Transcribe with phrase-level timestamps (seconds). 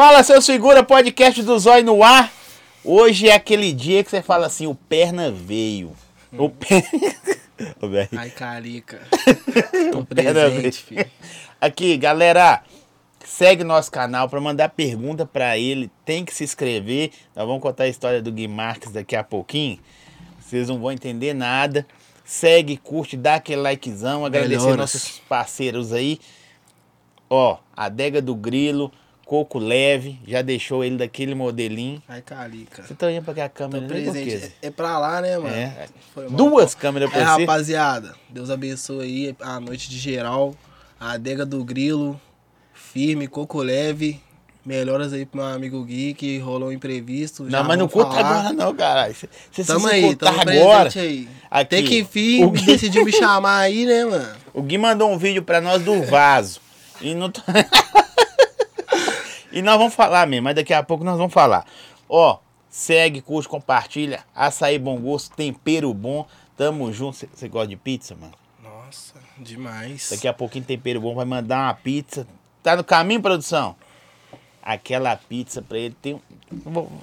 [0.00, 2.32] Fala, seus figura, podcast do Zói no ar.
[2.84, 5.92] Hoje é aquele dia que você fala assim, o perna veio.
[6.32, 6.88] O perna...
[8.16, 9.00] Ai, carica.
[9.90, 11.04] Tô presente, filho.
[11.60, 12.62] Aqui, galera,
[13.24, 15.90] segue nosso canal para mandar pergunta para ele.
[16.04, 17.10] Tem que se inscrever.
[17.34, 19.80] Nós vamos contar a história do Gui Marques daqui a pouquinho.
[20.38, 21.84] Vocês não vão entender nada.
[22.24, 24.24] Segue, curte, dá aquele likezão.
[24.24, 24.76] Agradecer Melhoras.
[24.76, 26.20] nossos parceiros aí.
[27.28, 28.92] Ó, Adega do Grilo,
[29.28, 32.02] Coco Leve, já deixou ele daquele modelinho.
[32.08, 32.82] Ai, carica.
[32.82, 34.54] Você tá olhando pra aquela Tô câmera, né, presente.
[34.62, 35.54] É, é pra lá, né, mano?
[35.54, 35.86] É.
[36.30, 37.40] Duas câmeras É, pra você.
[37.42, 40.54] rapaziada, Deus abençoe aí a noite de geral.
[40.98, 42.18] A adega do Grilo,
[42.72, 44.18] firme, coco leve.
[44.64, 47.44] Melhoras aí pro meu amigo Gui, que rolou um imprevisto.
[47.44, 49.14] Não, mas não conta agora não, caralho.
[49.14, 50.88] Você se aí, contar agora.
[50.96, 51.28] aí.
[51.28, 54.36] Aqui, Até que enfim, o Gui- decidiu me chamar aí, né, mano?
[54.54, 56.60] O Gui mandou um vídeo pra nós do vaso.
[57.02, 57.42] E não tô-
[59.58, 61.64] E nós vamos falar mesmo, mas daqui a pouco nós vamos falar.
[62.08, 62.38] Ó,
[62.70, 64.20] segue, curte, compartilha.
[64.34, 66.26] Açaí bom gosto, tempero bom.
[66.56, 67.16] Tamo junto.
[67.34, 68.32] Você- gosta de pizza, mano?
[68.62, 70.10] Nossa, demais.
[70.10, 72.26] Daqui a pouquinho tempero bom vai mandar uma pizza.
[72.62, 73.74] Tá no caminho, produção?
[74.62, 76.20] Aquela pizza pra ele tem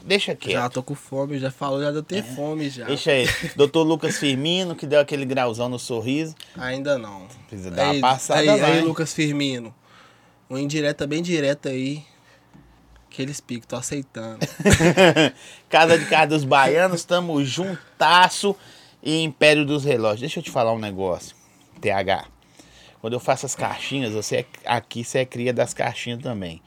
[0.04, 0.74] Deixa Já quieto.
[0.74, 2.84] tô com fome, já falou, já deu ter fome já.
[2.84, 2.88] É.
[2.88, 3.28] Deixa aí.
[3.56, 6.36] Doutor Lucas Firmino, que deu aquele grauzão no sorriso.
[6.58, 7.28] Ainda não.
[7.48, 8.82] Precisa dar Aí, uma passada aí, aí?
[8.82, 9.74] Lucas Firmino.
[10.50, 12.04] Uma indireta bem direta aí.
[13.16, 14.40] Aqueles picos, tô aceitando.
[15.70, 18.54] Casa de Casa dos Baianos, tamo juntasso
[19.02, 20.20] e Império dos Relógios.
[20.20, 21.34] Deixa eu te falar um negócio,
[21.80, 22.26] TH.
[23.00, 26.62] Quando eu faço as caixinhas, você é- aqui você é cria das caixinhas também.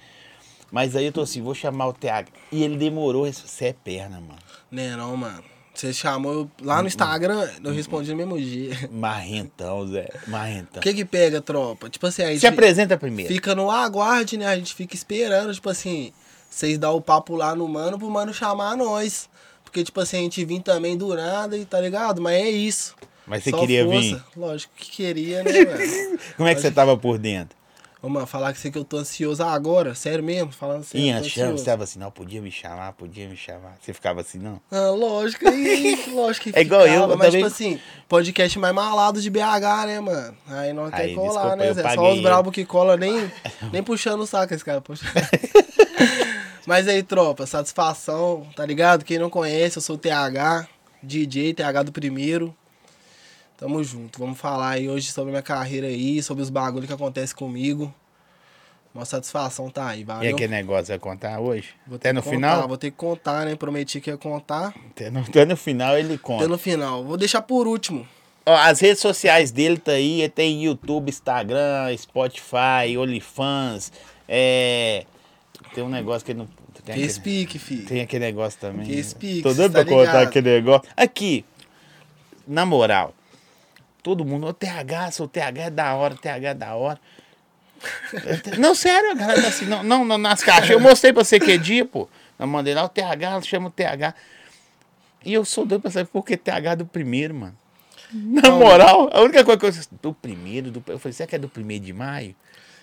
[0.73, 2.31] Mas aí eu tô assim, vou chamar o TH.
[2.51, 4.39] E ele demorou, você é perna, mano.
[4.71, 5.45] né não, mano.
[5.75, 8.89] Você chamou lá no Instagram, eu respondi no mesmo dia.
[8.91, 10.09] Marrentão, Zé.
[10.27, 10.81] O Marrentão.
[10.81, 11.91] que que pega, tropa?
[11.91, 13.33] Tipo assim, a gente Se apresenta primeiro.
[13.33, 14.47] fica no aguarde, né?
[14.47, 16.11] A gente fica esperando, tipo assim,
[16.49, 19.29] vocês dão o papo lá no mano pro mano chamar nós.
[19.65, 22.21] Porque, tipo assim, a gente vir também do nada e tá ligado?
[22.23, 22.95] Mas é isso.
[23.27, 24.01] Mas você Só queria força.
[24.01, 24.23] vir?
[24.37, 26.19] Lógico que queria, né, velho?
[26.37, 27.57] Como é que você tava por dentro?
[28.01, 31.19] Ô, mano, falar que você que eu tô ansioso agora, sério mesmo, falando eu achando,
[31.27, 31.59] ansioso.
[31.59, 33.77] você tava assim, não, podia me chamar, podia me chamar.
[33.81, 34.61] Você ficava assim, não?
[34.71, 35.45] Ah, lógico,
[36.15, 39.29] lógico que É igual eu, ficava, eu mas também- tipo assim, podcast mais malado de
[39.29, 40.37] BH, né, mano?
[40.47, 41.95] Aí nós Aí, quer colar, desculpa, né, eu Zé?
[41.95, 42.23] Só os ele.
[42.23, 43.31] brabos que cola nem,
[43.73, 44.81] nem puxando o saco esse cara.
[44.81, 45.05] puxa.
[46.69, 49.03] mas aí, tropa, satisfação, tá ligado?
[49.03, 50.69] Quem não conhece, eu sou o TH,
[51.03, 52.55] DJ, TH do primeiro.
[53.57, 57.35] Tamo junto, vamos falar aí hoje sobre minha carreira aí, sobre os bagulhos que acontecem
[57.35, 57.93] comigo.
[58.95, 60.35] Uma satisfação tá aí, E valeu?
[60.35, 61.71] aquele negócio vai contar hoje?
[61.91, 62.57] Até no que final?
[62.57, 63.57] contar, vou ter que contar, né?
[63.57, 64.75] Prometi que ia contar.
[64.91, 66.45] Até no, até no final ele conta.
[66.45, 67.03] Até no final.
[67.03, 68.07] Vou deixar por último.
[68.45, 73.91] Ó, as redes sociais dele tá aí, ele tem YouTube, Instagram, Spotify, OnlyFans,
[74.29, 75.07] é...
[75.79, 76.49] Tem um negócio que ele não...
[76.85, 77.87] Tem Que explique, filho.
[77.87, 78.85] tem aquele negócio também.
[78.85, 80.27] Que explique, Tô doido tá pra contar ligado.
[80.27, 80.91] aquele negócio.
[80.97, 81.45] Aqui,
[82.49, 83.15] na moral,
[84.03, 86.99] todo mundo, o TH, seu TH é da hora, o TH é da hora.
[88.59, 90.71] não, sério, a galera tá assim, não, não, não, nas caixas.
[90.71, 92.09] Eu mostrei pra você que dia, pô.
[92.37, 94.17] Eu mandei lá o TH, chama o TH.
[95.25, 97.57] E eu sou doido pra saber por que TH do primeiro, mano.
[98.13, 101.37] Na Não, moral, a única coisa que eu do primeiro, do, eu falei, será que
[101.37, 102.35] é do primeiro de maio?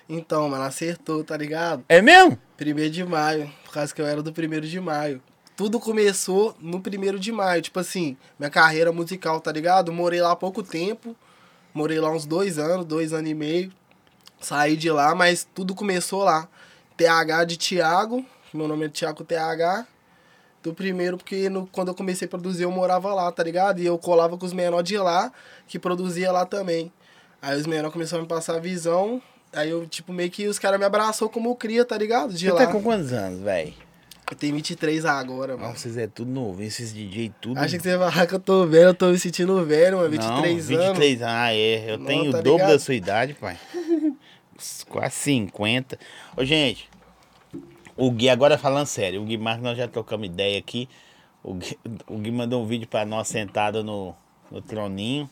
[0.07, 1.83] Então, mano, acertou, tá ligado?
[1.89, 2.37] É mesmo?
[2.57, 3.51] Primeiro de maio.
[3.63, 5.21] Por causa que eu era do primeiro de maio.
[5.57, 7.61] Tudo começou no primeiro de maio.
[7.61, 9.91] Tipo assim, minha carreira musical, tá ligado?
[9.91, 11.15] Morei lá há pouco tempo.
[11.73, 13.71] Morei lá uns dois anos, dois anos e meio.
[14.39, 16.47] Saí de lá, mas tudo começou lá.
[16.95, 18.23] TH de Thiago.
[18.53, 19.87] Meu nome é Thiago TH.
[20.61, 23.79] Do primeiro, porque no- quando eu comecei a produzir, eu morava lá, tá ligado?
[23.79, 25.31] E eu colava com os menores de lá,
[25.67, 26.91] que produzia lá também.
[27.41, 29.21] Aí os menores começaram a me passar a visão.
[29.53, 32.33] Aí eu, tipo, meio que os caras me abraçou como cria, tá ligado?
[32.33, 32.65] De Você lá.
[32.65, 33.73] tá com quantos anos, velho?
[34.29, 35.69] Eu tenho 23 agora, mano.
[35.69, 37.59] Nossa, vocês é tudo novo, esses DJ tudo.
[37.59, 40.09] Acha que você vai falar que eu tô velho, eu tô me sentindo velho, mano.
[40.09, 40.97] 23 não, anos.
[40.97, 41.33] 23 anos.
[41.35, 41.91] Ah, é.
[41.91, 42.71] Eu Não, tenho tá o dobro ligado?
[42.71, 43.57] da sua idade, pai.
[44.89, 45.99] Quase 50.
[46.35, 46.89] Ô, gente,
[47.95, 50.89] o Gui, agora falando sério, o Gui Marques, nós já trocamos ideia aqui.
[51.43, 51.77] O Gui,
[52.07, 54.15] o Gui mandou um vídeo pra nós sentado no,
[54.49, 55.29] no troninho.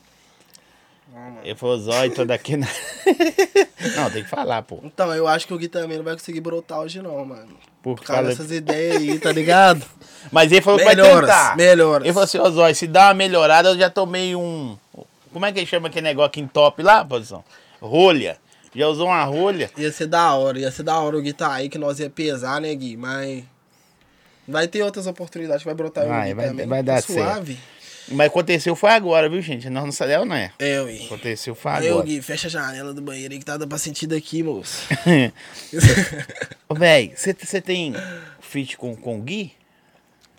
[1.42, 2.66] Ele falou, Zói, tô daqui na...
[3.96, 4.80] não, tem que falar, pô.
[4.82, 7.56] Então, eu acho que o Gui também não vai conseguir brotar hoje, não, mano.
[7.82, 9.84] Por Por causa dessas ideias aí, tá ligado?
[10.32, 11.56] Mas ele falou que vai Melhoras, tentar.
[11.56, 12.04] melhoras.
[12.04, 14.76] Ele falou assim, ô Zói, se dá uma melhorada, eu já tomei um...
[15.32, 17.44] Como é que ele chama aquele negócio aqui em top lá, produção?
[17.80, 18.38] Rolha.
[18.74, 19.70] Já usou uma rolha?
[19.76, 22.08] Ia ser da hora, ia ser da hora o Gui tá aí, que nós ia
[22.10, 22.96] pesar, né, Gui?
[22.96, 23.44] Mas.
[24.48, 26.66] Vai ter outras oportunidades, vai brotar Vai, o Gui vai- também.
[26.66, 27.58] vai dar Suave.
[28.08, 29.70] Mas aconteceu foi agora, viu, gente?
[29.70, 30.52] Nós não sabemos, não é?
[30.58, 31.04] É, ui.
[31.04, 32.06] Aconteceu foi Eu, agora.
[32.06, 34.86] Gui, fecha a janela do banheiro aí que tá dando pra sentir daqui, moço.
[36.68, 37.94] Ô, Véi, você tem
[38.40, 39.52] feat com, com o Gui?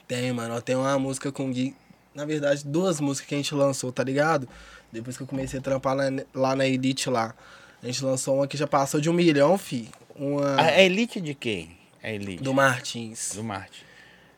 [0.07, 0.61] Tem, mano.
[0.61, 1.75] Tem uma música com o Gui.
[2.13, 4.47] Na verdade, duas músicas que a gente lançou, tá ligado?
[4.91, 6.03] Depois que eu comecei a trampar lá,
[6.33, 7.35] lá na Elite lá.
[7.81, 9.89] A gente lançou uma que já passou de um milhão, fi.
[10.15, 11.77] Uma A, Elite de quem?
[12.01, 12.41] A Elite.
[12.41, 13.33] do Martins.
[13.35, 13.43] Do.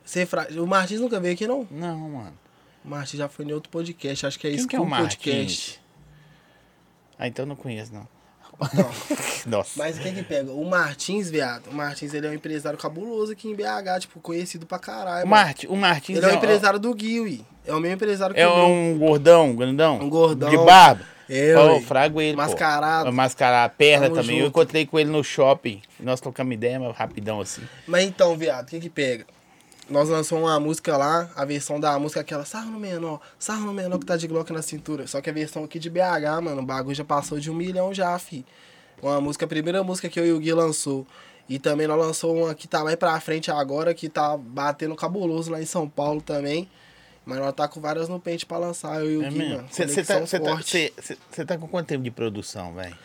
[0.03, 0.47] Você fra...
[0.57, 1.68] O Martins nunca veio aqui, não?
[1.69, 2.33] Não, mano.
[2.88, 4.25] O Martins já foi em outro podcast.
[4.25, 5.28] Acho que é Quem isso que é o Podcast.
[5.30, 5.80] Martins?
[7.19, 8.07] Ah, então eu não conheço, não.
[9.45, 9.72] Nossa.
[9.75, 10.51] Mas quem que pega?
[10.54, 11.68] O Martins, viado.
[11.69, 15.25] O Martins, ele é um empresário cabuloso aqui em BH, tipo, conhecido pra caralho.
[15.25, 15.30] O.
[15.30, 18.39] Marti, o Martins Ele é um um- empresário do Gui, É o mesmo empresário que
[18.39, 20.00] É o um gordão, grandão?
[20.00, 20.50] Um gordão.
[20.50, 21.04] De barba?
[21.30, 21.81] É, Ó, ué.
[21.81, 22.42] frago ele, pô.
[22.42, 23.12] Mascarado.
[23.12, 23.74] Mascarado.
[23.78, 24.38] Perna Tamo também.
[24.38, 24.50] Eu junto.
[24.50, 25.81] encontrei com ele no shopping.
[26.00, 27.62] Nós trocamos ideia, mas rapidão assim.
[27.86, 29.25] Mas então, viado, o que que pega?
[29.89, 33.66] Nós lançamos uma música lá, a versão da música é aquela sarro no menor, sarro
[33.66, 35.07] no menor que tá de Glock na cintura.
[35.07, 37.94] Só que a versão aqui de BH, mano, o bagulho já passou de um milhão
[37.94, 38.45] já, fi.
[39.01, 41.07] Uma música, a primeira música que eu e o Gui lançou.
[41.48, 45.50] E também nós lançou uma que tá mais pra frente agora, que tá batendo cabuloso
[45.50, 46.69] lá em São Paulo também.
[47.25, 49.56] Mas nós tá com várias no pente pra lançar, eu e o É Gui, mesmo?
[49.56, 49.68] mano.
[49.72, 50.94] Você tá, cê tá, cê-
[51.31, 52.98] cê- tá com quanto tempo de produção, velho?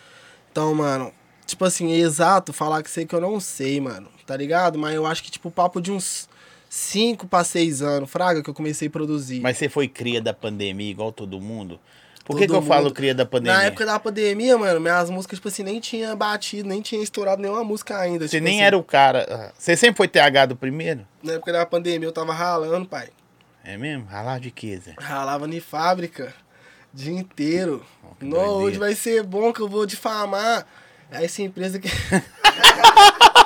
[0.51, 1.13] Então, mano,
[1.47, 4.77] tipo assim, exato, falar que sei que eu não sei, mano, tá ligado?
[4.79, 6.29] Mas eu acho que, tipo, papo de uns
[6.73, 9.41] 5 pra 6 anos, fraga, que eu comecei a produzir.
[9.41, 11.79] Mas você foi cria da pandemia igual todo mundo?
[12.25, 12.67] Por que, que eu mundo.
[12.67, 13.59] falo cria da pandemia?
[13.59, 17.43] Na época da pandemia, mano, minhas músicas, tipo assim, nem tinha batido, nem tinha estourado
[17.43, 18.27] nenhuma música ainda.
[18.27, 18.65] Você tipo nem assim.
[18.65, 19.53] era o cara.
[19.59, 21.07] Você sempre foi TH do primeiro?
[21.23, 23.11] Na época da pandemia eu tava ralando, pai.
[23.63, 24.07] É mesmo?
[24.07, 24.95] Ralar de quê, Zé?
[24.99, 26.33] Ralava em fábrica,
[26.91, 27.85] dia inteiro.
[28.19, 28.51] Não, doideira.
[28.51, 30.67] hoje vai ser bom que eu vou difamar.
[31.11, 31.91] Essa empresa que.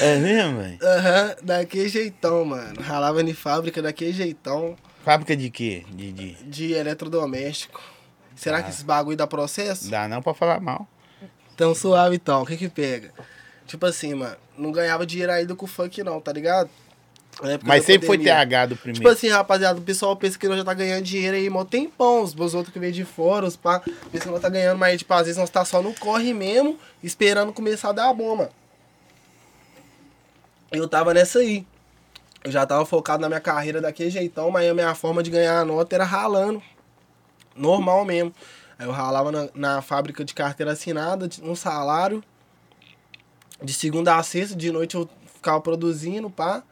[0.00, 0.78] É mesmo, velho?
[0.82, 2.80] Aham, daquele jeitão, mano.
[2.80, 4.76] Ralava em fábrica daquele jeitão.
[5.04, 5.84] Fábrica de quê?
[5.90, 6.34] De, de...
[6.44, 7.80] de eletrodoméstico.
[8.34, 9.90] Será que esses bagulho dá processo?
[9.90, 10.88] Dá não pra falar mal.
[11.56, 13.12] Tão suave então, o que que pega?
[13.66, 16.68] Tipo assim, mano, não ganhava dinheiro ainda com o funk não, tá ligado?
[17.64, 18.18] Mas sempre foi.
[18.18, 19.00] TH do primeiro.
[19.00, 22.22] Tipo assim, rapaziada, o pessoal pensa que nós já tá ganhando dinheiro aí, mó tempão,
[22.22, 23.80] os meus outros que vêm de fora, os pá,
[24.12, 26.78] pensa que nós tá ganhando, mas tipo, às vezes nós tá só no corre mesmo,
[27.02, 28.50] esperando começar a dar a bomba.
[30.78, 31.66] Eu tava nessa aí.
[32.44, 35.60] Eu já tava focado na minha carreira daquele jeitão, mas a minha forma de ganhar
[35.60, 36.62] a nota era ralando.
[37.56, 38.34] Normal mesmo.
[38.78, 42.22] Aí eu ralava na, na fábrica de carteira assinada, um salário.
[43.62, 46.62] De segunda a sexta, de noite eu ficava produzindo, pá.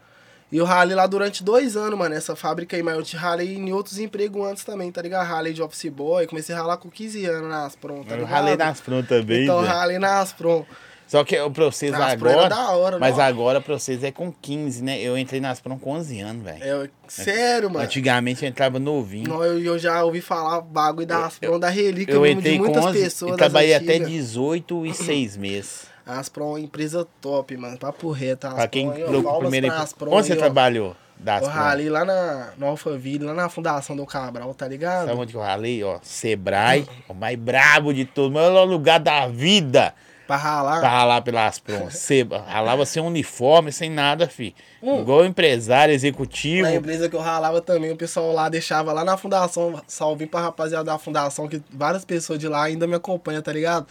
[0.50, 3.54] E eu ralei lá durante dois anos, mano, essa fábrica aí, mas eu te ralei
[3.54, 5.26] em outros empregos antes também, tá ligado?
[5.26, 8.54] Ralei de office boy, comecei a ralar com 15 anos nas prontas, tá eu ralei
[8.54, 10.76] nas prontas também, Então, ralei nas prontas.
[11.12, 12.48] Só que o pra vocês era agora.
[12.48, 13.24] da hora, mas não?
[13.24, 14.98] agora pra vocês é com 15, né?
[14.98, 16.64] Eu entrei nas prom com 11 anos, velho.
[16.64, 17.84] É, sério, mano.
[17.84, 19.28] Antigamente eu entrava novinho.
[19.28, 22.64] Não, eu, eu já ouvi falar bagulho das prom da relíquia eu entrei de com
[22.64, 24.08] muitas 11 pessoas e das trabalhei até antigas.
[24.08, 25.86] 18 e 6 meses.
[26.06, 28.46] As prom, empresa top, mano, papo reto.
[28.46, 29.68] as Pra quem aí, ó, primeiro.
[30.08, 30.40] Onde você aí, ó.
[30.40, 30.96] trabalhou?
[31.18, 31.58] Das Eu prom?
[31.60, 35.08] ralei lá na, no Alphaville, lá na Fundação do Cabral, tá ligado?
[35.08, 35.84] Sabe onde que eu ralei?
[35.84, 39.94] Ó, Sebrae, o mais brabo de todos, o melhor lugar da vida
[40.32, 40.80] Pra ralar.
[40.80, 41.98] pra ralar pelas prontas.
[41.98, 44.54] Você ralava sem uniforme, sem nada, fi.
[44.82, 45.00] Hum.
[45.00, 46.62] Igual empresário, executivo.
[46.62, 50.40] Na empresa que eu ralava também, o pessoal lá deixava lá na fundação, salve pra
[50.40, 53.86] rapaziada da fundação, que várias pessoas de lá ainda me acompanham, tá ligado?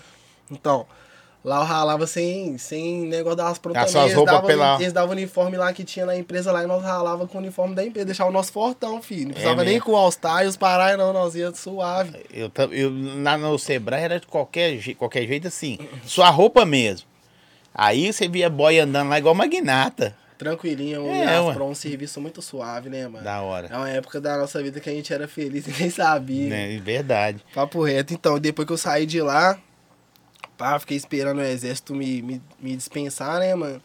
[0.49, 0.87] Então,
[1.43, 3.89] lá eu ralava sem, sem negócio das prontas.
[3.91, 7.27] Suas roupas pela- Eles davam uniforme lá que tinha na empresa lá e nós ralava
[7.27, 9.25] com o uniforme da empresa, deixava o nosso fortão, filho.
[9.25, 9.85] Não precisava nem É mesmo?
[9.85, 12.11] com o All-Star e os parai, não, nós ia suave.
[12.31, 12.91] Eu, eu,
[13.23, 15.77] lá no Sebrae era de qualquer, qualquer jeito assim.
[16.05, 17.07] Sua roupa mesmo.
[17.73, 20.15] Aí você via boy andando lá igual magnata.
[20.37, 21.53] Tranquilinho, É, as ué.
[21.53, 23.23] prom, um serviço muito suave, né, mano?
[23.23, 23.67] Da hora.
[23.71, 26.49] É uma época da nossa vida que a gente era feliz e nem sabia.
[26.49, 26.81] Né?
[26.83, 27.43] Verdade.
[27.53, 28.11] Papo reto.
[28.13, 29.57] Então, depois que eu saí de lá,
[30.61, 33.81] pá, fiquei esperando o exército me, me, me dispensar, né, mano?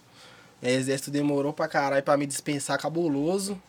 [0.63, 3.61] O exército demorou pra caralho pra me dispensar cabuloso.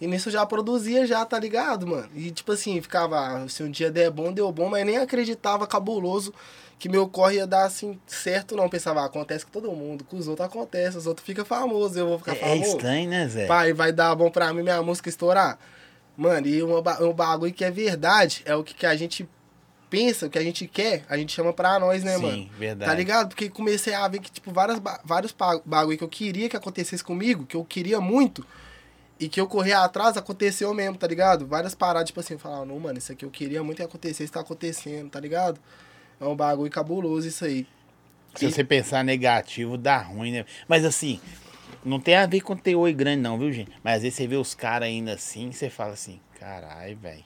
[0.00, 2.08] E nisso eu já produzia já, tá ligado, mano?
[2.14, 6.32] E tipo assim, ficava, se um dia der bom, deu bom, mas nem acreditava cabuloso
[6.78, 8.68] que meu corre ia dar assim certo, não.
[8.68, 12.08] Pensava, ah, acontece com todo mundo, com os outros acontece, os outros ficam famosos, eu
[12.08, 12.70] vou ficar É, é famoso.
[12.76, 13.46] estranho, né, Zé?
[13.46, 15.58] Pai, vai dar bom pra mim minha música estourar.
[16.16, 19.28] Mano, e uma um bagulho que é verdade, é o que, que a gente
[19.94, 22.50] pensa, o que a gente quer, a gente chama pra nós, né, Sim, mano?
[22.58, 22.90] verdade.
[22.90, 23.28] Tá ligado?
[23.28, 25.34] Porque comecei a ver que, tipo, várias, vários
[25.64, 28.44] bagulho que eu queria que acontecesse comigo, que eu queria muito,
[29.20, 31.46] e que eu corria atrás, aconteceu mesmo, tá ligado?
[31.46, 34.32] Várias paradas, tipo assim, eu falava, não, mano, isso aqui eu queria muito que acontecesse,
[34.32, 35.60] tá acontecendo, tá ligado?
[36.20, 37.66] É um bagulho cabuloso isso aí.
[38.34, 40.44] Se você pensar negativo, dá ruim, né?
[40.66, 41.20] Mas assim,
[41.84, 43.70] não tem a ver com ter oi grande, não, viu, gente?
[43.82, 47.24] Mas às vezes você vê os caras ainda assim, você fala assim, Caralho, velho.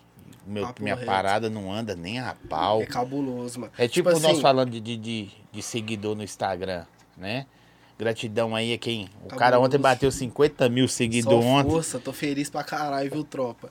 [0.49, 1.07] Meu, Papo minha reto.
[1.07, 2.81] parada não anda nem a pau.
[2.81, 3.73] É cabuloso, mano.
[3.76, 6.85] É tipo, nós assim, falando de, de, de, seguidor no Instagram,
[7.17, 7.45] né?
[7.99, 9.09] Gratidão aí a quem.
[9.25, 9.67] O cara Cabuloso.
[9.67, 11.71] ontem bateu 50 mil seguidores ontem.
[11.71, 13.71] força, tô feliz pra caralho, viu, tropa?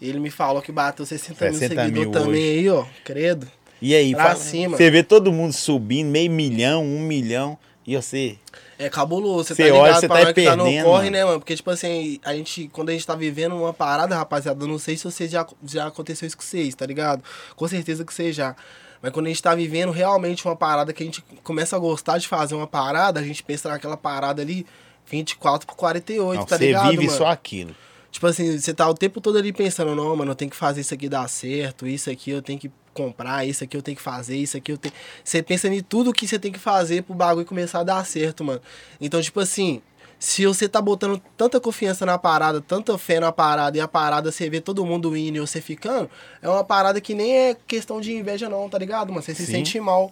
[0.00, 2.84] Ele me falou que bateu 60, 60 mil seguidores também aí, ó.
[3.04, 3.46] Credo.
[3.80, 4.76] E aí, Pra fala- cima.
[4.76, 7.56] você vê todo mundo subindo, meio milhão, um milhão,
[7.86, 8.36] e você.
[8.78, 11.24] É cabuloso, você Cê tá ligado olha, pra tá nós que tá no corre, né,
[11.24, 11.40] mano?
[11.40, 14.78] Porque, tipo assim, a gente, quando a gente tá vivendo uma parada, rapaziada, eu não
[14.78, 17.22] sei se você já, já aconteceu isso com vocês, tá ligado?
[17.54, 18.54] Com certeza que você já.
[19.00, 22.18] Mas quando a gente tá vivendo realmente uma parada que a gente começa a gostar
[22.18, 24.66] de fazer uma parada, a gente pensa naquela parada ali
[25.06, 27.16] 24 por 48, Não, tá você ligado, vive mano?
[27.18, 27.74] só aquilo.
[28.10, 30.80] Tipo assim, você tá o tempo todo ali pensando, não, mano, eu tenho que fazer
[30.80, 34.02] isso aqui dar certo, isso aqui eu tenho que comprar, isso aqui eu tenho que
[34.02, 34.94] fazer, isso aqui eu tenho.
[35.22, 38.42] Você pensa em tudo que você tem que fazer pro bagulho começar a dar certo,
[38.42, 38.60] mano.
[39.00, 39.82] Então, tipo assim,
[40.18, 44.32] se você tá botando tanta confiança na parada, tanta fé na parada, e a parada
[44.32, 46.10] você vê todo mundo indo e você ficando,
[46.40, 49.22] é uma parada que nem é questão de inveja, não, tá ligado, mano?
[49.22, 49.52] Você se Sim.
[49.52, 50.10] sente mal.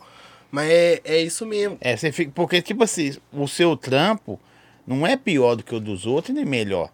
[0.51, 1.79] Mas é, é isso mesmo.
[1.81, 2.31] É, você fica.
[2.33, 4.39] Porque, tipo assim, o seu trampo
[4.87, 6.91] não é pior do que o dos outros, nem melhor.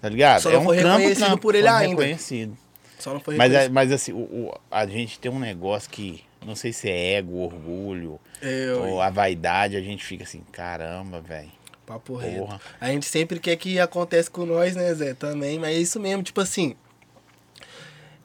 [0.00, 0.42] Tá ligado?
[0.42, 2.02] Só é um trampo, trampo, por ele ainda.
[2.02, 2.56] reconhecido.
[3.00, 6.22] Só não foi Mas, é- mas assim, o, o- a gente tem um negócio que,
[6.44, 11.20] não sei se é ego, orgulho, É, ou a vaidade, a gente fica assim, caramba,
[11.20, 11.50] velho.
[11.86, 12.38] Papo reto.
[12.38, 12.60] Porra.
[12.80, 15.12] A gente sempre quer que acontece com nós, né, Zé?
[15.14, 16.76] Também, mas é isso mesmo, tipo assim.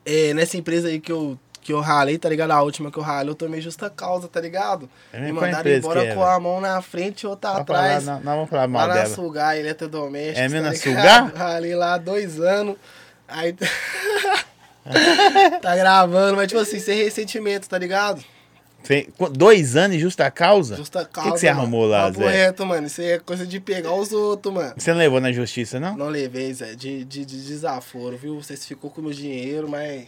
[0.06, 2.52] É, nessa empresa aí que eu, que eu ralei, tá ligado?
[2.52, 4.88] A última que eu ralei, eu tomei justa causa, tá ligado?
[5.12, 8.06] É Me mandaram embora com a mão na frente e outra Vamos falar, atrás.
[8.06, 9.08] não, não vamos falar Lá mal na dela.
[9.16, 10.40] Sugar, eletrodoméstico.
[10.40, 10.78] É mesmo tá na?
[10.78, 11.34] Sugar?
[11.36, 12.76] Ralei lá dois anos.
[13.28, 13.56] Aí.
[15.62, 18.24] tá gravando, mas tipo assim, sem ressentimento, tá ligado?
[18.84, 20.76] Você- qu- dois anos e justa causa?
[20.76, 21.32] Justa O que, causa.
[21.32, 21.62] que você mano.
[21.62, 22.30] arrumou lá, Papo Zé?
[22.30, 22.86] reto, mano.
[22.86, 24.74] Isso aí é coisa de pegar os outros, mano.
[24.78, 25.98] Você não levou na justiça, não?
[25.98, 28.36] Não levei, Zé, de, de, de desaforo, viu?
[28.40, 30.06] Vocês ficou com o meu dinheiro, mas.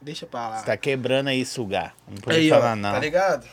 [0.00, 0.58] Deixa pra lá.
[0.58, 1.94] Você tá quebrando aí sugar.
[2.08, 2.92] Não pode Aí, falar, ó, não.
[2.92, 3.44] tá ligado?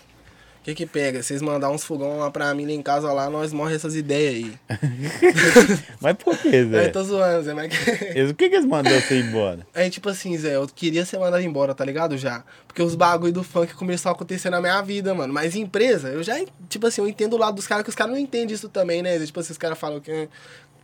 [0.63, 1.21] O que que pega?
[1.21, 4.33] Vocês mandar uns fogão lá pra mim lá em casa lá, nós morre essas ideias
[4.45, 4.53] aí.
[5.99, 6.85] Mas por que, Zé?
[6.87, 7.69] Eu tô zoando, Zé, mas.
[8.15, 9.67] Eles- O que, que eles mandaram você ir embora?
[9.75, 12.17] Aí, tipo assim, Zé, eu queria ser mandado embora, tá ligado?
[12.17, 12.45] Já.
[12.65, 15.33] Porque os bagulho do funk começou a acontecer na minha vida, mano.
[15.33, 16.35] Mas empresa, eu já,
[16.69, 19.01] tipo assim, eu entendo o lado dos caras, que os caras não entendem isso também,
[19.03, 19.19] né?
[19.19, 20.29] Tipo assim, os caras falam que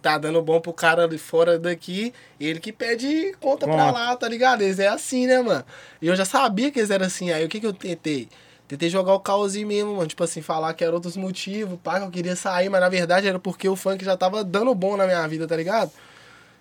[0.01, 4.27] tá dando bom pro cara de fora daqui, ele que pede conta pra lá, tá
[4.27, 4.61] ligado?
[4.61, 5.63] Eles é assim, né, mano?
[6.01, 7.31] E eu já sabia que eles eram assim.
[7.31, 8.27] Aí o que que eu tentei?
[8.69, 10.07] Tentei jogar o caosinho mesmo, mano.
[10.07, 13.27] Tipo assim, falar que era outros motivos, pá, que eu queria sair, mas na verdade
[13.27, 15.91] era porque o funk já tava dando bom na minha vida, tá ligado?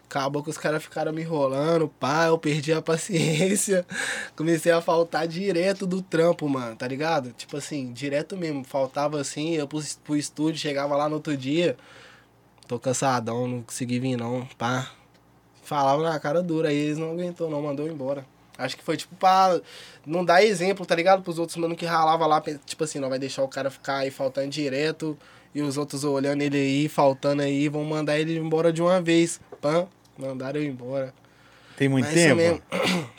[0.06, 3.86] Acabou que os caras ficaram me enrolando, pá, eu perdi a paciência.
[4.34, 7.30] Comecei a faltar direto do trampo, mano, tá ligado?
[7.34, 8.64] Tipo assim, direto mesmo.
[8.64, 11.76] Faltava assim, eu pro, pro estúdio, chegava lá no outro dia.
[12.66, 14.90] Tô cansadão, não consegui vir não, pá.
[15.62, 18.24] Falava na cara dura, aí eles não aguentou não, mandou embora.
[18.58, 19.60] Acho que foi tipo pra
[20.04, 21.22] não dar exemplo, tá ligado?
[21.22, 24.10] Pros outros mano que ralava lá, tipo assim, não vai deixar o cara ficar aí
[24.10, 25.16] faltando direto.
[25.54, 29.40] E os outros olhando ele aí, faltando aí, vão mandar ele embora de uma vez.
[29.60, 29.86] Pã,
[30.18, 31.14] mandaram eu embora.
[31.76, 32.34] Tem muito Mas tempo?
[32.36, 32.60] mesmo.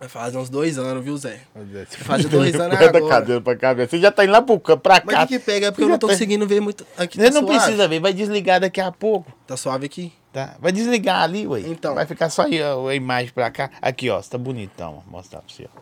[0.00, 1.40] Vai fazer uns dois anos, viu, Zé?
[1.52, 3.08] Faz Faz dois anos agora.
[3.08, 3.90] cadeira pra cabeça.
[3.90, 5.24] Você já tá indo lá pro, campo, pra Mas cá.
[5.24, 5.66] o que, que pega?
[5.66, 6.86] É porque eu não tô tá- conseguindo ver muito.
[6.96, 7.58] Aqui Você tá não suave.
[7.58, 9.32] precisa ver, vai desligar daqui a pouco.
[9.44, 10.12] Tá suave aqui?
[10.32, 10.56] Tá?
[10.58, 11.60] Vai desligar ali, ué.
[11.60, 11.94] Então.
[11.94, 13.70] Vai ficar só aí ó, a imagem pra cá.
[13.80, 14.20] Aqui, ó.
[14.20, 15.02] Você tá bonitão.
[15.04, 15.80] Vou mostrar pra você, ó.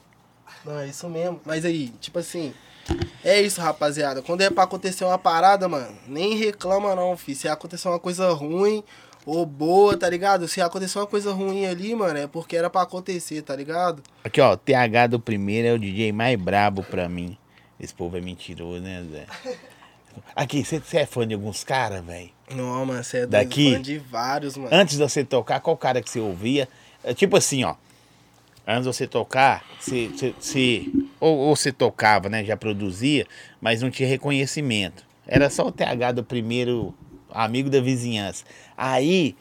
[0.65, 1.41] Não, é isso mesmo.
[1.45, 2.53] Mas aí, tipo assim,
[3.25, 4.23] é isso, rapaziada.
[4.23, 7.39] Quando é pra acontecer uma parada, mano, nem reclama não, filho.
[7.39, 8.83] Se acontecer uma coisa ruim
[9.25, 10.47] ou boa, tá ligado?
[10.47, 14.03] Se acontecer uma coisa ruim ali, mano, é porque era pra acontecer, tá ligado?
[14.25, 14.57] Aqui, ó.
[14.57, 17.37] TH do primeiro é o DJ mais brabo pra mim.
[17.79, 19.27] Esse povo é mentiroso, né, Zé?
[20.35, 22.31] Aqui, você você é fã de alguns caras, velho?
[22.55, 23.79] Não, mano, você é Daqui?
[23.81, 24.69] de vários, mano.
[24.73, 26.69] Antes de você tocar, qual cara que você ouvia?
[27.03, 27.75] É tipo assim, ó.
[28.67, 30.87] Antes de você tocar, você, você, você-
[31.21, 32.45] ou, ou você tocava, né?
[32.45, 33.27] Já produzia,
[33.61, 35.05] mas não tinha reconhecimento.
[35.27, 36.95] Era só o TH do primeiro
[37.31, 38.45] amigo da vizinhança.
[38.77, 39.37] Aí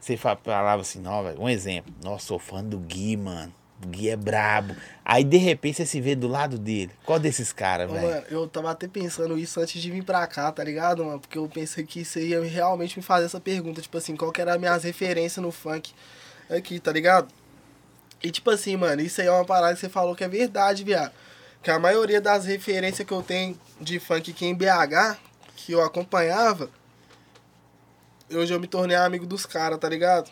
[0.00, 1.92] você fa- falava assim, não, velho, um exemplo.
[2.02, 3.52] Nossa, sou fã do Gui, mano.
[3.82, 4.74] O Gui é brabo.
[5.04, 6.90] Aí de repente você se vê do lado dele.
[7.04, 8.06] Qual desses caras, velho?
[8.06, 11.20] Mano, eu tava até pensando isso antes de vir pra cá, tá ligado, mano?
[11.20, 14.40] Porque eu pensei que isso ia realmente me fazer essa pergunta, tipo assim, qual que
[14.40, 15.92] era as minhas referências no funk
[16.50, 17.28] aqui, tá ligado?
[18.22, 20.82] E tipo assim, mano, isso aí é uma parada que você falou que é verdade,
[20.82, 21.12] viado.
[21.62, 25.18] Que a maioria das referências que eu tenho de funk aqui em BH,
[25.56, 26.68] que eu acompanhava,
[28.30, 30.30] hoje eu me tornei amigo dos caras, tá ligado?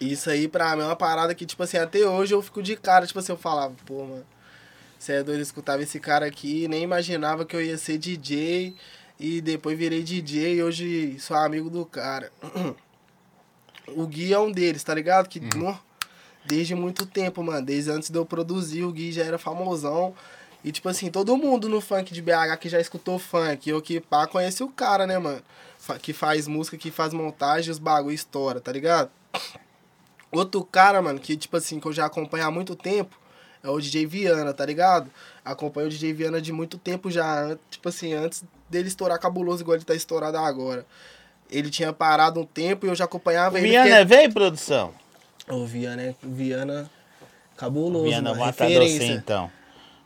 [0.00, 2.74] Isso aí pra mim é uma parada que, tipo assim, até hoje eu fico de
[2.76, 4.24] cara, tipo assim, eu falava, pô, mano.
[4.98, 8.74] Você é doido, eu escutava esse cara aqui, nem imaginava que eu ia ser DJ.
[9.18, 12.30] E depois virei DJ e hoje sou amigo do cara.
[13.88, 15.28] o Gui é um deles, tá ligado?
[15.28, 15.78] Que no-
[16.44, 17.64] desde muito tempo, mano.
[17.64, 20.14] Desde antes de eu produzir, o Gui já era famosão.
[20.62, 24.00] E, tipo assim, todo mundo no funk de BH que já escutou funk, eu que
[24.00, 25.42] pá, conhece o cara, né, mano?
[26.02, 29.10] Que faz música, que faz montagem, os bagulho estoura, tá ligado?
[30.32, 33.18] Outro cara, mano, que, tipo assim, que eu já acompanho há muito tempo,
[33.62, 35.10] é o DJ Viana, tá ligado?
[35.44, 39.76] Acompanho o DJ Viana de muito tempo já, tipo assim, antes dele estourar cabuloso igual
[39.76, 40.86] ele tá estourado agora.
[41.50, 43.70] Ele tinha parado um tempo e eu já acompanhava O ele.
[43.70, 44.92] Viana porque- é produção?
[45.48, 46.88] O Viana, é- Viana
[47.56, 49.14] cabuloso, Viana, mano, vou atrás de você referência.
[49.14, 49.50] então.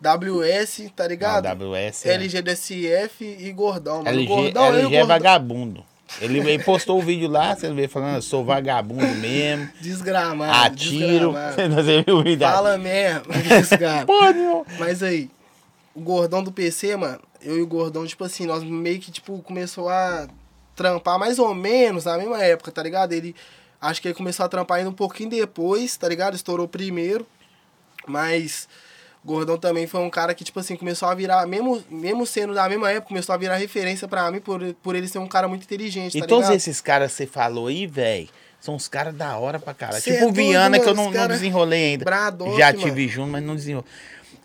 [0.00, 1.44] WS, tá ligado?
[1.44, 2.08] Não, WS.
[2.08, 4.08] é- LGDSF e Gordão, mano.
[4.08, 5.06] LG, Gordão, e LG é Gordão.
[5.06, 5.84] vagabundo.
[6.20, 9.68] Ele, ele postou o vídeo lá, você vê falando, eu sou vagabundo mesmo.
[9.80, 10.52] Desgramado.
[10.52, 11.32] Atiro.
[11.32, 11.74] desgramado.
[11.74, 12.46] Você viu o vídeo?
[12.46, 13.22] Fala mesmo,
[14.34, 14.66] meu.
[14.78, 15.30] Mas aí,
[15.94, 19.38] o gordão do PC, mano, eu e o gordão, tipo assim, nós meio que, tipo,
[19.42, 20.28] começou a
[20.74, 23.12] trampar mais ou menos na mesma época, tá ligado?
[23.12, 23.34] Ele,
[23.80, 26.34] acho que ele começou a trampar ainda um pouquinho depois, tá ligado?
[26.34, 27.26] Estourou primeiro,
[28.06, 28.68] mas
[29.24, 32.68] gordão também foi um cara que, tipo assim, começou a virar, mesmo, mesmo sendo da
[32.68, 35.62] mesma época, começou a virar referência pra mim por, por ele ser um cara muito
[35.64, 36.56] inteligente, E tá todos ligado?
[36.56, 38.28] esses caras que você falou aí, velho,
[38.60, 40.02] são os caras da hora pra caralho.
[40.02, 42.04] Cê Tipo é o Viana, que eu não, não desenrolei ainda.
[42.04, 42.78] bradote, Já mano.
[42.84, 43.88] tive junto, mas não desenrolei.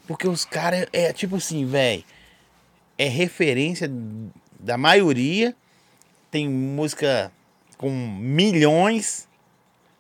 [0.08, 2.04] Porque os caras, é tipo assim, velho,
[2.98, 3.90] é referência
[4.60, 5.56] da maioria.
[6.32, 7.32] Tem música
[7.78, 9.28] com milhões,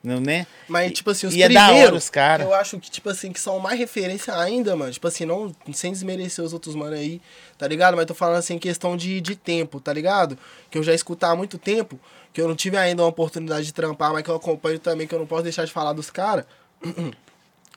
[0.01, 0.47] não, né?
[0.67, 2.47] Mas, tipo assim, os e é hora primeiros, os caras.
[2.47, 4.91] eu acho que, tipo assim, que são mais referência ainda, mano.
[4.91, 7.21] Tipo assim, não sem desmerecer os outros mano aí,
[7.57, 7.97] tá ligado?
[7.97, 10.37] Mas tô falando assim, questão de, de tempo, tá ligado?
[10.69, 11.99] Que eu já escuto há muito tempo,
[12.31, 15.13] que eu não tive ainda uma oportunidade de trampar, mas que eu acompanho também, que
[15.13, 16.45] eu não posso deixar de falar dos caras.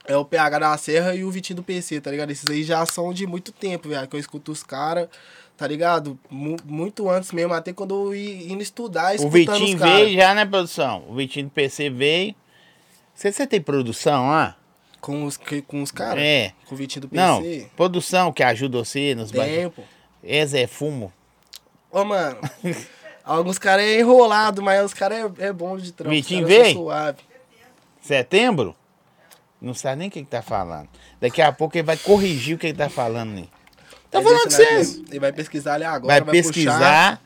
[0.05, 2.29] É o PH da Serra e o Vitinho do PC, tá ligado?
[2.29, 4.05] Esses aí já são de muito tempo, velho.
[4.05, 5.07] Que eu escuto os caras,
[5.57, 6.17] tá ligado?
[6.29, 10.45] Mu- muito antes mesmo, até quando eu ia indo estudar, O Vitinho veio já, né,
[10.45, 11.05] produção?
[11.07, 12.35] O Vitinho do PC veio.
[13.13, 14.55] Você, você tem produção lá?
[14.99, 16.23] Com os, com os caras?
[16.23, 16.53] É.
[16.65, 17.21] Com o Vitinho do PC?
[17.21, 19.31] Não, produção que ajuda você nos.
[19.31, 19.83] Tempo.
[20.23, 21.11] É Zé Fumo.
[21.91, 22.37] Ô, mano.
[23.23, 26.09] alguns caras é enrolado, mas os caras é, é bom de trampo.
[26.15, 26.73] Vitinho são veio?
[26.73, 27.19] Suave.
[28.01, 28.75] Setembro?
[29.61, 30.89] Não sabe nem o que, que tá falando.
[31.21, 33.29] Daqui a pouco ele vai corrigir o que ele tá falando.
[33.31, 33.45] Né?
[34.13, 35.01] Tá Mas falando com vocês.
[35.09, 36.05] Ele vai pesquisar ali agora.
[36.05, 36.31] Vai puxar.
[36.31, 37.21] pesquisar.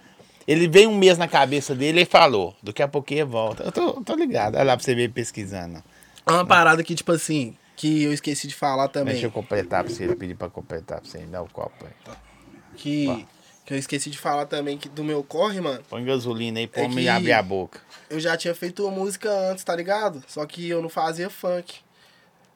[0.48, 2.56] Ele veio um mês na cabeça dele e falou.
[2.64, 3.64] Daqui a pouquinho volta.
[3.64, 4.56] Eu tô, tô ligado.
[4.56, 5.84] Olha lá pra você ver pesquisando.
[6.26, 9.14] Uma parada que, tipo assim, que eu esqueci de falar também.
[9.14, 10.06] Deixa eu completar pra você.
[10.06, 11.20] Ele pediu pra completar pra você.
[11.20, 12.16] Dá o copo aí.
[12.78, 13.26] Que,
[13.66, 15.84] que eu esqueci de falar também que do meu corre, mano.
[15.90, 17.82] Põe gasolina aí pra É que- abrir a boca.
[18.10, 20.24] Eu já tinha feito música antes, tá ligado?
[20.28, 21.76] Só que eu não fazia funk.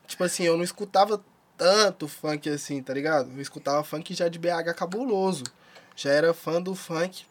[0.07, 1.21] Tipo assim, eu não escutava
[1.65, 3.29] tanto funk assim, tá ligado?
[3.35, 5.43] Eu escutava funk já de BH cabuloso.
[5.95, 7.23] Já era fã do funk,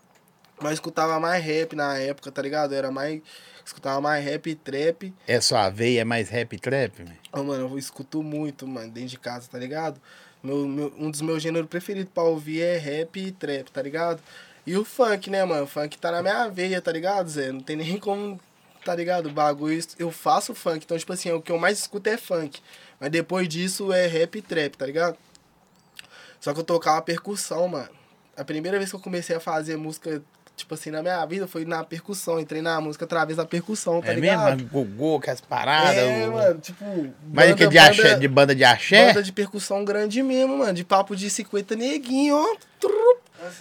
[0.62, 2.72] mas escutava mais rap na época, tá ligado?
[2.72, 3.20] Eu era mais.
[3.66, 5.12] Escutava mais rap e trap.
[5.26, 7.14] É sua veia, é mais rap trap, man?
[7.32, 10.00] Ô, mano, eu escuto muito, mano, dentro de casa, tá ligado?
[10.42, 14.22] Meu, meu- um dos meus gêneros preferidos pra ouvir é rap e trap, tá ligado?
[14.64, 15.64] E o funk, né, mano?
[15.64, 17.50] O funk tá na minha veia, tá ligado, Zé?
[17.50, 18.40] Não tem nem como,
[18.84, 19.26] tá ligado?
[19.28, 20.84] O bagulho, eu faço funk.
[20.84, 22.60] Então, tipo assim, o que eu mais escuto é funk.
[23.00, 25.16] Mas depois disso é rap e trap, tá ligado?
[26.38, 27.88] Só que eu tocava percussão, mano.
[28.36, 30.22] A primeira vez que eu comecei a fazer música,
[30.56, 32.38] tipo assim, na minha vida, foi na percussão.
[32.38, 34.56] Entrei na música através da percussão, tá é ligado?
[34.56, 34.68] mesmo?
[34.68, 35.96] Gogô, com as paradas.
[35.96, 36.84] É, o- mano, tipo.
[37.32, 39.08] Mas que de, axé, de banda de axé?
[39.08, 40.72] Banda de percussão grande mesmo, mano.
[40.74, 42.56] De papo de 50 neguinho, ó.
[42.78, 43.20] Trup.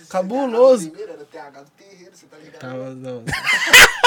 [0.09, 0.89] Cabuloso.
[0.89, 2.95] Primeiro era TH do terreiro, você tá ligado?
[2.95, 3.23] Não.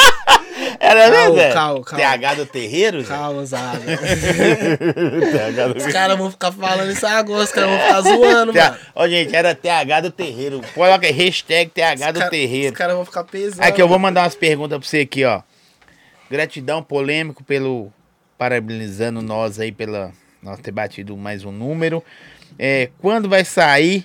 [0.81, 1.85] Era Calma, mesmo, calma.
[1.85, 3.05] TH do terreiro?
[3.05, 3.79] Calma, Zaga.
[3.97, 8.77] TH do Os caras vão ficar falando isso agora, os caras vão ficar zoando, mano.
[8.95, 10.61] Ó, gente, era TH do terreiro.
[10.75, 12.75] Coloca aí, hashtag TH do Os terreiro.
[12.75, 13.63] caras vão ficar pesando.
[13.63, 15.43] Aqui, eu vou mandar umas perguntas pra você aqui, ó.
[16.31, 17.93] Gratidão, polêmico, pelo.
[18.39, 20.11] Parabenizando nós aí pela
[20.43, 22.03] nós ter batido mais um número.
[22.59, 24.05] É, quando vai sair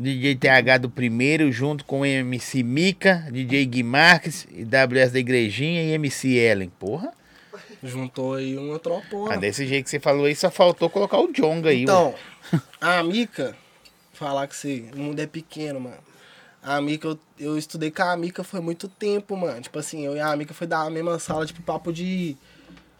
[0.00, 5.92] DJ TH do primeiro, junto com MC Mica, DJ Gui Marques, WS da Igrejinha e
[5.94, 6.70] MC Ellen?
[6.78, 7.12] Porra.
[7.82, 9.34] Juntou aí uma tropona.
[9.34, 11.78] Ah, desse jeito que você falou aí, só faltou colocar o Jonga aí.
[11.78, 11.82] ué.
[11.82, 12.14] Então,
[12.80, 13.56] a Mica,
[14.12, 15.98] falar que você, o mundo é pequeno, mano.
[16.62, 19.60] A Mica, eu, eu estudei com a Mica foi muito tempo, mano.
[19.60, 22.36] Tipo assim, eu e a Mica foi da mesma sala, tipo, papo de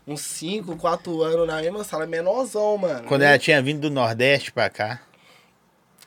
[0.05, 3.07] uns 5, 4 anos na mesma sala, menorzão, mano.
[3.07, 5.01] Quando ela tinha vindo do Nordeste pra cá.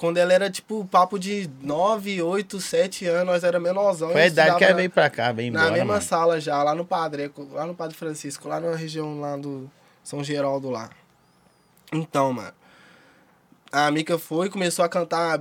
[0.01, 4.09] Quando ela era, tipo, papo de 9, 8, 7 anos, nós era menorzão.
[4.09, 6.01] Foi a eu idade que ela na- veio pra cá, Na embora, mesma mano.
[6.01, 9.69] sala já, lá no Padreco, lá no Padre Francisco, lá na região lá do
[10.03, 10.89] São Geraldo lá.
[11.93, 12.51] Então, mano.
[13.71, 15.39] A Mika foi, começou a cantar.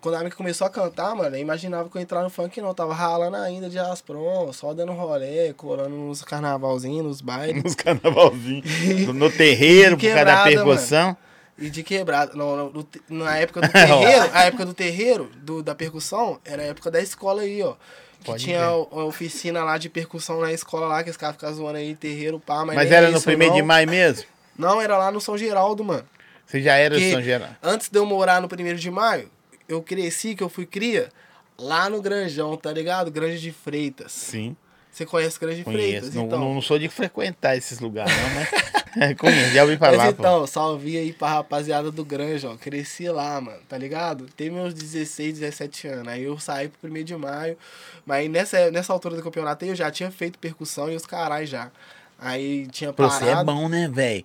[0.00, 2.60] Quando a Mika começou a cantar, mano, eu imaginava que eu ia entrar no funk,
[2.60, 2.74] não.
[2.74, 7.62] Tava ralando ainda de Aspron, só dando rolê, colando nos carnavalzinhos, nos bailes.
[7.62, 8.66] Nos carnavalzinhos.
[9.14, 11.16] No, terreiro, por causa da percussão.
[11.60, 12.32] E de quebrada.
[12.34, 12.70] Não, não,
[13.08, 16.90] no na época do terreiro, a época do terreiro, do, da percussão, era a época
[16.90, 17.74] da escola aí, ó.
[18.20, 21.36] Que Pode tinha a, a oficina lá de percussão na escola lá, que os caras
[21.36, 22.76] ficavam zoando aí, terreiro, pá, mas.
[22.76, 23.66] Mas era é no isso, primeiro de não.
[23.66, 24.24] maio mesmo?
[24.58, 26.06] Não, era lá no São Geraldo, mano.
[26.46, 27.56] Você já era de Que São Geraldo?
[27.62, 29.30] Antes de eu morar no primeiro de maio,
[29.68, 31.10] eu cresci, que eu fui cria,
[31.58, 33.10] lá no Granjão, tá ligado?
[33.10, 34.12] Granja de Freitas.
[34.12, 34.56] Sim,
[34.92, 35.82] Você conhece Granja de conheço.
[35.88, 36.14] Freitas?
[36.14, 36.38] Não, então.
[36.38, 39.96] não, não sou de frequentar esses lugares, não, mas conheço, já ouvi falar.
[39.96, 40.22] Mas pô.
[40.22, 42.56] então, salve aí pra rapaziada do Granja, ó.
[42.56, 44.26] Cresci lá, mano, tá ligado?
[44.36, 46.08] Tem meus 16, 17 anos.
[46.08, 47.56] Aí eu saí pro primeiro de maio.
[48.04, 51.46] Mas nessa, nessa altura do campeonato aí eu já tinha feito percussão e os carai
[51.46, 51.70] já.
[52.18, 53.14] Aí tinha parado.
[53.24, 54.24] você é bom, né, velho?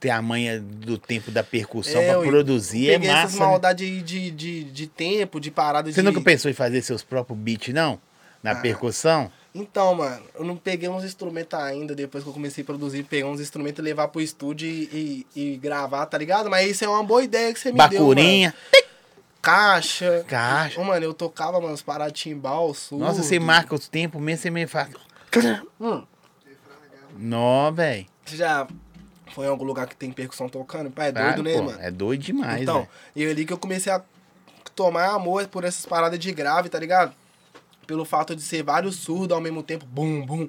[0.00, 3.38] Ter a manha do tempo da percussão É, pra eu produzir é Peguei essas massa.
[3.38, 3.46] né?
[3.46, 6.06] maldades aí de, de, de tempo, de parada Você de...
[6.06, 7.98] nunca pensou em fazer seus próprios beats, não?
[8.42, 8.56] Na Ah.
[8.56, 9.30] percussão?
[9.58, 13.26] Então, mano, eu não peguei uns instrumentos ainda, depois que eu comecei a produzir, pegar
[13.28, 16.50] uns instrumentos e levar pro estúdio e, e, e gravar, tá ligado?
[16.50, 18.86] Mas isso é uma boa ideia que você me deu, Bacurinha, mano.
[19.40, 20.24] Caixa.
[20.28, 20.82] caixa.
[20.82, 23.04] Mano, eu tocava, mano, as paradas timbal, surdo.
[23.04, 24.90] Nossa, você marca os tempos mesmo, você me faz.
[25.80, 26.02] Hum,
[27.16, 28.06] Nó, velho.
[28.26, 28.66] você já
[29.32, 30.90] foi em algum lugar que tem percussão tocando?
[30.90, 31.78] Pá, é Claro, doido, né, pô, mano?
[31.80, 32.88] É doido demais, então, velho.
[33.14, 34.02] e é ali que eu comecei a
[34.74, 37.14] tomar amor por essas paradas de grave, tá ligado?
[37.86, 40.48] Pelo fato de ser vários surdos ao mesmo tempo, bum, bum.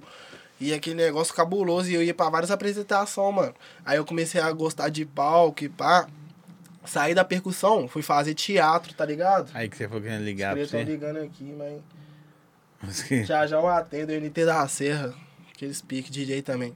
[0.60, 3.54] E aquele negócio cabuloso, e eu ia pra várias apresentações, mano.
[3.86, 6.08] Aí eu comecei a gostar de palco e pá.
[6.86, 9.52] Saí da percussão, fui fazer teatro, tá ligado?
[9.54, 10.84] Aí que você foi querendo ligar pra você.
[10.84, 11.82] ligando aqui, mas
[12.82, 15.14] Você- já já eu atendo o NT da Serra,
[15.54, 16.74] aqueles piques DJ também.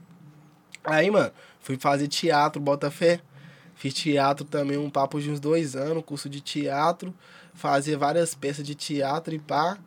[0.84, 3.20] Aí, mano, fui fazer teatro, bota fé.
[3.74, 7.12] Fiz teatro também, um papo de uns dois anos, curso de teatro.
[7.54, 9.78] Fazer várias peças de teatro e pá.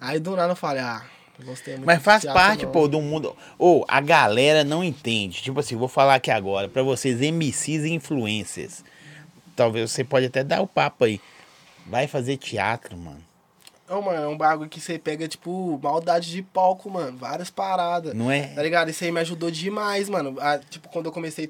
[0.00, 1.02] Aí do nada eu falei, ah,
[1.44, 2.72] gostei muito Mas faz teatro, parte, não.
[2.72, 3.36] pô, do mundo.
[3.58, 5.42] Ou a galera não entende.
[5.42, 8.84] Tipo assim, vou falar aqui agora, pra vocês, MCs e influencers.
[9.56, 11.20] Talvez você pode até dar o papo aí.
[11.86, 13.22] Vai fazer teatro, mano.
[13.88, 17.16] Não, mano, é um bagulho que você pega, tipo, maldade de palco, mano.
[17.16, 18.12] Várias paradas.
[18.14, 18.48] Não é?
[18.48, 18.90] Tá ligado?
[18.90, 20.36] Isso aí me ajudou demais, mano.
[20.40, 21.48] Ah, tipo, quando eu comecei a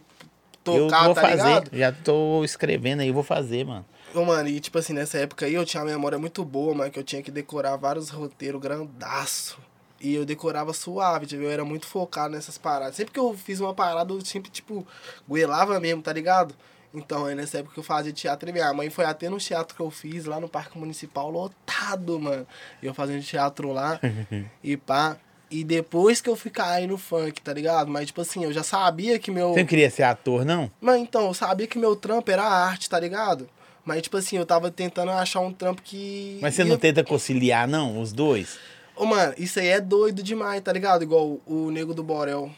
[0.71, 1.43] eu tocar, vou tá fazer.
[1.43, 1.71] ligado?
[1.73, 3.85] Já tô escrevendo aí, vou fazer, mano.
[4.15, 6.91] Ô, mano, e tipo assim, nessa época aí eu tinha uma memória muito boa, mano,
[6.91, 9.59] que eu tinha que decorar vários roteiros grandaço.
[10.01, 12.95] E eu decorava suave, tipo, eu era muito focado nessas paradas.
[12.95, 14.87] Sempre que eu fiz uma parada, eu sempre, tipo,
[15.29, 16.55] goelava mesmo, tá ligado?
[16.95, 19.83] Então, aí nessa época eu fazia teatro e minha mãe foi até no teatro que
[19.83, 22.47] eu fiz lá no Parque Municipal, lotado, mano.
[22.83, 24.01] E eu fazendo teatro lá
[24.63, 25.17] e pá.
[25.51, 27.91] E depois que eu fui cair no funk, tá ligado?
[27.91, 29.55] Mas, tipo assim, eu já sabia que meu.
[29.55, 30.71] Você não queria ser ator, não?
[30.81, 33.49] Mas então, eu sabia que meu trampo era arte, tá ligado?
[33.89, 36.39] Mas, tipo assim, eu tava tentando achar um trampo que.
[36.43, 37.99] Mas você ia- não tenta conciliar, não?
[38.01, 38.59] Os dois?
[38.95, 41.03] Ô, mano, isso aí é doido demais, tá ligado?
[41.03, 42.51] Igual o, Nego do Borel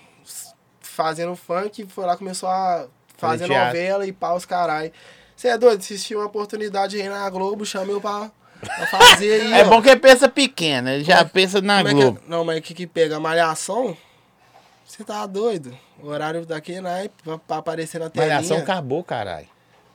[0.81, 4.91] fazendo funk, foi lá, começou a fazer novela e pau os carai.
[5.37, 5.79] Você é doido?
[5.81, 9.53] Assistiu uma oportunidade aí na Globo, chamei eu pra, pra fazer aí.
[9.53, 9.69] É ó.
[9.69, 12.21] bom que pensa pequena, ele já pensa na Como é que- Globo.
[12.27, 13.21] não, mas o que que pega?
[13.21, 13.97] Malhação?
[14.85, 15.77] Você tá doido?
[16.03, 17.09] O horário daqui, né?
[17.23, 18.35] Pra, pra aparecer na telinha.
[18.35, 19.47] Malhação acabou, caralho.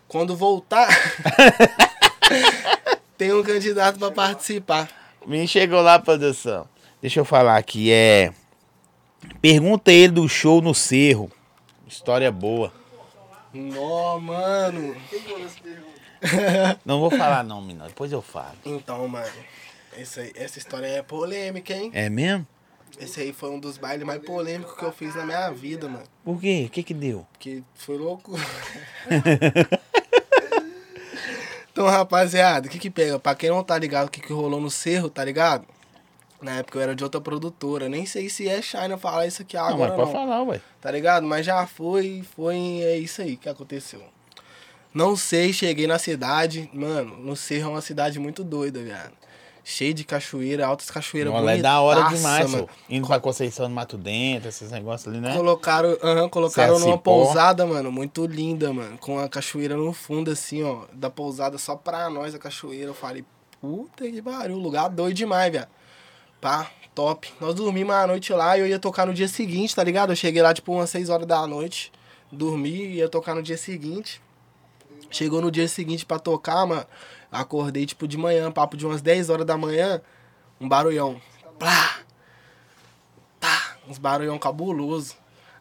[0.07, 0.87] Quando voltar,
[3.17, 4.89] tem um candidato pra participar.
[5.25, 6.67] Me chegou lá, produção.
[7.01, 8.31] Deixa eu falar aqui, é...
[9.41, 11.31] Pergunta ele do show no Cerro.
[11.87, 12.71] História boa.
[13.53, 14.95] Nó, mano.
[16.21, 16.79] Essa?
[16.85, 17.87] Não vou falar não, menino.
[17.87, 18.55] Depois eu falo.
[18.65, 19.31] Então, mano,
[19.97, 21.89] esse aí- essa história é polêmica, hein?
[21.93, 22.45] É mesmo?
[22.99, 26.03] Esse aí foi um dos bailes mais polêmicos que eu fiz na minha vida, mano.
[26.23, 26.65] Por quê?
[26.67, 27.25] O que que deu?
[27.33, 28.33] Porque foi louco.
[31.75, 33.19] então, rapaziada, o que que pega?
[33.19, 35.65] Pra quem não tá ligado o que que rolou no Cerro, tá ligado?
[36.41, 37.89] Na época eu era de outra produtora.
[37.89, 40.05] Nem sei se é China falar isso aqui não, agora mas não.
[40.05, 40.61] pode falar, ué.
[40.79, 41.27] Tá ligado?
[41.27, 44.01] Mas já foi, foi, é isso aí que aconteceu.
[44.93, 49.11] Não sei, cheguei na cidade, mano, no Cerro é uma cidade muito doida, viado.
[49.67, 52.69] Cheio de cachoeira, altas cachoeiras Olha, é da hora bonitaça, demais, mano.
[52.87, 55.35] Indo pra Conceição do Mato Dentro, esses negócios ali, né?
[55.35, 55.97] Colocaram,
[56.29, 58.95] colocaram numa pousada, mano, muito linda, mano.
[58.99, 60.83] Com a cachoeira no fundo, assim, ó.
[60.93, 62.91] Da pousada só pra nós, a cachoeira.
[62.91, 63.25] Eu falei,
[63.59, 65.69] puta que pariu, lugar doido demais, viado.
[66.39, 67.33] Pá, top.
[67.41, 70.11] Nós dormimos a noite lá e eu ia tocar no dia seguinte, tá ligado?
[70.11, 71.91] Eu cheguei lá, tipo, umas 6 horas da noite.
[72.31, 74.21] Dormi e ia tocar no dia seguinte.
[75.09, 76.85] Chegou no dia seguinte pra tocar, mano.
[77.39, 80.01] Acordei, tipo, de manhã, papo de umas 10 horas da manhã.
[80.59, 81.21] Um barulhão.
[81.59, 81.99] Plá!
[83.39, 83.77] Tá!
[83.87, 85.15] Uns barulhão cabuloso.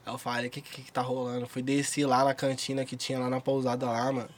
[0.07, 1.47] Aí eu falei, o que, que que tá rolando?
[1.47, 4.29] Fui descer lá na cantina que tinha lá na pousada lá, mano.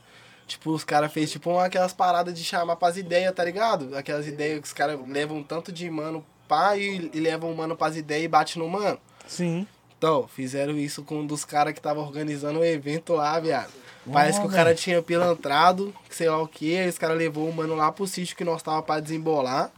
[0.46, 3.96] Tipo, os caras fez tipo uma, aquelas paradas de chamar pras ideias, tá ligado?
[3.96, 7.57] Aquelas ideias que os caras levam um tanto de mano pá e, e levam o
[7.57, 8.99] mano pras ideias e bate no mano.
[9.27, 9.66] Sim.
[9.99, 13.72] Então, fizeram isso com um dos caras que tava organizando o evento lá, viado.
[14.12, 17.53] Parece que o cara tinha pilantrado, sei lá o que, aí os caras levou o
[17.53, 19.71] mano lá pro sítio que nós tava pra desembolar.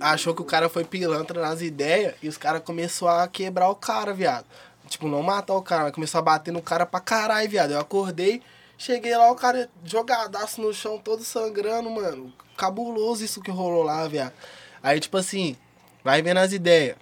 [0.00, 3.74] Achou que o cara foi pilantra nas ideias e os caras começou a quebrar o
[3.76, 4.46] cara, viado.
[4.88, 7.70] Tipo, não matar o cara, mas começou a bater no cara pra caralho, viado.
[7.70, 8.42] Eu acordei,
[8.76, 12.32] cheguei lá, o cara jogadaço no chão, todo sangrando, mano.
[12.56, 14.32] Cabuloso isso que rolou lá, viado.
[14.82, 15.56] Aí, tipo assim,
[16.02, 16.96] vai vendo as ideias.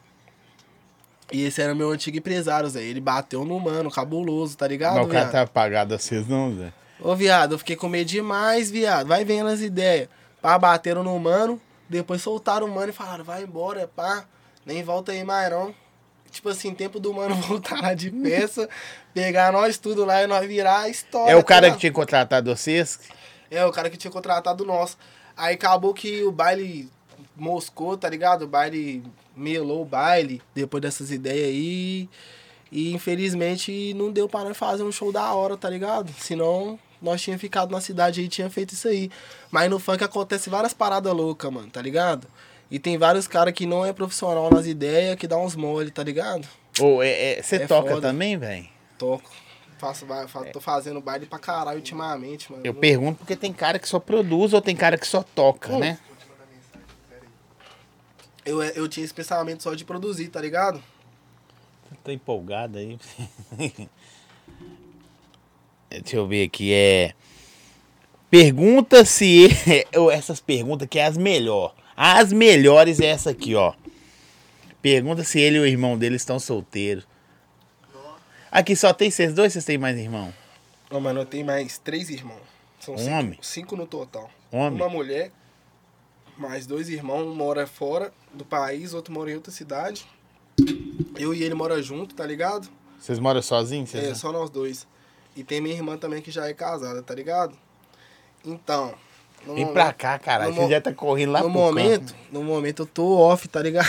[1.33, 2.83] E esse era meu antigo empresário, Zé.
[2.83, 6.55] Ele bateu no mano, cabuloso, tá ligado, Mas o cara tá apagado a vocês, não,
[6.57, 6.73] Zé?
[7.01, 9.09] Ô, viado, eu fiquei com medo demais, viado.
[9.09, 10.09] Vai vendo as ideias.
[10.41, 14.25] Pá, bateram no mano, depois soltaram o mano e falaram, vai embora, pá.
[14.65, 15.75] Nem volta aí mais, não.
[16.31, 18.69] Tipo assim, tempo do mano voltar lá de peça,
[19.13, 21.33] pegar nós tudo lá e nós virar a história.
[21.33, 21.75] É o tá cara ligado?
[21.75, 23.01] que tinha contratado vocês?
[23.51, 24.97] É, o cara que tinha contratado o nosso.
[25.37, 26.89] Aí acabou que o baile
[27.37, 28.43] moscou, tá ligado?
[28.43, 29.03] O baile
[29.37, 32.09] melou o baile depois dessas ideias aí.
[32.71, 36.13] E infelizmente não deu pra nós fazer um show da hora, tá ligado?
[36.19, 39.11] Senão nós tinha ficado na cidade aí e tinha feito isso aí.
[39.51, 42.27] Mas no funk acontece várias paradas loucas, mano, tá ligado?
[42.71, 46.03] E tem vários caras que não é profissional nas ideias, que dá uns mole, tá
[46.03, 46.49] ligado?
[46.81, 48.09] Ou é, é- você É toca foda.
[48.09, 48.67] também, velho?
[48.97, 49.31] Toco.
[49.79, 52.63] Faço, ba- fa- tô fazendo baile pra caralho ultimamente, mano.
[52.65, 55.81] Eu pergunto porque tem cara que só produz ou tem cara que só toca, Hum.
[55.81, 55.99] né?
[58.45, 60.83] Eu, eu tinha esse pensamento só de produzir, tá ligado?
[62.03, 62.99] Tô empolgado aí.
[65.91, 67.15] Deixa eu ver aqui, é...
[68.31, 69.49] Pergunta se...
[70.13, 71.77] Essas perguntas que é as melhores.
[71.95, 73.75] As melhores é essa aqui, ó.
[74.81, 77.07] Pergunta se ele e o irmão dele estão solteiros.
[78.51, 80.33] Aqui só tem vocês dois, vocês têm mais irmão?
[80.91, 82.41] Ô, mano, eu tenho mais três irmãos.
[82.81, 83.39] São Um cinco, homem?
[83.41, 84.31] cinco no total.
[84.51, 84.81] Homem?
[84.81, 85.31] Uma mulher,
[86.37, 90.07] mais dois irmãos, mora fora do país, outro mora em outra cidade.
[91.17, 92.69] Eu e ele mora junto, tá ligado?
[92.99, 93.91] Vocês moram sozinhos?
[93.91, 94.87] Vocês É, só nós dois.
[95.35, 97.57] E tem minha irmã também que já é casada, tá ligado?
[98.45, 98.95] Então.
[99.47, 100.55] no Vem pra cá, caralho.
[100.55, 103.61] no Você já tá correndo lá no pro momento, no momento eu tô off, tá
[103.63, 103.89] ligado?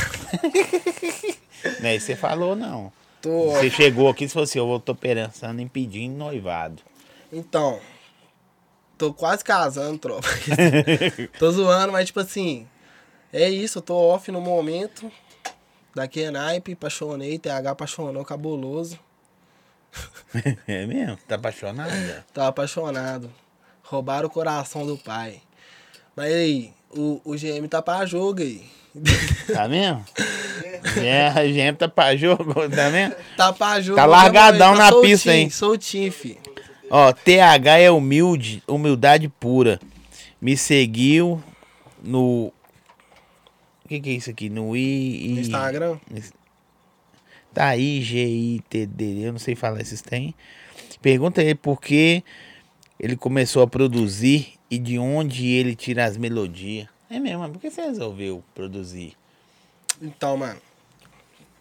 [1.79, 2.91] Não é isso que você falou, não.
[3.21, 3.71] Tô Você off.
[3.71, 6.81] chegou aqui e falou assim, eu tô pensando em pedir noivado.
[7.31, 7.79] Então,
[8.97, 10.27] tô quase casando, tropa.
[11.39, 12.67] tô zoando, mas tipo assim,
[13.33, 15.11] é isso, eu tô off no momento.
[15.95, 18.99] Daqui é naipe, apaixonei, TH apaixonou, cabuloso.
[20.67, 21.17] É mesmo?
[21.27, 22.25] Tá apaixonada?
[22.33, 23.29] Tava apaixonado.
[23.83, 25.41] Roubaram o coração do pai.
[26.15, 28.63] Mas aí, o, o GM tá pra jogo aí.
[29.51, 30.03] Tá mesmo?
[30.97, 33.15] É, a gente tá pra jogo, tá vendo?
[33.37, 33.95] tá pra jogo.
[33.95, 35.49] Tá largadão na soltinho, pista, hein?
[35.49, 36.37] Soltinho, fi.
[36.89, 39.79] Ó, TH é humilde, humildade pura.
[40.41, 41.41] Me seguiu
[42.03, 42.51] no.
[43.93, 44.49] O que, que é isso aqui?
[44.49, 44.79] No I.
[44.79, 45.99] I- Instagram.
[47.53, 49.19] Tá aí, G-I-T-D.
[49.27, 50.33] Eu não sei falar esses tem.
[50.99, 52.23] Pergunta ele por que
[52.99, 56.87] ele começou a produzir e de onde ele tira as melodias.
[57.07, 59.13] É mesmo, mas por que você resolveu produzir?
[60.01, 60.59] Então, mano.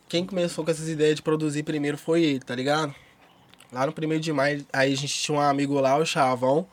[0.09, 2.95] Quem começou com essas ideias de produzir primeiro foi ele, tá ligado?
[3.71, 6.67] Lá no primeiro de maio, aí a gente tinha um amigo lá, o Chavão,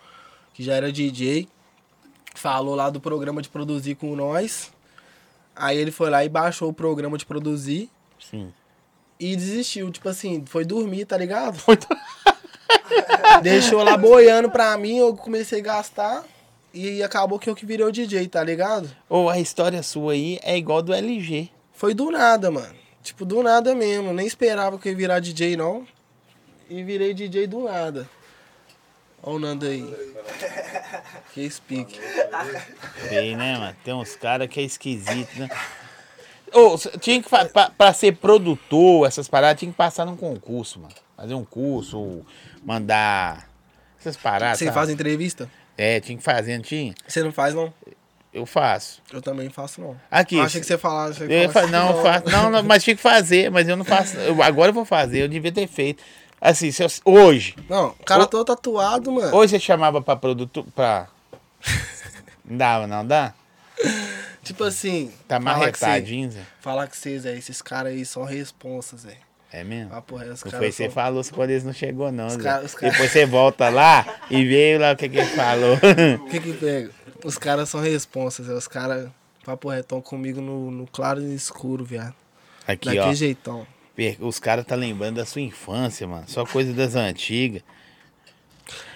[0.53, 1.49] que já era DJ.
[2.33, 4.71] Falou lá do programa de produzir com nós.
[5.59, 8.53] Aí ele foi lá e baixou o programa de produzir Sim.
[9.19, 9.91] e desistiu.
[9.91, 11.59] Tipo assim, foi dormir, tá ligado?
[13.43, 16.23] Deixou lá boiando pra mim, eu comecei a gastar.
[16.73, 18.89] E acabou que eu que virei o DJ, tá ligado?
[19.09, 21.49] Ou a história sua aí é igual do LG.
[21.73, 22.75] Foi do nada, mano.
[23.03, 24.13] Tipo, do nada mesmo.
[24.13, 25.85] Nem esperava que eu ia virar DJ, não.
[26.69, 28.07] E virei DJ do nada.
[29.23, 29.83] Ó o Nando aí.
[31.33, 31.99] Que speak.
[33.07, 33.75] Sei, né, mano?
[33.83, 35.47] Tem uns caras que é esquisito, né?
[36.51, 40.93] Ô, tinha que pra, pra ser produtor, essas paradas, tinha que passar num concurso, mano.
[41.15, 42.25] Fazer um curso,
[42.65, 43.47] mandar
[43.99, 44.57] essas paradas.
[44.57, 44.75] Você sabe?
[44.75, 45.49] faz entrevista?
[45.77, 46.95] É, tinha que fazer, não tinha?
[47.07, 47.71] Você não faz, não?
[48.33, 49.01] Eu faço.
[49.13, 49.95] Eu também faço, não.
[50.09, 50.35] Aqui.
[50.35, 51.21] Eu achei que você falasse.
[51.21, 52.29] Eu ia fa- não, eu faço.
[52.29, 54.17] Não, não, mas tinha que fazer, mas eu não faço.
[54.17, 56.03] eu- agora eu vou fazer, eu devia ter feito.
[56.41, 57.55] Assim, eu- hoje.
[57.69, 59.35] Não, o cara Ô- todo tatuado, mano.
[59.35, 60.65] Hoje você chamava pra produtor.
[60.75, 61.07] Pra.
[62.45, 63.33] Não dava, não dá?
[64.43, 65.11] Tipo assim.
[65.27, 66.41] Tá marretadinho, Zé.
[66.59, 69.17] Falar que vocês, Zé, esses caras aí são responsas, Zé.
[69.51, 69.93] É mesmo?
[69.93, 72.29] Ah, porra, os Não caras foi você são- falou quando eles não chegou, não.
[72.29, 72.41] Zé.
[72.41, 75.77] cara- os cara- Depois você volta lá e vê lá o que, que ele falou.
[76.25, 76.89] O que que pega?
[77.23, 78.53] Os caras são responsas, Zé.
[78.53, 79.09] Os caras,
[79.45, 82.15] papo retão comigo no, no claro e no escuro, viado.
[82.67, 83.13] Aqui, Daquele ó.
[83.13, 83.67] jeitão.
[84.19, 86.25] Os caras tá lembrando da sua infância, mano.
[86.27, 87.61] Só coisa das antigas.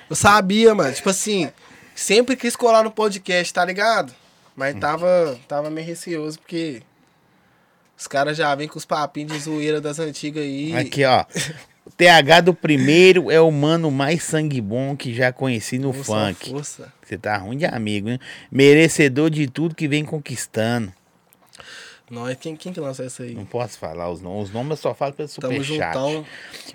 [0.10, 0.94] Eu sabia, mano.
[0.94, 1.50] Tipo assim,
[1.96, 4.14] sempre quis colar no podcast, tá ligado?
[4.56, 6.84] Mas tava, tava meio receoso, porque
[7.98, 10.76] os caras já vêm com os papinhos de zoeira das antigas aí.
[10.76, 11.26] Aqui, ó.
[11.86, 16.04] O TH do primeiro é o mano mais sangue bom que já conheci no Com
[16.04, 16.50] funk.
[16.50, 16.94] Força.
[17.04, 18.20] Você tá ruim de amigo, né?
[18.52, 20.94] Merecedor de tudo que vem conquistando.
[22.14, 23.34] Nós, quem, quem que lança essa aí?
[23.34, 24.50] Não posso falar os nomes.
[24.50, 25.96] Os nomes eu só falo pelo Tamo superchat.
[25.96, 26.26] juntão.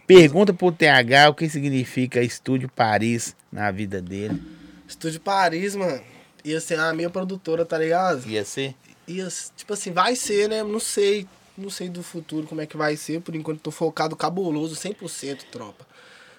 [0.04, 4.42] Pergunta pro TH o que significa Estúdio Paris na vida dele.
[4.88, 6.02] Estúdio Paris, mano.
[6.44, 8.28] Ia ser a minha produtora, tá ligado?
[8.28, 8.74] Ia ser?
[9.06, 10.64] Ia, tipo assim, vai ser, né?
[10.64, 11.24] Não sei.
[11.56, 13.20] Não sei do futuro como é que vai ser.
[13.20, 15.86] Por enquanto tô focado cabuloso, 100%, tropa.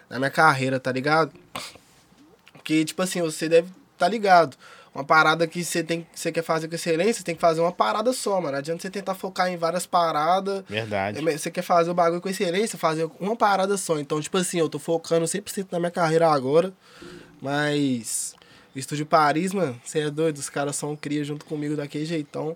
[0.10, 1.32] Na minha carreira, tá ligado?
[2.52, 4.58] Porque, tipo assim, você deve tá ligado.
[4.94, 7.72] Uma parada que você tem, você quer fazer com excelência, você tem que fazer uma
[7.72, 8.54] parada só, mano.
[8.54, 10.64] Não adianta você tentar focar em várias paradas.
[10.68, 11.22] Verdade.
[11.38, 14.00] Você quer fazer o bagulho com excelência, fazer uma parada só.
[14.00, 16.74] Então, tipo assim, eu tô focando 100% na minha carreira agora.
[17.42, 18.36] Mas
[18.76, 22.56] o Estúdio Paris, mano, você é doido, os caras são cria junto comigo daquele jeitão.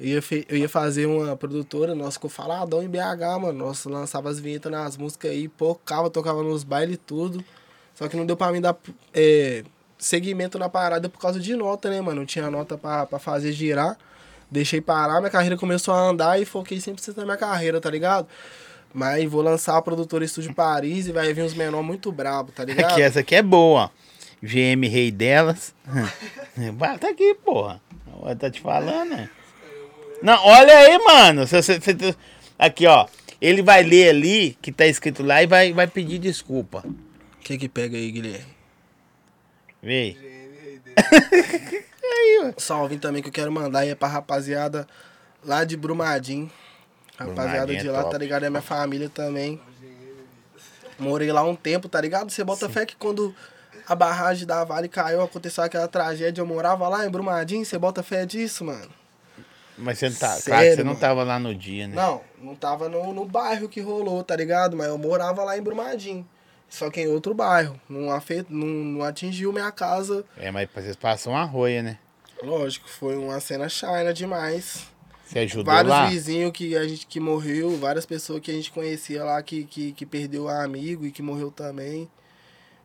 [0.00, 3.52] Eu ia, fe- eu ia fazer uma produtora, nós ficou faladão em BH, mano.
[3.52, 7.44] Nós lançava as vinhetas nas músicas aí, pocava, tocava nos bailes e tudo.
[7.94, 8.76] Só que não deu pra mim dar
[9.14, 9.62] é,
[10.02, 12.20] segmento na parada por causa de nota, né, mano?
[12.20, 13.96] Não tinha nota pra, pra fazer girar.
[14.50, 18.26] Deixei parar, minha carreira começou a andar e foquei 100% na minha carreira, tá ligado?
[18.92, 22.62] Mas vou lançar a produtora Estúdio Paris e vai vir uns menor muito brabo, tá
[22.64, 22.92] ligado?
[22.92, 23.90] Aqui, essa aqui é boa.
[24.42, 25.74] GM Rei delas.
[27.00, 27.80] Tá aqui, porra.
[28.38, 29.30] Tá te falando, né?
[30.22, 31.46] Não, olha aí, mano.
[31.46, 32.14] Você- você- você-
[32.58, 33.06] Aqui, ó.
[33.40, 36.84] Ele vai ler ali, que tá escrito lá, e vai, vai pedir desculpa.
[36.86, 38.51] O que que pega aí, Guilherme?
[39.82, 40.16] Vê.
[42.56, 44.86] Salve também que eu quero mandar aí é pra rapaziada
[45.44, 46.50] lá de Brumadinho.
[47.16, 48.12] Rapaziada Brumadinho é de lá, top.
[48.12, 48.44] tá ligado?
[48.44, 49.60] É minha família também.
[50.98, 52.30] Morei lá um tempo, tá ligado?
[52.30, 53.34] Você bota fé que quando
[53.88, 58.02] a barragem da Vale caiu, aconteceu aquela tragédia, eu morava lá em Brumadinho, você bota
[58.02, 58.90] fé disso, mano?
[59.76, 60.28] Mas você não tá.
[60.28, 61.96] Sério, claro que você não tava lá no dia, né?
[61.96, 64.76] Não, não tava no, no bairro que rolou, tá ligado?
[64.76, 66.26] Mas eu morava lá em Brumadinho.
[66.72, 67.78] Só que em outro bairro.
[67.86, 68.46] Não, afe...
[68.48, 70.24] não, não atingiu minha casa.
[70.38, 71.98] É, mas vocês passam uma roia, né?
[72.42, 74.86] Lógico, foi uma cena china demais.
[75.26, 76.06] Você ajudou vários lá?
[76.06, 79.92] vizinhos que a gente que morreu, várias pessoas que a gente conhecia lá que, que,
[79.92, 82.08] que perdeu amigo e que morreu também.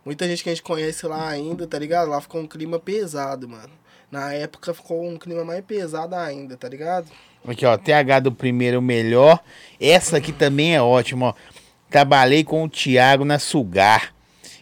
[0.04, 2.10] Muita gente que a gente conhece lá ainda, tá ligado?
[2.10, 3.72] Lá ficou um clima pesado, mano.
[4.12, 7.08] Na época ficou um clima mais pesado ainda, tá ligado?
[7.48, 9.42] Aqui, ó, TH do primeiro, melhor.
[9.80, 11.34] Essa aqui também é ótima, ó.
[11.90, 14.14] Trabalhei com o Thiago na Sugar.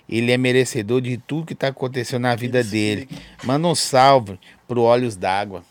[0.08, 3.10] Ele é merecedor de tudo que tá acontecendo na vida Esse dele.
[3.44, 5.64] Manda um salve pro Olhos d'Água.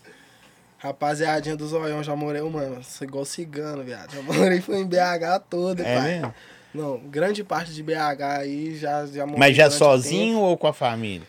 [0.77, 2.83] Rapaziadinha do Zoião, já morei, mano.
[2.83, 4.13] Sou igual cigano, viado.
[4.13, 6.13] Já morei foi em BH toda, É pai.
[6.13, 6.33] mesmo?
[6.73, 9.39] Não, grande parte de BH aí já, já morei.
[9.39, 11.25] Mas já sozinho ou com a família?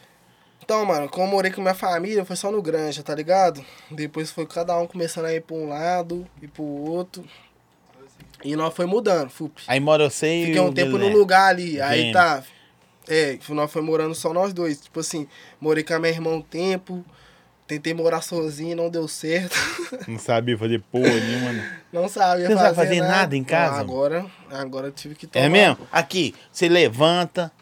[0.63, 3.65] Então, mano, como eu morei com minha família, foi só no Granja, tá ligado?
[3.89, 7.25] Depois foi cada um começando a ir pra um lado e pro outro.
[8.47, 9.63] E nós foi mudando, fup.
[9.67, 11.19] Aí mora você e Fiquei um tempo no Guilherme.
[11.19, 12.43] lugar ali, aí tá.
[13.09, 14.81] É, nós foi morando só nós dois.
[14.81, 15.27] Tipo assim,
[15.61, 17.05] morei com a minha irmã um tempo,
[17.67, 19.57] tentei morar sozinho, não deu certo.
[20.09, 21.53] Não sabia fazer porra nenhuma.
[21.53, 21.79] né?
[21.93, 23.73] Não sabia Você não fazer, sabe fazer nada em casa?
[23.75, 25.45] Não, agora, agora eu tive que tomar.
[25.45, 25.79] É mesmo?
[25.93, 27.53] Aqui, você levanta,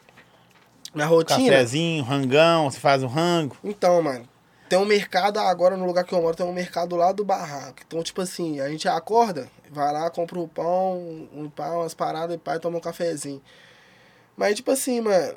[0.95, 1.39] Minha rotina.
[1.51, 3.57] cafezinho, rangão, você faz o rango.
[3.63, 4.27] Então, mano,
[4.75, 7.77] tem um mercado agora no lugar que eu moro, tem um mercado lá do barraco.
[7.87, 12.35] Então, tipo assim, a gente acorda, vai lá, compra o pão, um pão, umas paradas
[12.35, 13.41] e pai toma um cafezinho.
[14.37, 15.37] Mas, tipo assim, mano,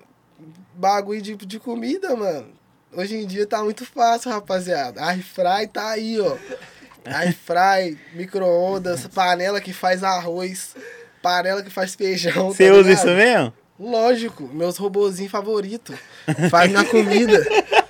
[0.74, 2.48] bagulho de, de comida, mano,
[2.92, 5.06] hoje em dia tá muito fácil, rapaziada.
[5.06, 6.36] Air fry tá aí, ó.
[7.06, 10.76] Air fry, micro-ondas, panela que faz arroz,
[11.22, 12.48] panela que faz feijão.
[12.48, 13.54] Você tá usa isso mesmo?
[13.80, 15.96] Lógico, meus robozinhos favoritos.
[16.50, 17.38] Faz minha comida.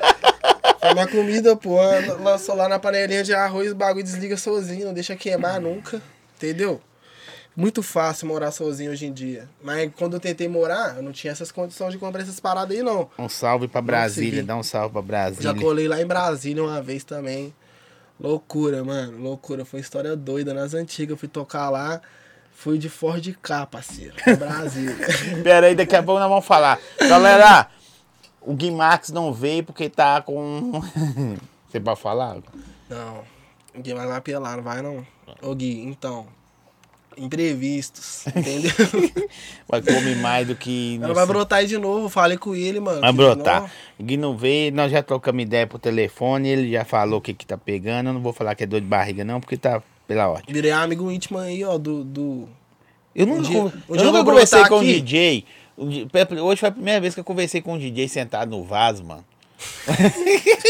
[0.80, 1.78] Faz minha comida, pô.
[2.22, 6.02] Lançou lá na panelinha de arroz, o bagulho desliga sozinho, não deixa queimar nunca.
[6.36, 6.82] Entendeu?
[7.56, 9.50] Muito fácil morar sozinho hoje em dia.
[9.64, 12.84] Mas quando eu tentei morar, eu não tinha essas condições de comprar essas paradas aí,
[12.84, 13.10] não.
[13.18, 15.42] Um salve pra Brasília, dá um salve pra Brasília.
[15.42, 17.52] Já colei lá em Brasília uma vez também.
[18.20, 19.18] Loucura, mano.
[19.18, 19.66] Loucura.
[19.66, 20.54] Foi história doida.
[20.54, 22.00] Nas antigas, eu fui tocar lá.
[22.54, 24.14] Fui de Ford K, parceiro.
[24.38, 24.96] Brasília.
[25.44, 26.80] Pera aí, daqui a pouco nós vamos falar.
[27.00, 27.68] Galera,
[28.48, 30.82] o Gui Max não veio porque tá com.
[31.70, 32.38] Você pode falar?
[32.90, 33.20] Não,
[33.76, 35.06] ninguém mais vai apelar, não vai não.
[35.42, 36.26] Ô Gui, então.
[37.20, 38.72] Imprevistos, entendeu?
[39.68, 41.00] Vai comer mais do que.
[41.02, 43.02] Ela vai brotar aí de novo, falei com ele, mano.
[43.02, 43.62] Vai brotar.
[43.62, 43.70] não-
[44.00, 47.34] O Gui não veio, nós já trocamos ideia por telefone, ele já falou o que
[47.34, 48.10] que tá pegando.
[48.10, 50.54] Eu não vou falar que é dor de barriga, não, porque tá pela ordem.
[50.54, 52.04] Virei amigo íntimo aí, ó, do.
[52.04, 52.48] do
[53.16, 55.02] Eu nunca, Um dia- con- um eu eu nunca conversei com um aqui.
[55.02, 55.46] DJ.
[55.78, 59.24] Hoje foi a primeira vez que eu conversei com um DJ sentado no vaso, mano.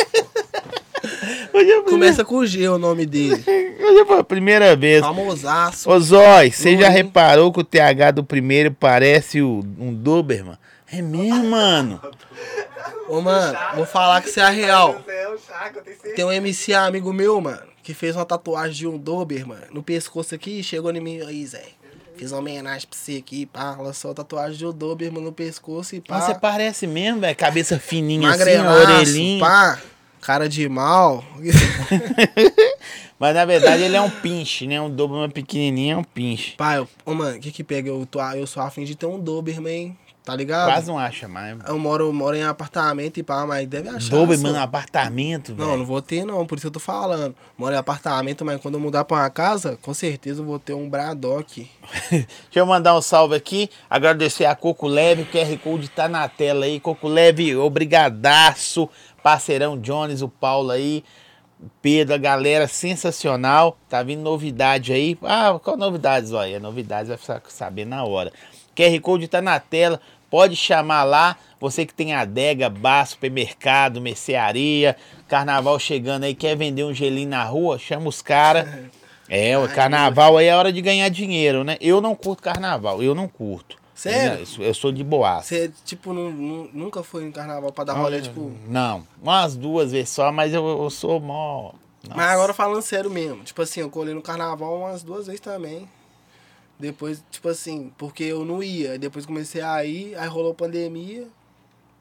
[1.04, 3.34] É primeira- Começa com G o nome dele.
[3.80, 5.02] hoje foi a primeira vez.
[5.02, 5.90] Famosaço.
[5.90, 10.58] Ô Zói, você já reparou que o TH do primeiro parece o- um Doberman?
[10.92, 12.00] É mesmo, mano.
[13.10, 15.02] Ô, mano, vou falar que você é real.
[15.08, 16.10] É.
[16.16, 20.36] Tem um MC amigo meu, mano, que fez uma tatuagem de um Doberman no pescoço
[20.36, 21.64] aqui e chegou em mim aí, Zé.
[22.18, 23.76] Fiz uma homenagem pra você aqui, pá.
[23.80, 26.16] Lançou a tatuagem de Doberman no pescoço e pá.
[26.16, 27.36] Mas você parece mesmo, velho.
[27.36, 29.40] Cabeça fininha assim, orelhinha.
[29.40, 29.80] pá.
[30.22, 31.24] Cara de mal.
[33.20, 34.80] Mas na verdade ele é um pinche, né?
[34.82, 36.52] Um Doberman pequenininho é um pinche.
[36.58, 37.90] Pá, eu, ô, mano, o que que pega?
[37.90, 39.98] Eu, tô, eu sou afim de ter um Doberman, hein?
[40.28, 40.66] Tá ligado?
[40.70, 41.58] Quase não acha mais.
[41.66, 44.10] Eu moro, moro em apartamento e pá, mas deve achar.
[44.10, 44.64] Doberman no só.
[44.64, 45.70] apartamento, velho.
[45.70, 47.34] Não, não vou ter não, por isso eu tô falando.
[47.58, 50.74] Moro em apartamento, mas quando eu mudar pra uma casa, com certeza eu vou ter
[50.74, 51.72] um Bradock.
[52.12, 56.28] Deixa eu mandar um salve aqui, agradecer a Coco Leve, o QR Code tá na
[56.28, 56.78] tela aí.
[56.78, 58.90] Coco Leve, obrigadaço.
[59.24, 61.06] Parceirão Jones, o Paulo aí,
[61.58, 63.78] o Pedro, a galera sensacional.
[63.90, 65.18] Tá vindo novidade aí.
[65.24, 66.60] Ah, qual novidade, Zóia?
[66.60, 68.32] Novidades vai sa- saber na hora.
[68.76, 70.00] QR Code tá na tela,
[70.30, 71.36] pode chamar lá.
[71.60, 74.96] Você que tem adega, bar, supermercado, mercearia,
[75.28, 78.68] carnaval chegando aí, quer vender um gelinho na rua, chama os caras.
[79.30, 81.76] É, o carnaval aí é hora de ganhar dinheiro, né?
[81.82, 83.76] Eu não curto carnaval, eu não curto.
[83.94, 84.40] Sério?
[84.40, 85.50] Eu, sou- eu sou de boaça.
[85.50, 88.54] Você, tipo, não, não- nunca foi em carnaval pra dar rolê, tipo.
[88.70, 91.74] Não, umas duas vezes só, mas eu, eu sou mó.
[92.06, 92.16] Nossa.
[92.16, 95.90] Mas agora falando sério mesmo, tipo assim, eu colei no carnaval umas duas vezes também.
[96.80, 98.92] Depois, tipo assim, porque eu não ia.
[98.92, 101.28] Aí Depois comecei a ir, aí rolou pandemia.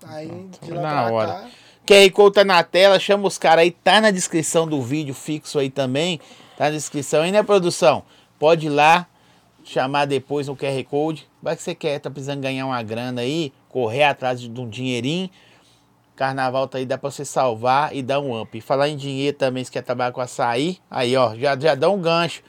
[0.05, 0.29] Aí
[0.63, 1.33] de lá na pra hora.
[1.33, 1.49] cá.
[1.87, 5.59] QR Code tá na tela, chama os caras aí, tá na descrição do vídeo fixo
[5.59, 6.21] aí também.
[6.57, 8.03] Tá na descrição aí, né, produção?
[8.39, 9.07] Pode ir lá,
[9.65, 11.29] chamar depois no QR Code.
[11.41, 15.31] Vai que você quer, tá precisando ganhar uma grana aí, correr atrás de um dinheirinho.
[16.17, 18.57] Carnaval tá aí, dá pra você salvar e dar um up.
[18.57, 21.89] E falar em dinheiro também, se quer trabalhar com açaí, aí ó, já, já dá
[21.89, 22.43] um gancho.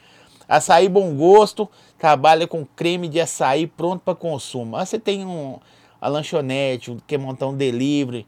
[0.48, 1.68] Açaí Bom Gosto,
[1.98, 4.76] trabalha com creme de açaí pronto para consumo.
[4.76, 5.58] Aí você tem um,
[6.00, 8.26] a lanchonete, quer montar um delivery,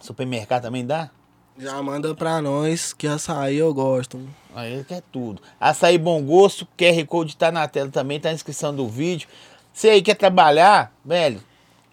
[0.00, 1.10] supermercado também dá?
[1.56, 4.20] Já manda pra nós que açaí eu gosto.
[4.54, 5.42] Aí quer tudo.
[5.58, 9.28] Açaí Bom Gosto, QR Code tá na tela também, tá na descrição do vídeo.
[9.72, 11.40] Você aí quer trabalhar, velho,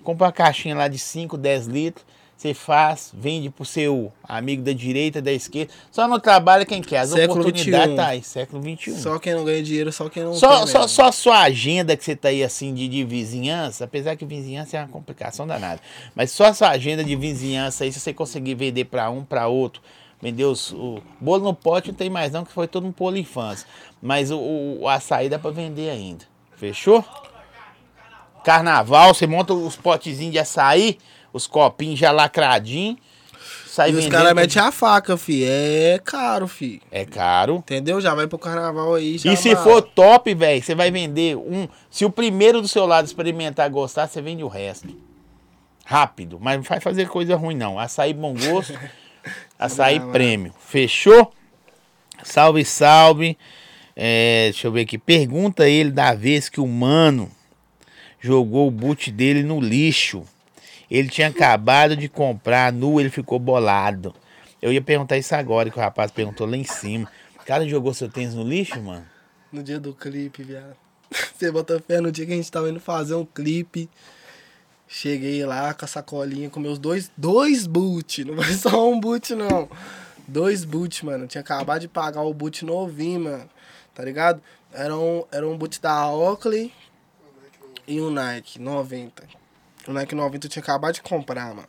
[0.03, 2.05] compra uma caixinha lá de 5, 10 litros.
[2.37, 5.71] Você faz, vende pro seu amigo da direita, da esquerda.
[5.89, 6.99] Só não trabalha quem quer.
[6.99, 7.95] As Século oportunidades 21.
[7.95, 8.99] tá aí, século XXI.
[8.99, 12.03] Só quem não ganha dinheiro, só quem não Só, só, só a sua agenda que
[12.03, 15.79] você tá aí assim de, de vizinhança, apesar que vizinhança é uma complicação danada.
[16.13, 19.47] Mas só a sua agenda de vizinhança aí, se você conseguir vender para um, para
[19.47, 19.81] outro,
[20.21, 23.17] vender os, o bolo no pote não tem mais não, que foi todo um polo
[23.17, 23.65] infância.
[24.01, 26.25] Mas o, o, o açaí dá para vender ainda.
[26.57, 27.03] Fechou?
[28.43, 30.99] Carnaval, você monta os potezinhos de açaí,
[31.35, 32.97] os copinhos já lacradinhos,
[33.67, 35.43] sai E os caras metem a faca, fi.
[35.43, 36.81] É caro, fi.
[36.89, 37.57] É caro.
[37.57, 37.99] Entendeu?
[37.99, 39.15] Já vai pro carnaval aí.
[39.15, 39.63] E se vai.
[39.63, 41.67] for top, velho, você vai vender um.
[41.89, 44.95] Se o primeiro do seu lado experimentar gostar, você vende o resto.
[45.83, 47.77] Rápido, mas não vai fazer coisa ruim, não.
[47.77, 48.79] Açaí bom gosto,
[49.59, 50.53] açaí prêmio.
[50.57, 51.33] Fechou?
[52.23, 53.37] Salve, salve.
[53.93, 54.97] É, deixa eu ver aqui.
[54.97, 57.29] Pergunta ele da vez que o mano
[58.21, 60.23] jogou o boot dele no lixo.
[60.89, 64.13] Ele tinha acabado de comprar nu, ele ficou bolado.
[64.61, 67.09] Eu ia perguntar isso agora, que o rapaz perguntou lá em cima.
[67.39, 69.05] O cara jogou seu tênis no lixo, mano?
[69.51, 70.75] No dia do clipe, viado.
[71.35, 73.89] Você bota fé no dia que a gente tava indo fazer um clipe.
[74.87, 78.23] Cheguei lá com a sacolinha com meus dois, dois boot.
[78.23, 79.69] Não foi só um boot, não.
[80.27, 81.27] Dois boot, mano.
[81.27, 83.49] Tinha acabado de pagar o boot novinho, mano.
[83.93, 84.41] Tá ligado?
[84.73, 86.71] Era um, era um boot da Oakley
[87.87, 89.44] e um Nike 90.
[89.87, 91.67] O Nike 90 eu tinha acabado de comprar, mano.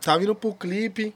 [0.00, 1.14] Tava indo pro clipe.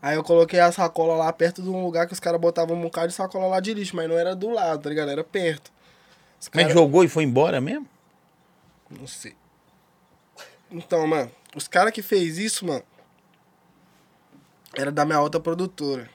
[0.00, 2.82] Aí eu coloquei a sacola lá perto de um lugar que os caras botavam um
[2.82, 5.10] bocado de sacola lá de lixo, mas não era do lado, tá ligado?
[5.10, 5.72] Era perto.
[6.40, 7.88] Os Mas cara- jogou e foi embora mesmo?
[8.88, 9.34] Não sei.
[10.70, 12.84] Então, mano, os caras que fez isso, mano,
[14.76, 16.08] era da minha outra produtora.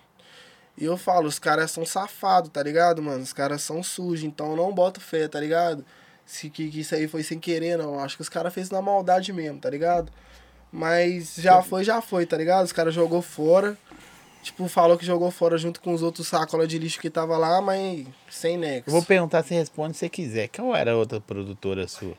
[0.77, 3.21] E eu falo, os caras são safados, tá ligado, mano?
[3.21, 5.85] Os caras são sujos, então eu não boto fé, tá ligado?
[6.25, 7.99] Se que, que isso aí foi sem querer, não.
[7.99, 10.11] Acho que os caras fez na maldade mesmo, tá ligado?
[10.71, 12.65] Mas já foi, já foi, tá ligado?
[12.65, 13.77] Os caras jogou fora.
[14.41, 17.61] Tipo, falou que jogou fora junto com os outros sacolas de lixo que tava lá,
[17.61, 18.89] mas sem nexo.
[18.89, 20.47] Eu vou perguntar se responde se quiser.
[20.47, 22.15] Qual era a outra produtora sua?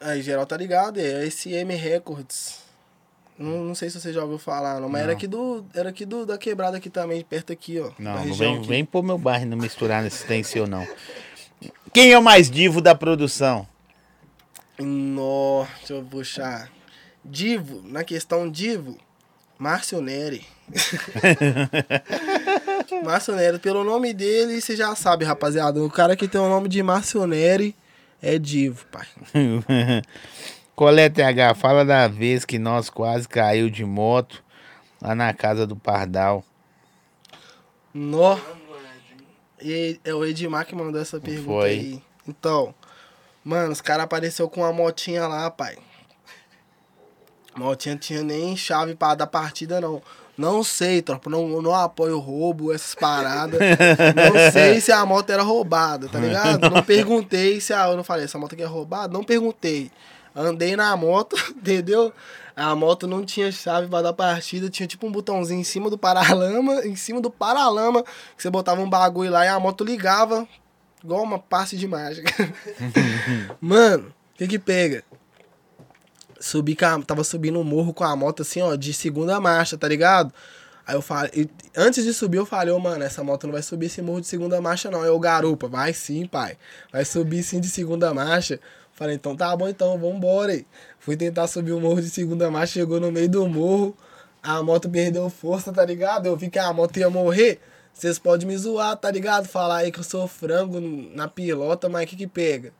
[0.00, 2.66] Aí, geral tá ligado, é SM Records.
[3.38, 5.16] Não, não sei se você já ouviu falar, não, mas era Não.
[5.16, 5.66] aqui do.
[5.74, 7.90] Era aqui do, da quebrada aqui também, perto aqui, ó.
[7.98, 8.66] Não, não vem, aqui.
[8.66, 10.86] vem pro meu bairro não misturar nesse tem seu, não.
[11.96, 13.66] Quem é o mais divo da produção?
[14.78, 16.70] Nó, deixa eu puxar.
[17.24, 18.98] Divo, na questão divo,
[19.58, 20.46] Márcio Neri.
[23.02, 25.82] Márcio Neri, pelo nome dele, você já sabe, rapaziada.
[25.82, 27.74] O cara que tem o nome de Márcio Neri
[28.20, 29.06] é divo, pai.
[30.76, 34.44] Colete H, fala da vez que nós quase caiu de moto
[35.00, 36.44] lá na casa do Pardal.
[37.94, 38.36] Nó.
[39.60, 41.70] E é o Edmar que mandou essa pergunta Foi.
[41.70, 42.02] aí.
[42.28, 42.74] Então,
[43.44, 45.76] mano, os caras apareceu com uma motinha lá, pai.
[47.56, 50.02] Motinha tinha nem chave pra dar partida, não.
[50.36, 51.30] Não sei, tropa.
[51.30, 53.58] Não, não apoio roubo, essas paradas.
[54.14, 56.68] não sei se a moto era roubada, tá ligado?
[56.68, 57.88] Não perguntei se a.
[57.88, 59.12] Eu não falei, essa moto aqui é roubada?
[59.12, 59.90] Não perguntei.
[60.34, 62.12] Andei na moto, entendeu?
[62.56, 65.98] A moto não tinha chave pra dar partida, tinha tipo um botãozinho em cima do
[65.98, 70.48] paralama, em cima do paralama, que você botava um bagulho lá e a moto ligava,
[71.04, 72.32] igual uma passe de mágica.
[73.60, 75.04] Mano, o que que pega?
[76.40, 79.86] Subi a, tava subindo um morro com a moto assim, ó, de segunda marcha, tá
[79.86, 80.32] ligado?
[80.86, 83.86] Aí eu falei, antes de subir eu falei, ô mano, essa moto não vai subir
[83.86, 85.02] esse morro de segunda marcha não.
[85.02, 86.56] Aí eu, garupa, vai sim, pai.
[86.92, 88.60] Vai subir sim de segunda marcha.
[88.96, 90.66] Falei, então tá bom então, vambora aí.
[90.98, 93.94] Fui tentar subir o morro de segunda marcha, chegou no meio do morro,
[94.42, 96.26] a moto perdeu força, tá ligado?
[96.26, 97.60] Eu vi que a moto ia morrer.
[97.92, 99.46] Vocês podem me zoar, tá ligado?
[99.46, 102.72] Falar aí que eu sou frango na pilota, mas o que que pega?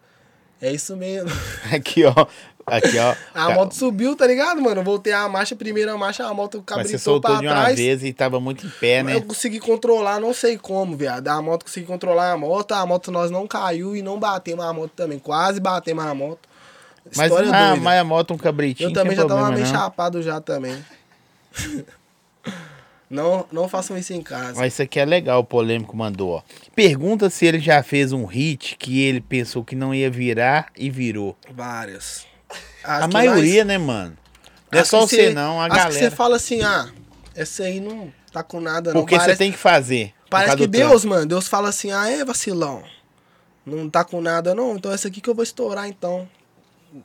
[0.61, 1.31] É isso mesmo.
[1.71, 2.27] Aqui, ó.
[2.67, 3.15] Aqui, ó.
[3.33, 4.81] A moto subiu, tá ligado, mano?
[4.81, 7.55] Eu voltei a marcha, primeira marcha, a moto Mas você cabritou soltou pra de uma
[7.55, 7.77] trás.
[7.77, 9.15] vez e tava muito em pé, né?
[9.15, 11.29] Eu consegui controlar, não sei como, viado.
[11.29, 14.73] A moto consegui controlar a moto, a moto nós não caiu e não batemos a
[14.73, 15.21] moto também.
[15.21, 16.41] Quase batemos a moto.
[17.15, 17.83] Mas, História ah, doida.
[17.83, 18.91] mas a moto um cabritinho.
[18.91, 19.81] Eu também já tava problema, meio não.
[19.81, 20.85] chapado já também.
[23.09, 24.59] não, não façam isso em casa.
[24.59, 26.43] Mas isso aqui é legal, o polêmico mandou, ó.
[26.75, 30.91] Pergunta se ele já fez um hit que ele pensou que não ia virar e
[30.91, 31.37] virou.
[31.49, 32.27] Várias.
[32.87, 34.17] A maioria, né, mano?
[34.73, 36.17] Não é só você, não, a acho que você galera.
[36.17, 36.89] fala assim, ah,
[37.35, 39.01] essa aí não tá com nada não.
[39.01, 40.13] Porque você Parece- tem que fazer.
[40.29, 42.83] Parece que Deus, mano, Deus fala assim, ah, é vacilão.
[43.65, 44.77] Não tá com nada, não.
[44.77, 46.29] Então essa aqui que eu vou estourar, então.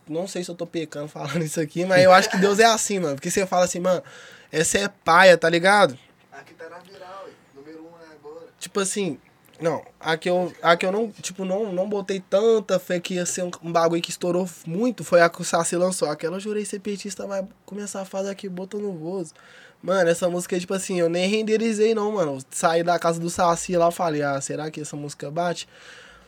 [0.07, 2.65] Não sei se eu tô pecando falando isso aqui, mas eu acho que Deus é
[2.65, 3.15] assim, mano.
[3.15, 4.01] Porque você fala assim, mano,
[4.51, 5.97] essa é paia, tá ligado?
[6.31, 7.31] Aqui tá na viral, ué.
[7.55, 8.45] número 1 um agora.
[8.59, 9.19] Tipo assim,
[9.61, 13.13] não, a que eu, a que eu não, tipo, não, não botei tanta fé que
[13.13, 16.09] ia ser um, um bagulho que estourou muito, foi a que o Saci lançou.
[16.09, 19.33] Aquela eu jurei ser petista, vai começar a fazer aqui, bota no vozo.
[19.83, 22.39] Mano, essa música, tipo assim, eu nem renderizei não, mano.
[22.49, 25.67] Saí da casa do Saci lá, falei, ah, será que essa música bate?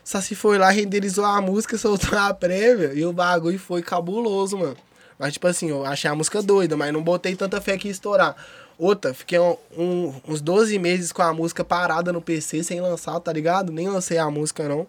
[0.04, 4.56] O Saci foi lá, renderizou a música, soltou a prévia, e o bagulho foi cabuloso,
[4.58, 4.76] mano.
[5.18, 7.92] Mas, tipo assim, eu achei a música doida, mas não botei tanta fé que ia
[7.92, 8.36] estourar.
[8.78, 13.18] Outra, fiquei um- um- uns 12 meses com a música parada no PC, sem lançar,
[13.20, 13.70] tá ligado?
[13.72, 14.86] Nem lancei a música, não.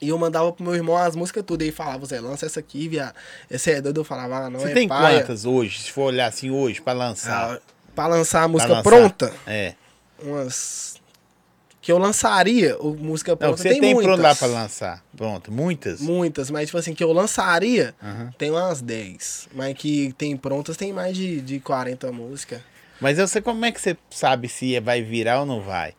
[0.00, 1.62] E eu mandava pro meu irmão as músicas tudo.
[1.62, 3.14] E ele falava, Zé, lança essa aqui, viado.
[3.50, 4.00] Essa é doido.
[4.00, 5.20] Eu falava, ah, não Você é tem paia.
[5.20, 7.54] quantas hoje, se for olhar assim hoje, pra lançar?
[7.56, 7.60] Ah,
[7.94, 8.82] pra lançar a música lançar?
[8.82, 9.74] pronta, É.
[10.22, 10.94] umas...
[11.80, 14.10] Que eu lançaria, o música Não, pronta, você tem, tem, muitas.
[14.14, 15.04] pronto lá pra lançar.
[15.14, 16.00] Pronto, muitas?
[16.00, 18.30] Muitas, mas tipo assim, que eu lançaria, Aham.
[18.38, 19.48] tem umas 10.
[19.54, 22.60] Mas que tem prontas, tem mais de, de 40 músicas.
[23.00, 25.94] Mas eu sei como é que você sabe se vai virar ou não vai.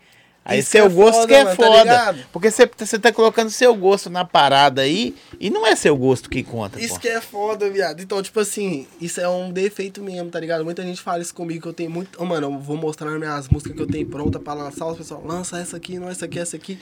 [0.48, 1.80] Aí Isso seu é gosto foda, que é mano, tá foda.
[1.82, 2.26] ligado?
[2.32, 6.30] porque você, você tá colocando seu gosto na parada aí e não é seu gosto
[6.30, 7.00] que conta, Isso pô.
[7.00, 8.00] que é foda, viado.
[8.00, 10.64] Então, tipo assim, isso é um defeito mesmo, tá ligado?
[10.64, 12.22] Muita gente fala isso comigo, que eu tenho muito...
[12.22, 14.86] Ô, mano, eu vou mostrar minhas músicas que eu tenho pronta pra lançar.
[14.86, 16.78] Os pessoal, lança essa aqui, não essa aqui, essa aqui.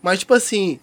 [0.00, 0.78] Mas, tipo assim,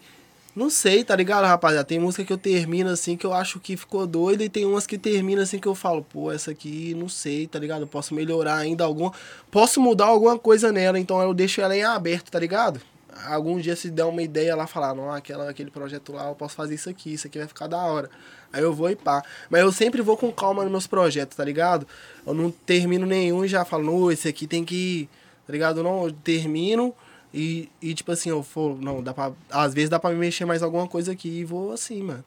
[0.55, 1.83] não sei, tá ligado, rapaziada?
[1.83, 4.43] Tem música que eu termino assim, que eu acho que ficou doida.
[4.43, 7.59] E tem umas que termina assim, que eu falo, pô, essa aqui, não sei, tá
[7.59, 7.81] ligado?
[7.81, 9.11] Eu posso melhorar ainda alguma...
[9.51, 12.79] Posso mudar alguma coisa nela, então eu deixo ela em aberto, tá ligado?
[13.27, 16.55] Algum dia se der uma ideia lá, falar, não, aquela, aquele projeto lá, eu posso
[16.55, 18.09] fazer isso aqui, isso aqui vai ficar da hora.
[18.53, 19.23] Aí eu vou e pá.
[19.49, 21.85] Mas eu sempre vou com calma nos meus projetos, tá ligado?
[22.25, 25.09] Eu não termino nenhum e já falo, não, esse aqui tem que
[25.45, 25.83] tá ligado?
[25.83, 26.93] Não, eu termino
[27.35, 30.45] e, e tipo assim, eu for, não, dá pra, às vezes dá pra me mexer
[30.45, 32.23] mais alguma coisa aqui e vou assim, mano.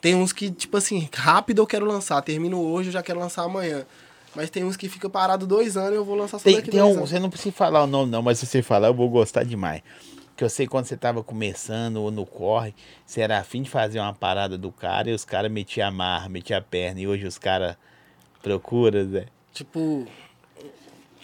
[0.00, 3.42] Tem uns que, tipo assim, rápido eu quero lançar, termino hoje, eu já quero lançar
[3.42, 3.84] amanhã.
[4.36, 6.70] Mas tem uns que fica parado dois anos e eu vou lançar só Tem, daqui
[6.70, 7.10] tem um, anos.
[7.10, 9.82] você não precisa falar o nome não, mas se você falar eu vou gostar demais.
[10.28, 12.72] Porque eu sei quando você tava começando ou no corre,
[13.04, 16.28] você era afim de fazer uma parada do cara e os caras metiam a marra,
[16.28, 17.00] metiam a perna.
[17.00, 17.76] E hoje os caras
[18.42, 19.26] procuram, Zé.
[19.52, 20.06] Tipo,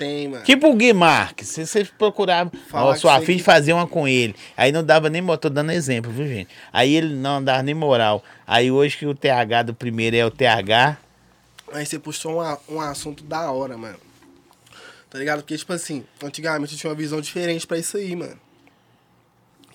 [0.02, 0.44] tem, mano.
[0.44, 3.86] Tipo o Gui Marques, se você procurava, Falar ó, você afim que- de fazer uma
[3.86, 4.34] com ele.
[4.56, 6.48] Aí não dava nem, tô dando exemplo, viu, gente?
[6.72, 8.22] Aí ele não dava nem moral.
[8.46, 10.96] Aí hoje que o TH do primeiro é o TH,
[11.74, 13.96] Aí você puxou um, um assunto da hora, mano.
[15.08, 15.38] Tá ligado?
[15.40, 18.38] Porque, tipo assim, antigamente eu tinha uma visão diferente pra isso aí, mano.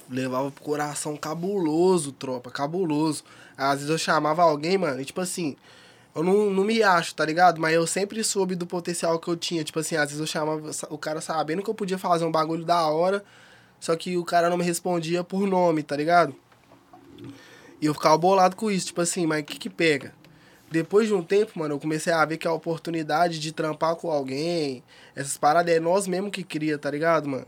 [0.09, 3.23] levava pro coração cabuloso, tropa, cabuloso.
[3.57, 5.55] Às vezes eu chamava alguém, mano, e tipo assim,
[6.18, 7.61] eu não, não me acho, tá ligado?
[7.61, 9.63] Mas eu sempre soube do potencial que eu tinha.
[9.63, 12.65] Tipo assim, às vezes eu chamava o cara sabendo que eu podia fazer um bagulho
[12.65, 13.24] da hora,
[13.80, 16.36] só que o cara não me respondia por nome, tá ligado?
[17.80, 20.11] E eu ficava bolado com isso, tipo assim, mas o que que pega?
[20.72, 24.09] Depois de um tempo, mano, eu comecei a ver que a oportunidade de trampar com
[24.09, 24.84] alguém,
[25.15, 27.45] essas paradas é nós mesmo que cria, tá ligado, mano?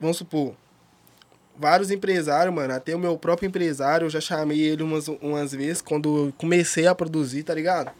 [0.00, 0.56] Vamos supor,
[1.58, 5.80] vários empresários, mano, até o meu próprio empresário, eu já chamei ele umas, umas vezes
[5.82, 7.90] quando comecei a produzir, tá ligado?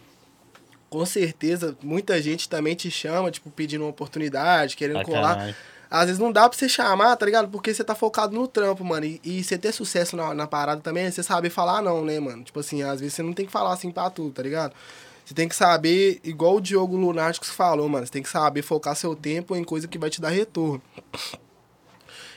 [0.91, 5.37] Com certeza, muita gente também te chama, tipo, pedindo uma oportunidade, querendo Pra colar.
[5.37, 5.57] caralho.
[5.91, 7.49] Às vezes não dá pra você chamar, tá ligado?
[7.51, 9.05] Porque você tá focado no trampo, mano.
[9.05, 12.19] E, e você ter sucesso na, na parada também é você saber falar não, né,
[12.19, 12.43] mano?
[12.43, 14.73] Tipo assim, às vezes você não tem que falar assim pra tudo, tá ligado?
[15.25, 18.07] Você tem que saber, igual o Diogo Lunáticos falou, mano.
[18.07, 20.81] Você tem que saber focar seu tempo em coisa que vai te dar retorno.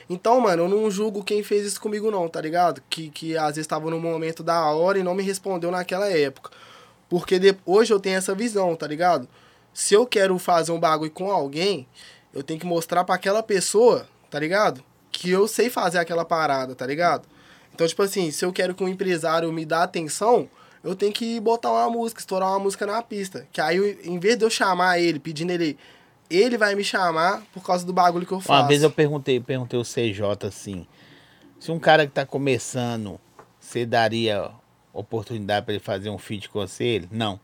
[0.10, 2.82] Então, mano, eu não julgo quem fez isso comigo, não, tá ligado?
[2.90, 6.52] Que, que às vezes tava num momento da hora e não me respondeu naquela época.
[7.10, 9.28] Porque de- hoje eu tenho essa visão, tá ligado?
[9.74, 11.88] Se eu quero fazer um bagulho com alguém,
[12.34, 14.84] eu tenho que mostrar pra aquela pessoa, tá ligado?
[15.12, 17.28] Que eu sei fazer aquela parada, tá ligado?
[17.74, 20.48] Então, tipo assim, se eu quero que um empresário me dê atenção,
[20.84, 23.48] eu tenho que botar uma música, estourar uma música na pista.
[23.52, 25.78] Que aí, em vez de eu chamar ele, pedindo ele,
[26.30, 28.62] ele vai me chamar por causa do bagulho que eu faço.
[28.62, 30.86] Uma vez eu perguntei, perguntei o CJ assim,
[31.60, 33.20] se um cara que tá começando,
[33.60, 34.52] você daria
[34.94, 36.84] oportunidade pra ele fazer um feat com você?
[36.84, 37.40] Ele, não.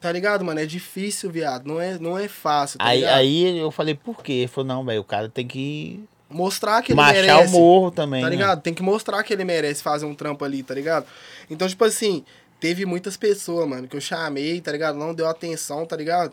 [0.00, 0.60] Tá ligado, mano?
[0.60, 1.66] É difícil, viado.
[1.66, 3.14] Não é, não é fácil, tá Aí, ligado?
[3.16, 4.32] aí eu falei, por quê?
[4.32, 7.54] Ele falou, não, velho, o cara tem que Mostrar que ele machar merece.
[7.54, 8.20] o morro também.
[8.22, 8.36] Tá né?
[8.36, 8.60] ligado?
[8.60, 11.06] Tem que mostrar que ele merece fazer um trampo ali, tá ligado?
[11.48, 12.24] Então, tipo assim,
[12.58, 14.98] teve muitas pessoas, mano, que eu chamei, tá ligado?
[14.98, 16.32] Não deu atenção, tá ligado?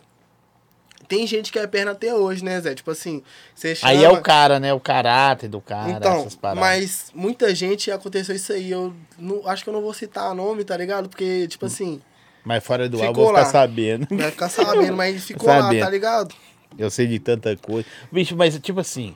[1.11, 2.73] Tem gente que é perna até hoje, né, Zé?
[2.73, 3.21] Tipo assim,
[3.53, 3.91] você chama...
[3.91, 4.73] Aí é o cara, né?
[4.73, 6.61] O caráter do cara, Então, essas paradas.
[6.61, 8.71] mas muita gente aconteceu isso aí.
[8.71, 11.09] Eu não, acho que eu não vou citar nome, tá ligado?
[11.09, 12.01] Porque, tipo assim,
[12.45, 13.45] Mas fora do ar, eu vou ficar lá.
[13.45, 14.07] sabendo.
[14.09, 15.83] vai ficar sabendo, mas ficou lá, Sabendo.
[15.83, 16.33] tá ligado?
[16.77, 17.85] Eu sei de tanta coisa.
[18.09, 19.13] Bicho, mas tipo assim,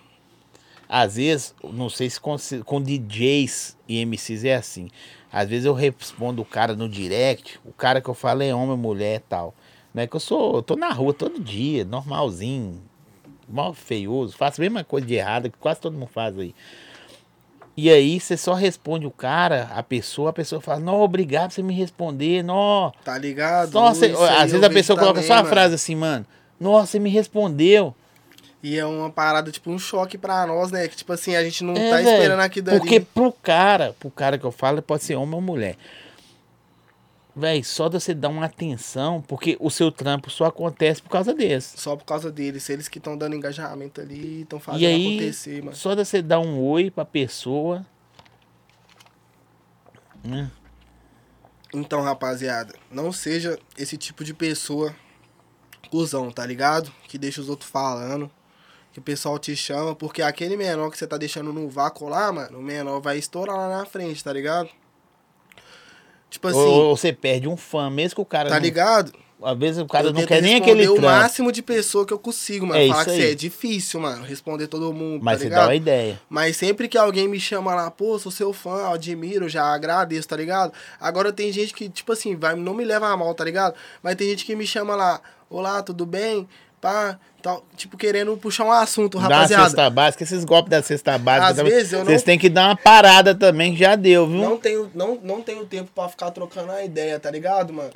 [0.89, 2.35] às vezes, não sei se com,
[2.65, 4.89] com DJs e MCs é assim.
[5.31, 8.75] Às vezes eu respondo o cara no direct, o cara que eu falo é homem,
[8.75, 9.55] mulher e tal.
[9.95, 12.81] É que eu sou, eu tô na rua todo dia, normalzinho,
[13.47, 16.53] mal feioso, faço a mesma coisa de errada que quase todo mundo faz aí.
[17.77, 21.55] E aí você só responde o cara, a pessoa, a pessoa fala, não, obrigado por
[21.55, 22.93] você me responder, não.
[23.03, 23.73] Tá ligado?
[23.73, 25.49] Nossa, às vezes a pessoa coloca também, só a mano.
[25.49, 26.25] frase assim, mano,
[26.59, 27.93] nossa, você me respondeu.
[28.63, 30.87] E é uma parada, tipo, um choque pra nós, né?
[30.87, 32.79] Que, tipo assim, a gente não É, tá esperando aquilo dali.
[32.79, 35.75] Porque pro cara, pro cara que eu falo, pode ser homem ou mulher.
[37.35, 41.33] Véi, só de você dar uma atenção, porque o seu trampo só acontece por causa
[41.33, 41.77] desse.
[41.77, 42.69] Só por causa deles.
[42.69, 45.75] Eles que estão dando engajamento ali, estão fazendo E aí, acontecer, mano.
[45.75, 47.85] só de você dar um oi pra pessoa.
[50.23, 50.49] né?
[51.73, 54.95] Então, rapaziada, não seja esse tipo de pessoa
[55.91, 56.89] cuzão, tá ligado?
[57.07, 58.31] Que deixa os outros falando.
[58.93, 62.31] Que o pessoal te chama, porque aquele menor que você tá deixando no vácuo lá,
[62.31, 64.69] mano, o menor vai estourar lá na frente, tá ligado?
[66.35, 68.49] Tipo assim, Ou, ou você perde um fã, mesmo que o cara.
[68.49, 69.13] tá não- ligado?
[69.43, 71.07] às vezes o cara eu não quer nem aquele o trampo.
[71.07, 72.79] máximo de pessoa que eu consigo, mano.
[72.79, 73.31] É Falar que aí.
[73.31, 74.23] é difícil, mano.
[74.23, 75.59] Responder todo mundo, Mas tá você ligado?
[75.61, 76.19] dá uma ideia.
[76.27, 80.35] Mas sempre que alguém me chama lá, pô, sou seu fã, admiro, já agradeço, tá
[80.35, 80.73] ligado?
[80.99, 83.75] Agora tem gente que, tipo assim, vai, não me leva a mal, tá ligado?
[84.01, 86.47] Mas tem gente que me chama lá, olá, tudo bem?
[86.81, 89.65] Pá, tal, tipo, querendo puxar um assunto, rapaziada.
[89.65, 91.47] cesta básica, esses golpes da cesta básica.
[91.51, 94.25] Às também, vezes eu não- Vocês têm que dar uma parada também, que já deu,
[94.25, 94.41] viu?
[94.41, 97.91] Não tenho, não, não tenho tempo pra ficar trocando a ideia, tá ligado, mano?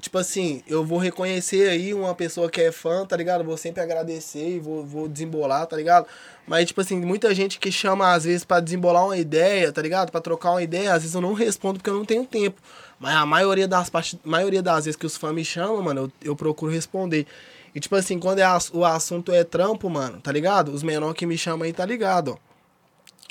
[0.00, 3.44] Tipo assim, eu vou reconhecer aí uma pessoa que é fã, tá ligado?
[3.44, 6.06] Vou sempre agradecer e vou, vou desembolar, tá ligado?
[6.46, 10.10] Mas, tipo assim, muita gente que chama às vezes pra desembolar uma ideia, tá ligado?
[10.10, 12.60] Pra trocar uma ideia, às vezes eu não respondo porque eu não tenho tempo.
[12.98, 13.90] Mas a maioria das,
[14.24, 17.26] maioria das vezes que os fãs me chamam, mano, eu, eu procuro responder.
[17.74, 20.72] E, tipo assim, quando é ass- o assunto é trampo, mano, tá ligado?
[20.72, 22.48] Os menores que me chamam aí, tá ligado, ó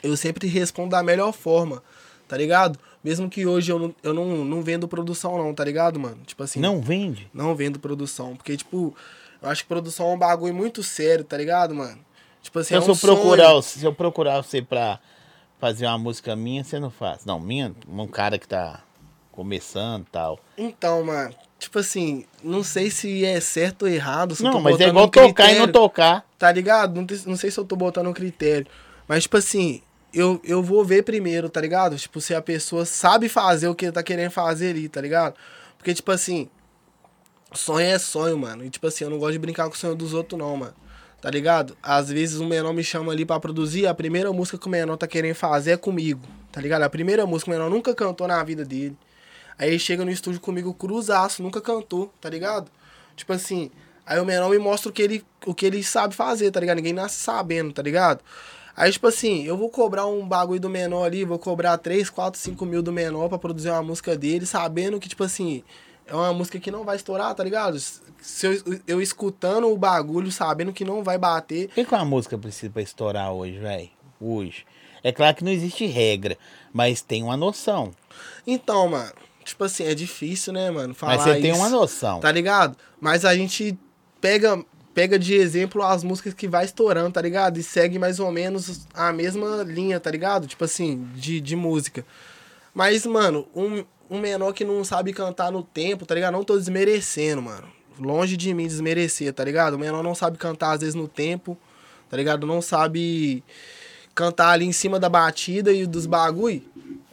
[0.03, 1.81] eu sempre respondo da melhor forma,
[2.27, 2.77] tá ligado?
[3.03, 6.17] Mesmo que hoje eu não, eu não, não vendo produção não, tá ligado, mano?
[6.25, 7.27] Tipo assim, Não vende?
[7.33, 8.95] não vendo produção, porque tipo,
[9.41, 11.97] eu acho que produção é um bagulho muito sério, tá ligado, mano?
[12.43, 13.61] Tipo assim, Então, é se, um eu procurar, sonho.
[13.63, 14.99] se eu procurar você pra
[15.59, 17.25] fazer uma música minha, você não faz.
[17.25, 18.83] Não, minha, um cara que tá
[19.31, 20.39] começando e tal.
[20.55, 25.05] Então, mano, tipo assim, não sei se é certo ou errado, Não, mas é igual
[25.05, 26.25] um tocar e não tocar.
[26.37, 26.95] Tá ligado?
[26.95, 28.67] Não, não sei se eu tô botando um critério.
[29.07, 29.81] Mas, tipo assim,
[30.13, 31.97] eu, eu vou ver primeiro, tá ligado?
[31.97, 35.35] Tipo, se a pessoa sabe fazer o que ele tá querendo fazer ali, tá ligado?
[35.77, 36.49] Porque, tipo assim,
[37.53, 38.63] sonho é sonho, mano.
[38.63, 40.73] E, tipo assim, eu não gosto de brincar com o sonho dos outros, não, mano.
[41.19, 41.75] Tá ligado?
[41.81, 44.97] Às vezes o menor me chama ali pra produzir, a primeira música que o menor
[44.97, 46.83] tá querendo fazer é comigo, tá ligado?
[46.83, 48.95] A primeira música que o menor nunca cantou na vida dele.
[49.57, 52.69] Aí ele chega no estúdio comigo cruzaço, nunca cantou, tá ligado?
[53.15, 53.71] Tipo assim,
[54.05, 56.77] aí o menor me mostra o que ele, o que ele sabe fazer, tá ligado?
[56.77, 58.21] Ninguém nasce sabendo, tá ligado?
[58.75, 62.39] Aí, tipo assim, eu vou cobrar um bagulho do menor ali, vou cobrar 3, 4,
[62.39, 65.63] 5 mil do menor pra produzir uma música dele, sabendo que, tipo assim,
[66.05, 67.79] é uma música que não vai estourar, tá ligado?
[68.21, 71.65] Se eu, eu escutando o bagulho, sabendo que não vai bater.
[71.65, 73.89] O que, que uma música precisa pra estourar hoje, velho?
[74.21, 74.63] Hoje.
[75.03, 76.37] É claro que não existe regra,
[76.71, 77.91] mas tem uma noção.
[78.45, 79.13] Então, mano,
[79.47, 80.93] tipo assim, é difícil, né, mano?
[80.93, 82.19] Falar mas você tem isso, uma noção.
[82.19, 82.77] Tá ligado?
[82.99, 83.77] Mas a gente
[84.21, 87.59] pega pega de exemplo as músicas que vai estourando, tá ligado?
[87.59, 90.47] E segue mais ou menos a mesma linha, tá ligado?
[90.47, 92.03] Tipo assim, de, de música.
[92.73, 96.33] Mas, mano, um, um menor que não sabe cantar no tempo, tá ligado?
[96.33, 97.67] Não tô desmerecendo, mano.
[97.99, 99.75] Longe de mim desmerecer, tá ligado?
[99.75, 101.55] O menor não sabe cantar às vezes no tempo,
[102.09, 102.47] tá ligado?
[102.47, 103.43] Não sabe
[104.15, 106.63] cantar ali em cima da batida e dos bagulho.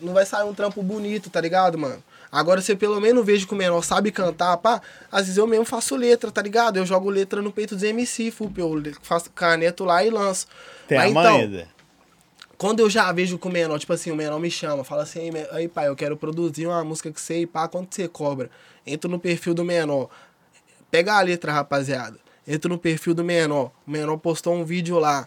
[0.00, 2.02] Não vai sair um trampo bonito, tá ligado, mano?
[2.34, 4.82] Agora, se eu pelo menos vejo que o menor sabe cantar, pá,
[5.12, 6.76] às vezes eu mesmo faço letra, tá ligado?
[6.78, 10.48] Eu jogo letra no peito dos MC, fup, eu faço caneto lá e lanço.
[10.88, 11.38] Tem Mas a então,
[12.58, 15.20] quando eu já vejo que o menor, tipo assim, o menor me chama, fala assim,
[15.20, 18.50] "Ei, me- aí pai, eu quero produzir uma música que você, pá, quanto você cobra?
[18.84, 20.08] Entro no perfil do menor,
[20.90, 22.18] pega a letra, rapaziada.
[22.46, 25.26] Entro no perfil do menor, o menor postou um vídeo lá.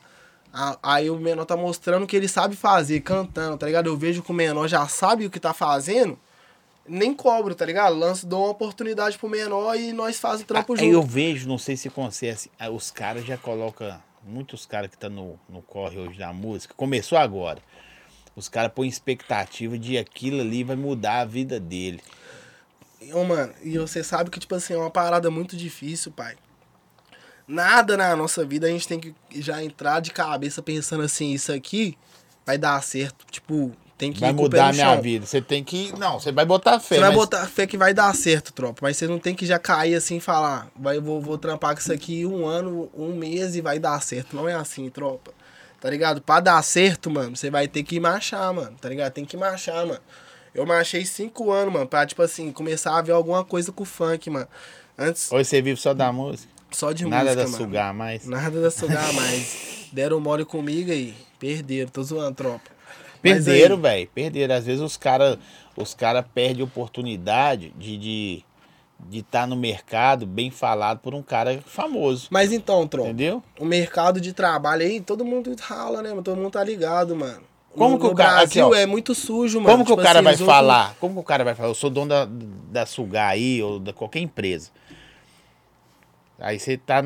[0.84, 3.88] Aí o menor tá mostrando que ele sabe fazer, cantando, tá ligado?
[3.88, 6.18] Eu vejo que o menor já sabe o que tá fazendo,
[6.88, 7.95] nem cobro, tá ligado?
[7.95, 10.91] Lanço, dou uma oportunidade pro menor e nós faz o trampo Aí junto.
[10.91, 15.09] eu vejo, não sei se acontece, ah, os caras já colocam, muitos caras que tá
[15.09, 17.61] no, no corre hoje da música, começou agora.
[18.35, 22.01] Os caras põem expectativa de aquilo ali vai mudar a vida dele.
[23.11, 26.35] Ô, mano, e você sabe que, tipo assim, é uma parada muito difícil, pai.
[27.47, 31.51] Nada na nossa vida a gente tem que já entrar de cabeça pensando assim, isso
[31.51, 31.97] aqui
[32.45, 33.25] vai dar certo.
[33.31, 35.01] Tipo, tem que Vai mudar a minha chão.
[35.01, 35.25] vida.
[35.25, 35.91] Você tem que.
[35.97, 36.95] Não, você vai botar fé.
[36.95, 38.79] Você vai mas- botar fé que vai dar certo, tropa.
[38.83, 41.79] Mas você não tem que já cair assim e falar, vai, vou, vou trampar com
[41.81, 44.35] isso aqui um ano, um mês e vai dar certo.
[44.35, 45.31] Não é assim, tropa.
[45.81, 46.21] Tá ligado?
[46.21, 48.75] Pra dar certo, mano, você vai ter que marchar, mano.
[48.79, 49.11] Tá ligado?
[49.13, 49.99] Tem que marchar, mano.
[50.53, 53.85] Eu marchei cinco anos, mano, pra, tipo assim, começar a ver alguma coisa com o
[53.85, 54.47] funk, mano.
[54.97, 56.51] Antes, Hoje você vive só da música.
[56.71, 57.57] só de Nada música, da mano.
[57.63, 58.25] sugar mais.
[58.25, 59.85] Nada da sugar mais.
[59.91, 61.13] Deram mole comigo aí.
[61.39, 61.89] Perderam.
[61.89, 62.76] Tô zoando, tropa.
[63.22, 64.07] Perderam, velho.
[64.13, 64.55] Perderam.
[64.55, 65.38] Às vezes os caras
[65.76, 68.45] os cara perdem oportunidade de de
[68.99, 72.28] de estar no mercado bem falado por um cara famoso.
[72.32, 73.09] Mas então, tropa.
[73.09, 73.43] Entendeu?
[73.59, 76.09] o mercado de trabalho aí, todo mundo rala, né?
[76.24, 77.41] Todo mundo tá ligado, mano.
[77.76, 78.80] Como no, que o cara- Brasil aqui, ó.
[78.80, 79.70] é muito sujo, mano.
[79.70, 80.95] Como que Tipo o cara assim, vai eles outros- falar?
[80.99, 81.70] Como que o cara vai falar?
[81.70, 82.28] Eu sou dono da,
[82.72, 84.72] da Sugar aí, ou da qualquer empresa.
[86.39, 87.03] Aí você tá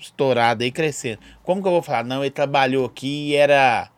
[0.00, 1.18] estourado aí, crescendo.
[1.42, 2.04] Como que eu vou falar?
[2.04, 3.90] Não, ele trabalhou aqui e era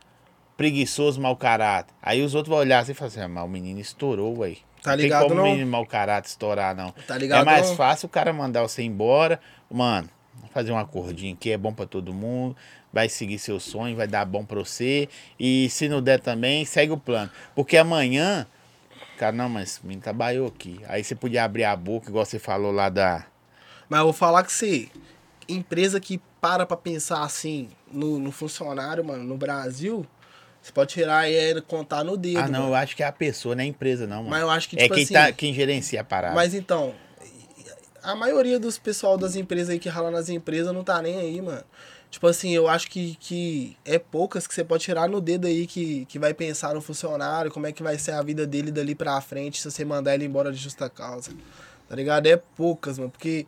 [0.61, 1.95] preguiçoso, mau caráter.
[2.03, 4.57] Aí os outros vão olhar assim e falar assim, ah, mas o menino estourou, ué.
[4.83, 5.49] Tá não ligado, tem como não?
[5.49, 6.91] o menino mau caráter estourar, não.
[7.07, 7.77] Tá ligado, é mais não?
[7.77, 9.41] fácil o cara mandar você embora.
[9.71, 12.55] Mano, vamos fazer um acordinho aqui, é bom pra todo mundo.
[12.93, 15.09] Vai seguir seu sonho, vai dar bom pra você.
[15.39, 17.31] E se não der também, segue o plano.
[17.55, 18.47] Porque amanhã,
[19.17, 20.79] cara, não, mas o menino trabalhou aqui.
[20.89, 23.25] Aí você podia abrir a boca, igual você falou lá da.
[23.89, 24.91] Mas eu vou falar que você,
[25.49, 30.07] empresa que para pra pensar assim no, no funcionário, mano, no Brasil,
[30.63, 32.39] você pode tirar e é, contar no dedo.
[32.39, 32.73] Ah, não, mano.
[32.73, 34.31] eu acho que é a pessoa, não é a empresa, não, mano.
[34.31, 35.15] Mas eu acho que, é tipo quem, assim.
[35.15, 36.35] tá, quem gerencia a parada.
[36.35, 36.95] Mas então,
[38.03, 41.41] a maioria dos pessoal das empresas aí que rala nas empresas não tá nem aí,
[41.41, 41.65] mano.
[42.11, 45.65] Tipo assim, eu acho que, que é poucas que você pode tirar no dedo aí
[45.67, 48.97] que, que vai pensar no funcionário, como é que vai ser a vida dele dali
[48.97, 51.31] pra frente se você mandar ele embora de justa causa.
[51.89, 52.27] Tá ligado?
[52.27, 53.11] É poucas, mano.
[53.11, 53.47] Porque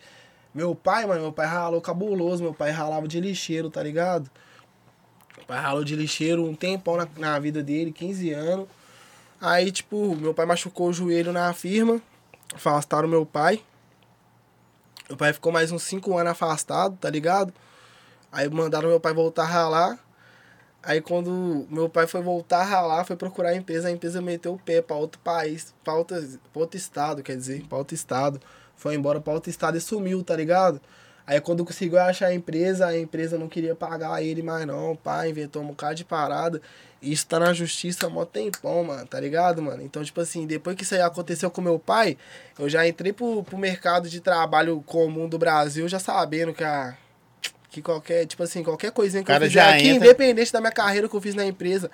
[0.54, 4.30] meu pai, mano, meu pai ralou cabuloso, meu pai ralava de lixeiro, tá ligado?
[5.46, 8.68] Pai ralou de lixeiro um tempão na, na vida dele, 15 anos.
[9.40, 12.00] Aí, tipo, meu pai machucou o joelho na firma,
[12.54, 13.60] afastaram meu pai.
[15.08, 17.52] Meu pai ficou mais uns 5 anos afastado, tá ligado?
[18.30, 19.98] Aí mandaram meu pai voltar a ralar.
[20.82, 24.54] Aí quando meu pai foi voltar a ralar, foi procurar a empresa, a empresa meteu
[24.54, 26.20] o pé pra outro país, pra, outra,
[26.52, 28.40] pra outro estado, quer dizer, pra outro estado.
[28.76, 30.80] Foi embora pra outro estado e sumiu, tá ligado?
[31.26, 35.30] Aí quando conseguiu achar a empresa, a empresa não queria pagar ele mais não, pai,
[35.30, 36.60] inventou um bocado de parada.
[37.00, 39.82] E isso tá na justiça há mó tempão, mano, tá ligado, mano?
[39.82, 42.16] Então, tipo assim, depois que isso aí aconteceu com meu pai,
[42.58, 46.96] eu já entrei pro, pro mercado de trabalho comum do Brasil, já sabendo que a...
[47.70, 50.70] Que qualquer, tipo assim, qualquer coisinha que Cara eu fizer aqui, entra- independente da minha
[50.70, 51.90] carreira que eu fiz na empresa,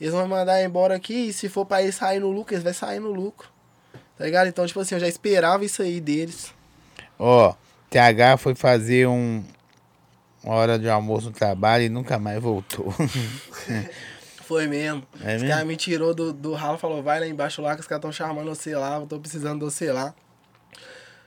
[0.00, 2.64] eles vão me mandar embora aqui e se for pra eles sair no lucro, eles
[2.64, 3.48] vão sair no lucro.
[4.18, 4.48] Tá ligado?
[4.48, 6.52] Então, tipo assim, eu já esperava isso aí deles.
[7.16, 7.54] Ó,
[7.90, 9.42] TH foi fazer um,
[10.44, 12.94] uma hora de almoço no trabalho e nunca mais voltou.
[14.50, 15.06] Foi mesmo.
[15.22, 17.82] É os caras me tirou do, do ralo e falou, vai lá embaixo lá que
[17.82, 20.12] os caras estão chamando você lá, eu tô precisando de você lá.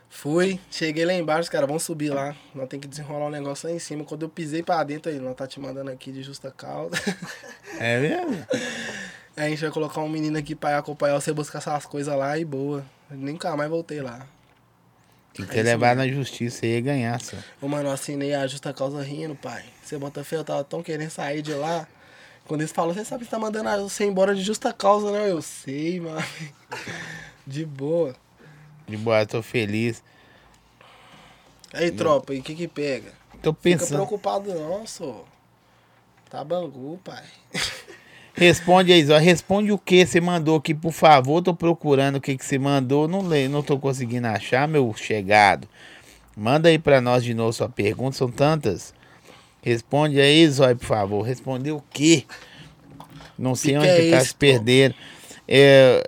[0.10, 2.36] Fui, cheguei lá embaixo, os caras vão subir lá.
[2.54, 4.04] Nós tem que desenrolar um negócio lá em cima.
[4.04, 6.96] Quando eu pisei pra dentro aí, nós tá te mandando aqui de justa causa.
[7.80, 8.46] É mesmo?
[9.36, 12.38] Aí a gente vai colocar um menino aqui pra acompanhar você buscar essas coisas lá
[12.38, 12.86] e boa.
[13.10, 14.28] Nunca mais voltei lá.
[15.34, 17.36] Tem que É levado na justiça e ganhar, só.
[17.62, 19.64] Ô, mano, eu assinei a justa causa rindo, pai.
[19.84, 21.88] Você bota fé, eu tava tão querendo sair de lá.
[22.46, 25.32] Quando eles falam, você sabe que você tá mandando você embora de justa causa, né?
[25.32, 26.24] Eu sei, mano.
[27.48, 28.16] De boa.
[28.88, 30.02] De boa, tô feliz.
[31.74, 33.12] Aí, tropa, e o que que pega?
[33.42, 33.96] Tô Fica pensando.
[33.96, 35.26] preocupado não, só.
[36.30, 37.24] Tá bangu, pai.
[38.34, 39.18] Responde aí, Zó.
[39.18, 41.42] Responde o que você mandou aqui, por favor.
[41.42, 43.08] Tô procurando o que, que você mandou.
[43.08, 43.48] Não, le...
[43.48, 45.68] não tô conseguindo achar, meu chegado.
[46.36, 48.18] Manda aí pra nós de novo sua pergunta.
[48.18, 48.94] São tantas.
[49.62, 51.22] Responde aí, Zói, por favor.
[51.22, 52.26] Respondeu o quê?
[53.38, 54.96] Não sei Que onde que que é tá esse, se perdendo.
[55.48, 56.04] É...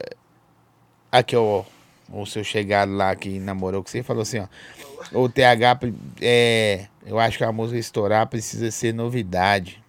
[1.11, 1.63] Aqui, ó.
[2.11, 4.47] O seu chegado lá que namorou com você falou assim, ó.
[5.13, 5.79] O TH,
[6.19, 6.87] é...
[7.05, 9.84] eu acho que a música estourar precisa ser novidade.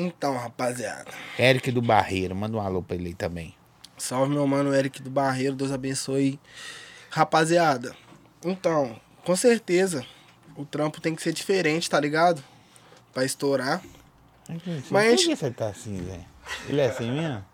[0.00, 1.10] Então, rapaziada.
[1.36, 3.52] Eric do Barreiro, manda um alô pra ele aí também.
[3.96, 5.56] Salve, meu mano Eric do Barreiro.
[5.56, 6.38] Deus abençoe.
[7.10, 7.96] Rapaziada,
[8.44, 10.06] então, com certeza,
[10.54, 12.44] o trampo tem que ser diferente, tá ligado?
[13.12, 13.82] Pra estourar.
[14.88, 16.24] Mas por que você tá assim, velho?
[16.68, 17.44] Ele é assim mesmo?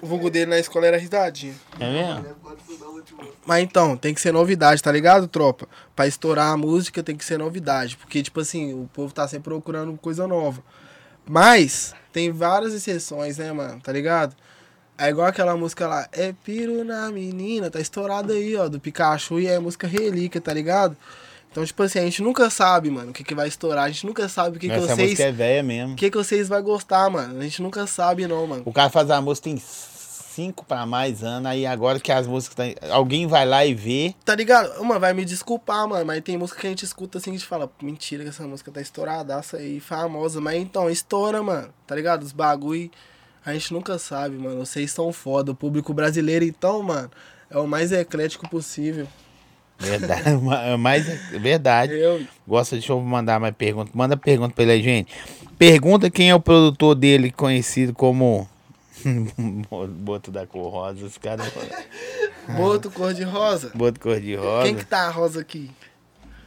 [0.00, 1.54] O vulgo dele na escola era risadinho.
[1.78, 2.36] É mesmo?
[3.44, 5.66] Mas então, tem que ser novidade, tá ligado, tropa?
[5.96, 7.96] Pra estourar a música tem que ser novidade.
[7.96, 10.62] Porque, tipo assim, o povo tá sempre procurando coisa nova.
[11.26, 13.80] Mas, tem várias exceções, né, mano?
[13.80, 14.36] Tá ligado?
[14.96, 19.38] É igual aquela música lá, é piro na menina, tá estourada aí, ó, do Pikachu
[19.38, 20.96] e é música relíquia, tá ligado?
[21.50, 23.84] Então, tipo assim, a gente nunca sabe, mano, o que, que vai estourar.
[23.84, 24.98] A gente nunca sabe o que, que Essa vocês.
[24.98, 25.94] música é velha mesmo.
[25.94, 27.40] O que, que vocês vão gostar, mano.
[27.40, 28.62] A gente nunca sabe, não, mano.
[28.64, 32.54] O cara faz a música tem cinco pra mais anos, aí agora que as músicas
[32.54, 32.88] tá...
[32.94, 34.14] Alguém vai lá e vê.
[34.24, 34.84] Tá ligado?
[34.84, 37.38] Mano, vai me desculpar, mano, mas tem música que a gente escuta assim que a
[37.38, 40.40] gente fala, mentira que essa música tá estouradaça aí, famosa.
[40.40, 42.22] Mas então, estoura, mano, tá ligado?
[42.22, 42.88] Os bagulho,
[43.44, 44.64] a gente nunca sabe, mano.
[44.64, 45.50] Vocês são foda.
[45.50, 47.10] O público brasileiro, então, mano,
[47.50, 49.08] é o mais eclético possível.
[49.78, 51.92] Verdade, ma- mais verdade.
[51.94, 53.90] Eu, Gosta, deixa eu mandar mais pergunta.
[53.94, 55.12] Manda pergunta pra ele aí, gente.
[55.58, 58.48] Pergunta quem é o produtor dele, conhecido como.
[59.90, 61.04] Boto da cor rosa.
[61.06, 61.46] Os caras.
[62.56, 63.70] boto cor de rosa.
[63.74, 64.64] Boto cor de rosa.
[64.66, 65.70] Quem que tá rosa aqui?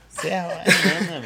[0.09, 1.23] Isso é, é, né?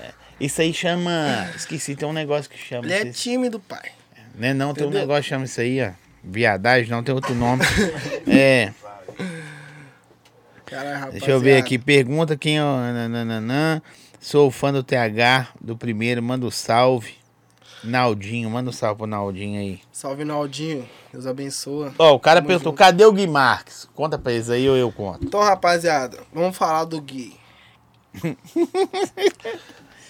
[0.00, 0.12] É.
[0.40, 1.48] Isso aí chama.
[1.54, 2.84] Esqueci, tem um negócio que chama.
[2.84, 3.90] Ele é tímido, pai.
[4.34, 5.90] Né, não, tem um negócio que chama isso aí, ó.
[6.24, 7.62] Viadagem, não, tem outro nome.
[8.26, 8.72] é,
[10.72, 11.78] Caralho, deixa eu ver aqui.
[11.78, 12.76] Pergunta quem é o.
[12.76, 13.82] nananana.
[14.18, 16.22] Sou fã do TH, do primeiro.
[16.22, 17.14] Manda um salve.
[17.84, 19.80] Naldinho, manda um salve pro Naldinho aí.
[19.92, 20.88] Salve, Naldinho.
[21.12, 21.92] Deus abençoa.
[21.98, 22.78] Ó, o cara Tamo perguntou: junto.
[22.78, 23.88] cadê o Gui Marques?
[23.94, 25.24] Conta pra eles aí ou eu conto.
[25.24, 27.36] Então, rapaziada, vamos falar do Gui.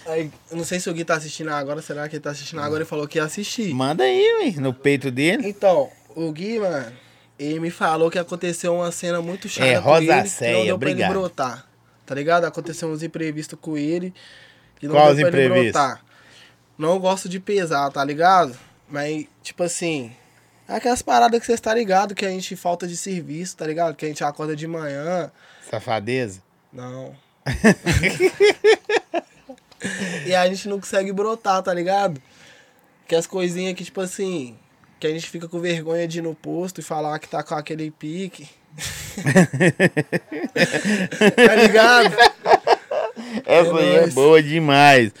[0.05, 2.59] Aí, eu não sei se o Gui tá assistindo agora, será que ele tá assistindo
[2.59, 2.81] agora?
[2.81, 3.73] Ele falou que ia assistir.
[3.73, 5.47] Manda aí, ué, no peito dele.
[5.47, 6.91] Então, o Gui, mano,
[7.43, 10.57] ele me falou que aconteceu uma cena muito chata É, com rosa ele, que séria,
[10.59, 11.19] não deu pra ele obrigado.
[11.19, 11.67] brotar.
[12.05, 12.45] Tá ligado?
[12.45, 14.13] Aconteceu uns imprevistos com ele,
[14.79, 16.01] que não Qual deu pra ele brotar.
[16.77, 18.57] Não gosto de pesar, tá ligado?
[18.89, 20.11] Mas, tipo assim,
[20.67, 23.95] aquelas paradas que você está ligado, que a gente falta de serviço, tá ligado?
[23.95, 25.31] Que a gente acorda de manhã,
[25.69, 26.41] Safadeza.
[26.71, 27.15] não.
[30.25, 32.21] e a gente não consegue brotar, tá ligado?
[33.07, 34.57] Que as coisinhas que, tipo assim,
[35.03, 37.55] que a gente fica com vergonha de ir no posto e falar que tá com
[37.55, 38.47] aquele pique.
[41.35, 42.15] tá ligado?
[43.45, 45.11] Essa aí é boa demais.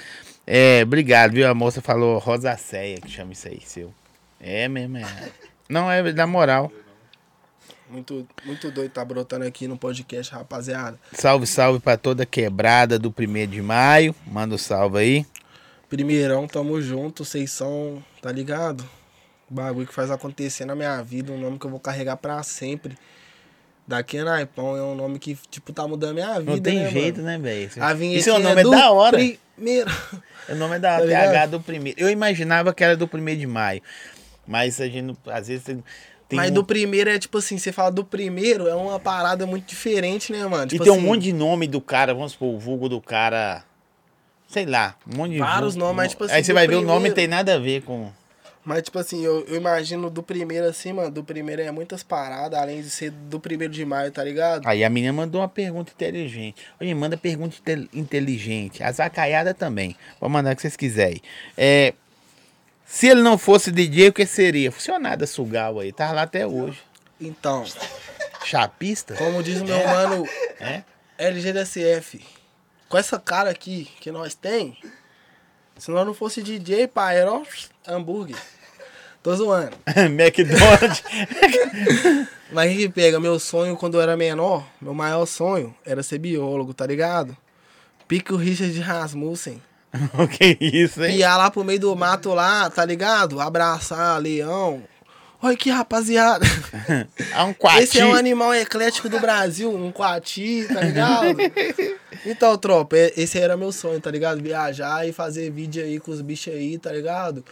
[0.47, 1.45] É, obrigado, viu?
[1.49, 3.93] A moça falou rosacéia, que chama isso aí, seu.
[4.39, 5.31] É mesmo, é.
[5.67, 6.71] Não, é da moral.
[7.89, 10.97] Muito, muito doido tá brotando aqui no podcast, rapaziada.
[11.11, 14.15] Salve, salve pra toda quebrada do primeiro de maio.
[14.25, 15.25] Manda um salve aí.
[15.89, 18.87] Primeirão, tamo junto, vocês são, tá ligado?
[19.53, 22.97] Bagulho que faz acontecer na minha vida, um nome que eu vou carregar pra sempre.
[23.87, 26.89] Daqui a Naipão é um nome que, tipo, tá mudando minha vida, Não tem né,
[26.89, 27.27] jeito, mano?
[27.27, 27.69] né, velho?
[27.83, 29.17] A vinheta E seu nome é do da hora.
[29.55, 29.91] Primeiro.
[30.49, 31.97] O nome é da Tá TH do primeiro.
[32.01, 33.81] Eu imaginava que era do primeiro de maio.
[34.45, 35.81] Mas a gente, às vezes, tem.
[36.27, 39.45] tem Mas um- do primeiro é tipo assim, você fala do primeiro, é uma parada
[39.45, 40.65] muito diferente, né, mano?
[40.65, 42.99] E Tipo tem um assim, monte de nome do cara, vamos supor, o vulgo do
[42.99, 43.63] cara.
[44.49, 46.81] Sei lá, um monte de Vários nomes, mas, tipo assim, Aí você vai ver o
[46.81, 48.11] nome primeiro- tem nada a ver com.
[48.65, 51.11] Mas, tipo assim, eu, eu imagino do primeiro assim, mano.
[51.11, 54.65] Do primeiro é muitas paradas, além de ser do primeiro de maio, tá ligado?
[54.65, 56.65] Aí a menina mandou uma pergunta inteligente.
[56.79, 58.81] Olha, manda pergunta inte- inteligente.
[58.81, 59.97] A zacaiada também.
[60.19, 61.21] Pode mandar o que vocês quiserem.
[61.57, 61.93] É,
[62.85, 64.71] se ele não fosse DJ, o que seria?
[64.71, 65.91] Funcionário Sugal aí.
[65.91, 66.79] Tá lá até hoje.
[67.19, 67.65] Então,
[68.45, 69.15] Chapista?
[69.15, 70.27] como diz o meu mano
[70.59, 70.83] É?
[71.17, 72.21] LGDSF,
[72.89, 74.77] com essa cara aqui que nós tem,
[75.77, 77.29] se nós não fosse DJ, pai, era
[77.87, 78.37] hambúrguer.
[79.23, 79.71] Tô zoando.
[80.11, 81.01] McDonald's.
[82.51, 83.19] Mas que pega?
[83.19, 87.35] Meu sonho quando eu era menor, meu maior sonho era ser biólogo, tá ligado?
[88.07, 89.61] Pique o Richard Rasmussen.
[90.19, 91.15] o que isso, hein?
[91.15, 93.39] Piar lá pro meio do mato lá, tá ligado?
[93.39, 94.83] Abraçar leão.
[95.41, 96.45] Olha que rapaziada.
[97.33, 97.83] Há um quartinho.
[97.83, 101.37] Esse é um animal eclético do Brasil, um coati, tá ligado?
[102.25, 104.41] Então, tropa, é- esse era meu sonho, tá ligado?
[104.41, 107.43] Viajar e fazer vídeo aí com os bichos aí, tá ligado?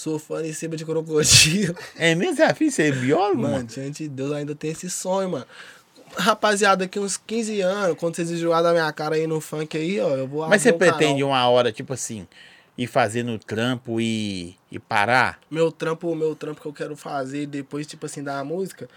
[0.00, 1.76] Surfando em cima de crocodilo.
[1.94, 3.66] É mesmo desafio ser biólogo, Mano, mano?
[3.66, 5.46] diante de Deus ainda tem esse sonho, mano.
[6.16, 10.00] Rapaziada, daqui uns 15 anos, quando vocês enjoarem da minha cara aí no funk aí,
[10.00, 11.28] ó, eu vou Mas você um pretende canal.
[11.28, 12.26] uma hora, tipo assim,
[12.78, 15.38] ir fazendo trampo e, e parar?
[15.50, 18.88] Meu trampo, meu trampo que eu quero fazer depois, tipo assim, da música.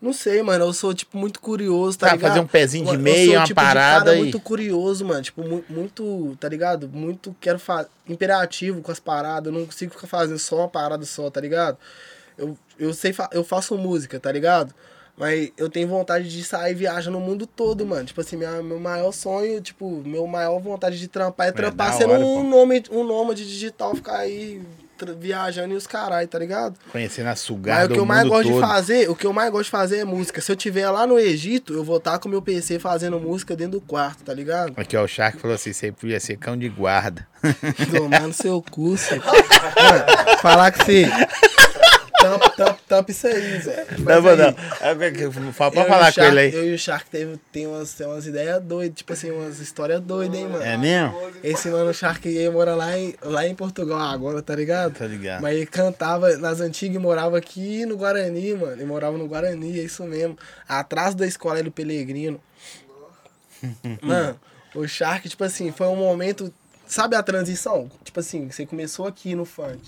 [0.00, 0.64] Não sei, mano.
[0.64, 2.28] Eu sou, tipo, muito curioso, tá Tá, ligado?
[2.30, 5.22] fazer um pezinho de meia, sou, uma tipo, parada cara e- muito curioso, mano.
[5.22, 6.88] Tipo, mu- muito, tá ligado?
[6.88, 7.88] Muito quero fazer.
[8.08, 9.52] Imperativo com as paradas.
[9.52, 11.78] Eu não consigo ficar fazendo só uma parada só, tá ligado?
[12.36, 14.74] Eu, eu sei, fa- eu faço música, tá ligado?
[15.16, 18.04] Mas eu tenho vontade de sair viajar no mundo todo, mano.
[18.04, 21.96] Tipo assim, minha, meu maior sonho, tipo, meu maior vontade de trampar é trampar da
[21.96, 24.60] sendo hora, um, nome, um nômade digital, ficar aí
[25.18, 26.76] viajando e os caralho, tá ligado?
[26.90, 28.60] Conhecendo a Mas sugada o que eu mais gosto de todo.
[28.60, 30.40] fazer, o que eu mais gosto de fazer é música.
[30.40, 33.54] Se eu tiver lá no Egito, eu vou estar com o meu PC fazendo música
[33.54, 34.72] dentro do quarto, tá ligado?
[34.76, 37.26] Aqui, ó, o Shark falou assim, você podia ser cão de guarda.
[37.94, 39.16] Tomar no seu cu, Zé.
[39.20, 41.06] Mano, falar que você.
[42.38, 43.86] Tampa, tampa, tampa isso aí, Zé.
[43.98, 44.48] Mas Não, aí, não.
[44.80, 46.54] É, Fala pra falar o com ele aí.
[46.54, 50.00] Eu e o Shark teve, tem, umas, tem umas ideias doidas, tipo assim, umas histórias
[50.00, 50.64] doidas, hein, mano.
[50.64, 51.32] É mesmo?
[51.42, 54.94] Esse mano, o Shark, ele mora lá em, lá em Portugal agora, tá ligado?
[54.94, 55.42] Tá ligado.
[55.42, 58.72] Mas ele cantava nas antigas e morava aqui no Guarani, mano.
[58.72, 60.38] Ele morava no Guarani, é isso mesmo.
[60.68, 62.40] Atrás da escola do Pelegrino.
[64.02, 64.38] Mano,
[64.74, 66.52] o Shark, tipo assim, foi um momento.
[66.86, 67.90] Sabe a transição?
[68.04, 69.80] Tipo assim, você começou aqui no funk.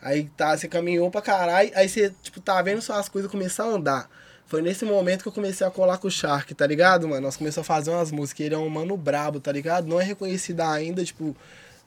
[0.00, 3.64] Aí tá, você caminhou pra caralho, aí você, tipo, tá vendo só as coisas começar
[3.64, 4.10] a andar.
[4.46, 7.20] Foi nesse momento que eu comecei a colar com o Shark, tá ligado, mano?
[7.20, 8.46] Nós começamos a fazer umas músicas.
[8.46, 9.86] Ele é um mano brabo, tá ligado?
[9.86, 11.36] Não é reconhecido ainda, tipo,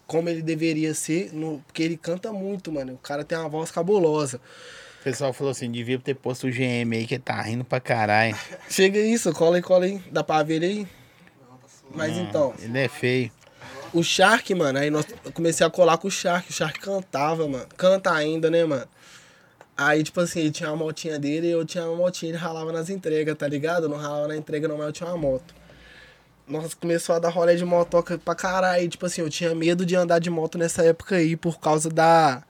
[0.06, 2.94] como ele deveria ser, no, porque ele canta muito, mano.
[2.94, 4.40] O cara tem uma voz cabulosa.
[5.00, 8.38] O pessoal falou assim, devia ter posto o GM aí, que tá rindo pra caralho.
[8.70, 10.00] Chega isso, cola aí, cola aí.
[10.12, 10.88] Dá pra ver ele aí?
[11.96, 13.32] Mas então, Ele é feio.
[13.94, 16.50] O Shark, mano, aí nós, eu comecei a colar com o Shark.
[16.50, 17.66] O Shark cantava, mano.
[17.78, 18.88] Canta ainda, né, mano?
[19.76, 22.72] Aí, tipo assim, ele tinha uma motinha dele e eu tinha uma motinha, ele ralava
[22.72, 23.84] nas entregas, tá ligado?
[23.84, 25.56] Eu não ralava na entrega não, mas eu tinha uma moto.
[26.48, 28.88] Nós começou a dar rolê de motoca pra caralho.
[28.88, 32.44] Tipo assim, eu tinha medo de andar de moto nessa época aí por causa da...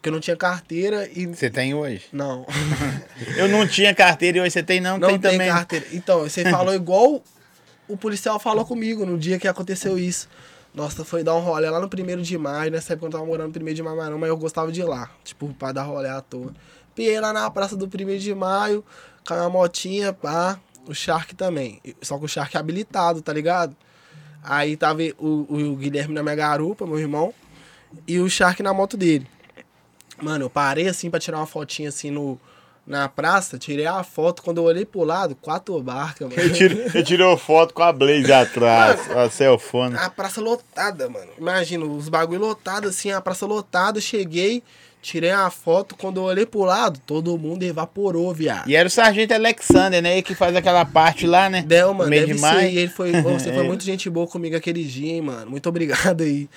[0.00, 1.26] Que eu não tinha carteira e...
[1.26, 2.04] Você tem hoje?
[2.12, 2.46] Não.
[3.36, 5.48] Eu não tinha carteira e hoje você tem, não, Não tem, tem, também.
[5.48, 5.86] carteira.
[5.92, 7.20] Então, você falou igual
[7.88, 10.28] o policial falou comigo no dia que aconteceu isso.
[10.74, 12.70] Nossa, foi dar um rolê lá no primeiro de maio.
[12.70, 15.10] Nessa época eu tava morando no primeiro de maio, mas eu gostava de ir lá.
[15.24, 16.52] Tipo, pra dar rolê à toa.
[16.94, 18.84] Piei lá na praça do primeiro de maio,
[19.26, 20.60] com a motinha, pá.
[20.86, 21.80] O Shark também.
[22.00, 23.76] Só que o Shark é habilitado, tá ligado?
[24.42, 27.34] Aí tava o, o Guilherme na minha garupa, meu irmão,
[28.06, 29.26] e o Shark na moto dele.
[30.22, 32.40] Mano, eu parei assim pra tirar uma fotinha assim no,
[32.88, 36.42] na praça, tirei a foto, quando eu olhei pro lado, quatro barcas, mano.
[36.94, 39.94] Eu tirou foto com a Blaze atrás, a cellphone.
[39.94, 41.30] A praça lotada, mano.
[41.38, 44.62] Imagina, os bagulho lotados, assim, a praça lotada, cheguei,
[45.02, 48.66] tirei a foto, quando eu olhei pro lado, todo mundo evaporou, viado.
[48.66, 50.12] E era o Sargento Alexander, né?
[50.14, 51.60] Ele que faz aquela parte lá, né?
[51.60, 52.72] Del, mano, Meio deve de ser.
[52.72, 55.50] E ele foi, você foi muito gente boa comigo aquele dia, hein, mano.
[55.50, 56.48] Muito obrigado aí.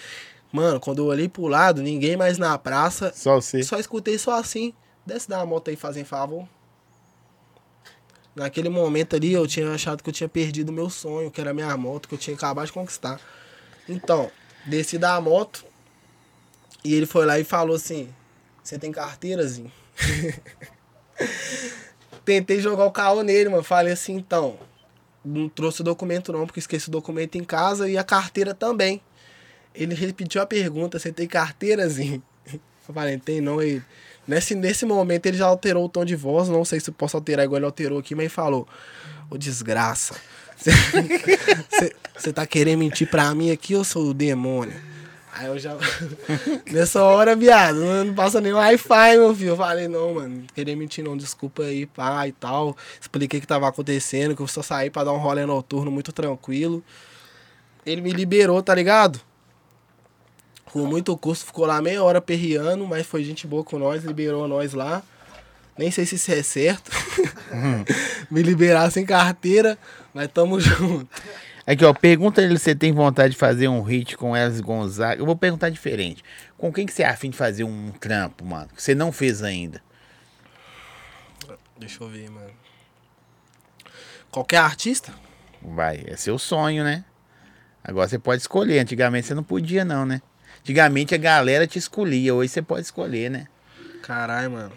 [0.50, 3.12] Mano, quando eu olhei pro lado, ninguém mais na praça.
[3.14, 3.64] Só você.
[3.64, 4.74] Só escutei só assim.
[5.06, 6.48] Desce da moto aí, fazem favor.
[8.36, 11.76] Naquele momento ali, eu tinha achado que eu tinha perdido meu sonho, que era minha
[11.76, 13.20] moto, que eu tinha acabado de conquistar.
[13.90, 14.32] Então,
[14.66, 15.66] desci da moto.
[16.84, 18.14] E ele foi lá e falou assim:
[18.64, 19.72] Você tem carteirazinho?
[22.24, 23.64] Tentei jogar o carro nele, mano.
[23.64, 24.58] Falei assim, então.
[25.24, 29.02] Não trouxe o documento não, porque esqueci o documento em casa e a carteira também.
[29.74, 32.24] Ele repetiu a pergunta, você tem carteirazinho?
[32.52, 33.62] Eu falei, tem não.
[33.62, 33.84] Ele,
[34.32, 37.18] nesse, nesse momento ele já alterou o tom de voz, não sei se eu posso
[37.18, 38.68] alterar igual ele alterou aqui, mas ele falou,
[39.30, 40.16] ô desgraça,
[42.16, 44.90] você tá querendo mentir pra mim aqui ou sou o demônio?
[45.34, 45.76] Aí eu já.
[46.72, 49.50] Nessa hora, viado, não passa nem Wi-Fi, meu filho.
[49.52, 51.16] Eu falei, não, mano, não queria mentir, não.
[51.16, 52.76] Desculpa aí, pá e tal.
[53.00, 56.12] Expliquei o que tava acontecendo, que eu só saí pra dar um rolê noturno muito
[56.12, 56.84] tranquilo.
[57.86, 59.22] Ele me liberou, tá ligado?
[60.72, 64.48] Com muito custo, ficou lá meia hora perreando, mas foi gente boa com nós, liberou
[64.48, 65.04] nós lá.
[65.78, 66.90] Nem sei se isso é certo.
[68.32, 69.78] me liberar sem carteira,
[70.14, 71.10] mas tamo junto.
[71.68, 75.22] Aqui, ó, pergunta ele se você tem vontade de fazer um hit com Elis Gonzaga.
[75.22, 76.24] Eu vou perguntar diferente.
[76.58, 78.70] Com quem que você é afim de fazer um trampo, mano?
[78.74, 79.82] Que você não fez ainda.
[81.78, 82.52] Deixa eu ver, mano.
[84.32, 85.14] Qualquer artista?
[85.62, 87.04] Vai, é seu sonho, né?
[87.84, 88.80] Agora você pode escolher.
[88.80, 90.22] Antigamente você não podia, não, né?
[90.62, 92.34] Antigamente a galera te escolhia.
[92.34, 93.48] Hoje você pode escolher, né?
[94.02, 94.72] Caralho, mano.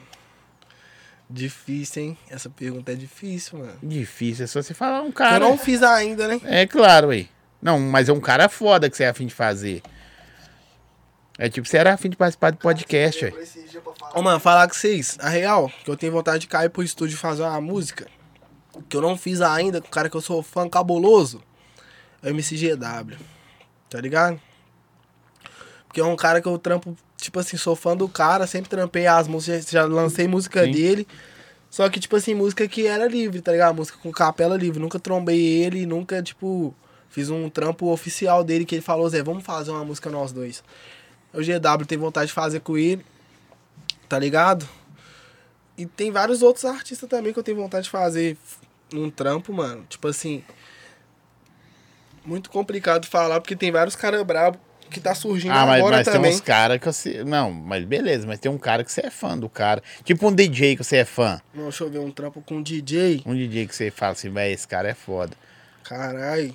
[1.29, 2.19] Difícil, hein?
[2.31, 3.77] Essa pergunta é difícil, mano.
[3.83, 5.39] Difícil, é só você falar um Eu cara.
[5.39, 6.41] não fiz ainda, né?
[6.45, 7.29] É claro, aí.
[7.61, 9.83] Não, mas é um cara foda que você é afim de fazer.
[11.39, 13.33] É tipo, você era afim de participar do podcast, aí.
[14.15, 17.17] Ô, mano, falar com vocês, a real, que eu tenho vontade de cair pro estúdio
[17.19, 18.07] fazer uma música
[18.89, 21.43] que eu não fiz ainda, com o cara que eu sou fã cabuloso,
[22.23, 23.17] é o MCGW.
[23.91, 24.41] Tá ligado?
[25.95, 29.07] Porque é um cara que eu trampo, tipo assim, sou fã do cara, sempre trampei
[29.07, 30.73] as músicas, já lancei música Sim.
[30.73, 31.07] dele.
[31.71, 33.77] Só que, tipo assim, música que era livre, tá ligado?
[33.77, 34.81] Música com capela livre.
[34.81, 36.75] Nunca trombei ele, nunca, tipo,
[37.09, 40.65] fiz um trampo oficial dele que ele falou, Zé, vamos fazer uma música nós dois.
[41.33, 43.07] O GW tem vontade de fazer com ele,
[44.09, 44.69] tá ligado?
[45.79, 48.37] E tem vários outros artistas também que eu tenho vontade de fazer
[48.93, 49.87] um trampo, mano.
[49.89, 50.43] Tipo assim.
[52.27, 54.59] Muito complicado falar, porque tem vários caras brabos
[54.95, 56.33] que tá surgindo Ah, mas, agora mas tem também.
[56.33, 57.23] uns caras que você.
[57.25, 59.83] Não, mas beleza, mas tem um cara que você é fã do cara.
[60.05, 61.41] Tipo um DJ que você é fã.
[61.53, 63.23] Não, Deixa eu ver um trampo com DJ.
[63.27, 65.37] Um DJ que você fala assim, velho, esse cara é foda.
[65.83, 66.55] Caralho.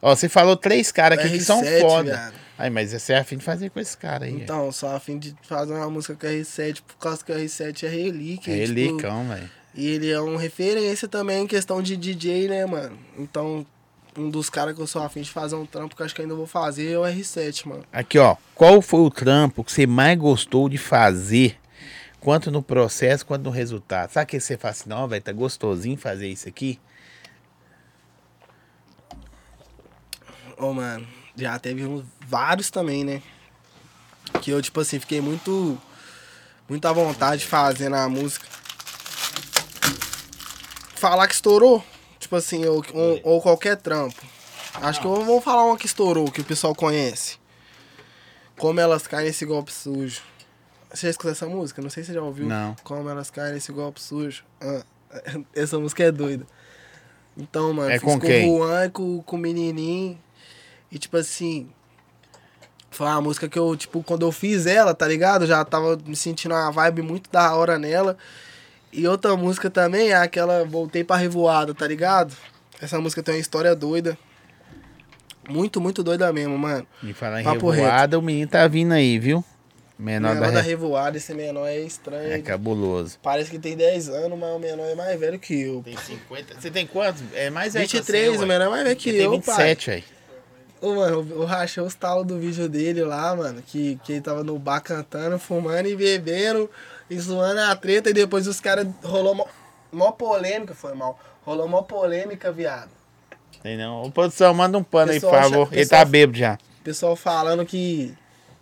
[0.00, 2.10] Ó, você falou três caras aqui que são R7, foda.
[2.12, 2.34] viado.
[2.56, 4.32] Aí, mas você é afim de fazer com esse cara aí.
[4.32, 7.84] Então, só a fim de fazer uma música com R7, por causa que o R7
[7.84, 8.52] é relíquia.
[8.52, 9.50] é e, tipo, relicão, velho.
[9.74, 12.96] E ele é um referência também em questão de DJ, né, mano?
[13.18, 13.66] Então,
[14.16, 16.22] um dos caras que eu sou afim de fazer um trampo que eu acho que
[16.22, 17.84] ainda vou fazer é o R7, mano.
[17.92, 18.36] Aqui, ó.
[18.54, 21.58] Qual foi o trampo que você mais gostou de fazer?
[22.20, 24.10] Quanto no processo, quanto no resultado?
[24.10, 26.80] Sabe que você fala assim, não, velho, tá gostosinho fazer isso aqui?
[30.56, 31.06] Ô, mano,
[31.36, 33.20] já teve uns, vários também, né?
[34.40, 35.78] Que eu, tipo assim, fiquei muito.
[36.66, 38.46] Muito à vontade fazendo a música.
[40.94, 41.84] Falar que estourou,
[42.34, 44.20] tipo assim, ou, ou, ou qualquer trampo.
[44.80, 47.38] Acho que eu vou falar uma que estourou, que o pessoal conhece.
[48.56, 50.20] Como elas caem nesse golpe sujo.
[50.92, 51.82] Você já escutou essa música?
[51.82, 52.46] Não sei se você já ouviu.
[52.46, 52.74] Não.
[52.82, 54.44] Como elas caem nesse golpe sujo.
[54.60, 54.84] Ah,
[55.54, 56.46] essa música é doida.
[57.36, 58.48] Então, mano, É fiz com com quem?
[58.48, 60.18] o Juan, com, com o menininho.
[60.90, 61.68] E tipo assim,
[62.90, 65.42] foi uma música que eu, tipo, quando eu fiz ela, tá ligado?
[65.42, 68.16] Eu já tava me sentindo uma vibe muito da hora nela.
[68.94, 72.34] E outra música também é aquela Voltei pra Revoada, tá ligado?
[72.80, 74.16] Essa música tem uma história doida.
[75.48, 76.86] Muito, muito doida mesmo, mano.
[77.02, 79.44] E falar em Papo revoada, o menino tá vindo aí, viu?
[79.98, 80.70] Menor, menor da, da re...
[80.70, 82.32] Revoada, esse menor é estranho.
[82.32, 83.18] É cabuloso.
[83.22, 85.82] Parece que tem 10 anos, mas o menor é mais velho que eu.
[85.82, 86.60] Tem 50.
[86.60, 87.22] Você tem quantos?
[87.34, 89.32] É mais velho que 23, você, o menor é mais velho que Ele tem eu,
[89.32, 90.04] 27, aí.
[90.80, 93.62] Ô, mano, eu eu rachei os talos do vídeo dele lá, mano.
[93.62, 96.68] Que, que ele tava no bar cantando, fumando e bebendo,
[97.08, 98.10] e zoando a treta.
[98.10, 99.46] E depois os caras rolou mó,
[99.92, 101.18] mó polêmica, foi mal.
[101.44, 102.90] Rolou mó polêmica, viado.
[103.62, 104.02] Tem não.
[104.02, 105.66] Ô, produção, manda um pano aí, por Pessoal, favor.
[105.66, 106.58] já- Ele pessoal- tá bêbado já.
[106.82, 108.14] Pessoal falando que,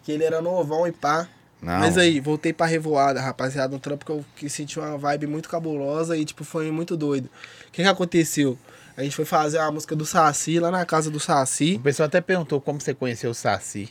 [0.05, 1.29] que ele era novão e pá.
[1.61, 1.79] Não.
[1.79, 3.75] Mas aí, voltei pra revoada, rapaziada.
[3.75, 7.27] Um trampo que eu que senti uma vibe muito cabulosa e, tipo, foi muito doido.
[7.69, 8.59] O que que aconteceu?
[8.97, 11.77] A gente foi fazer a música do Saci lá na casa do Saci.
[11.77, 13.89] O pessoal até perguntou como você conheceu o Saci.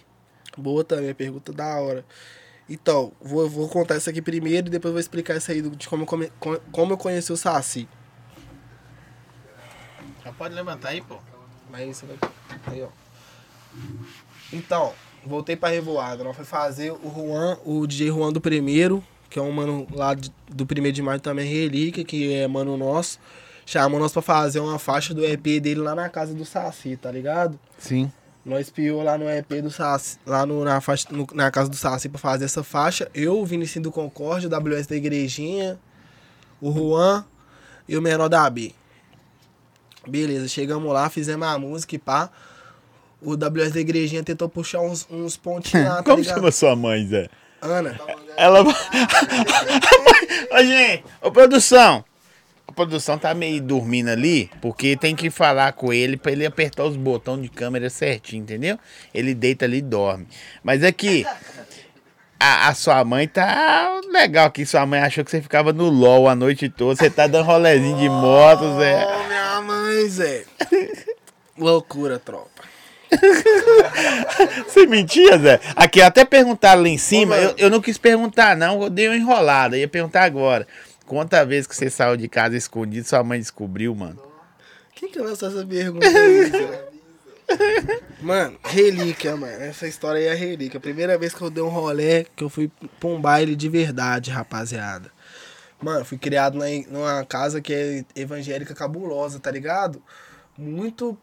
[0.57, 2.05] Boa também, pergunta da hora.
[2.73, 6.03] Então, vou, vou contar isso aqui primeiro e depois vou explicar isso aí de como
[6.03, 7.87] eu, come- co- como eu conheci o Saci.
[10.23, 11.17] Já pode levantar aí, pô.
[11.69, 12.17] Mas isso vai.
[12.67, 12.87] Aí, ó.
[14.53, 14.93] Então,
[15.25, 16.23] voltei pra Revoada.
[16.23, 20.13] Nós foi fazer o Juan, o DJ Juan do primeiro, que é um mano lá
[20.13, 23.19] de- do primeiro de maio também, Relíquia, que é mano nosso.
[23.65, 27.11] Chamou nós pra fazer uma faixa do EP dele lá na casa do Saci, tá
[27.11, 27.59] ligado?
[27.77, 28.11] Sim.
[28.43, 31.75] Nós piou lá no EP do Saci, lá no, na, faixa, no- na casa do
[31.75, 33.09] Saci pra fazer essa faixa.
[33.13, 35.79] Eu, o Vinicinho do Concorde, o WS da Igrejinha,
[36.59, 37.23] o Juan
[37.87, 38.73] e o menor da B.
[40.07, 42.31] Beleza, chegamos lá, fizemos a música e pá.
[43.21, 46.35] O WS da Igrejinha tentou puxar uns, uns pontinhos lá, tá Como ligado?
[46.37, 47.29] chama sua mãe, Zé?
[47.61, 47.99] Ana.
[48.35, 48.63] Ela.
[50.51, 52.03] Ô, gente, ô, produção.
[52.71, 56.85] A produção tá meio dormindo ali, porque tem que falar com ele pra ele apertar
[56.85, 58.79] os botões de câmera certinho, entendeu?
[59.13, 60.25] Ele deita ali e dorme.
[60.63, 61.25] Mas aqui,
[62.39, 64.65] a, a sua mãe tá legal aqui.
[64.65, 66.95] Sua mãe achou que você ficava no LOL a noite toda.
[66.95, 69.05] Você tá dando rolezinho de moto, Zé.
[69.05, 70.45] Oh, minha mãe, Zé.
[71.59, 72.61] Loucura, tropa.
[74.65, 75.59] Você mentia, Zé?
[75.75, 77.35] Aqui, até perguntaram lá em cima.
[77.35, 78.81] Ô, eu, eu não quis perguntar, não.
[78.81, 79.77] Eu dei uma enrolada.
[79.77, 80.65] Ia perguntar agora.
[81.11, 84.17] Quantas vezes que você saiu de casa escondido, sua mãe descobriu, mano?
[84.95, 86.07] Quem que lançou essa pergunta?
[88.21, 89.61] Mano, relíquia, mano.
[89.61, 90.79] Essa história aí é relíquia.
[90.79, 94.31] Primeira vez que eu dei um rolê, que eu fui pra um baile de verdade,
[94.31, 95.11] rapaziada.
[95.81, 100.01] Mano, fui criado na, numa casa que é evangélica cabulosa, tá ligado?
[100.57, 101.17] Muito,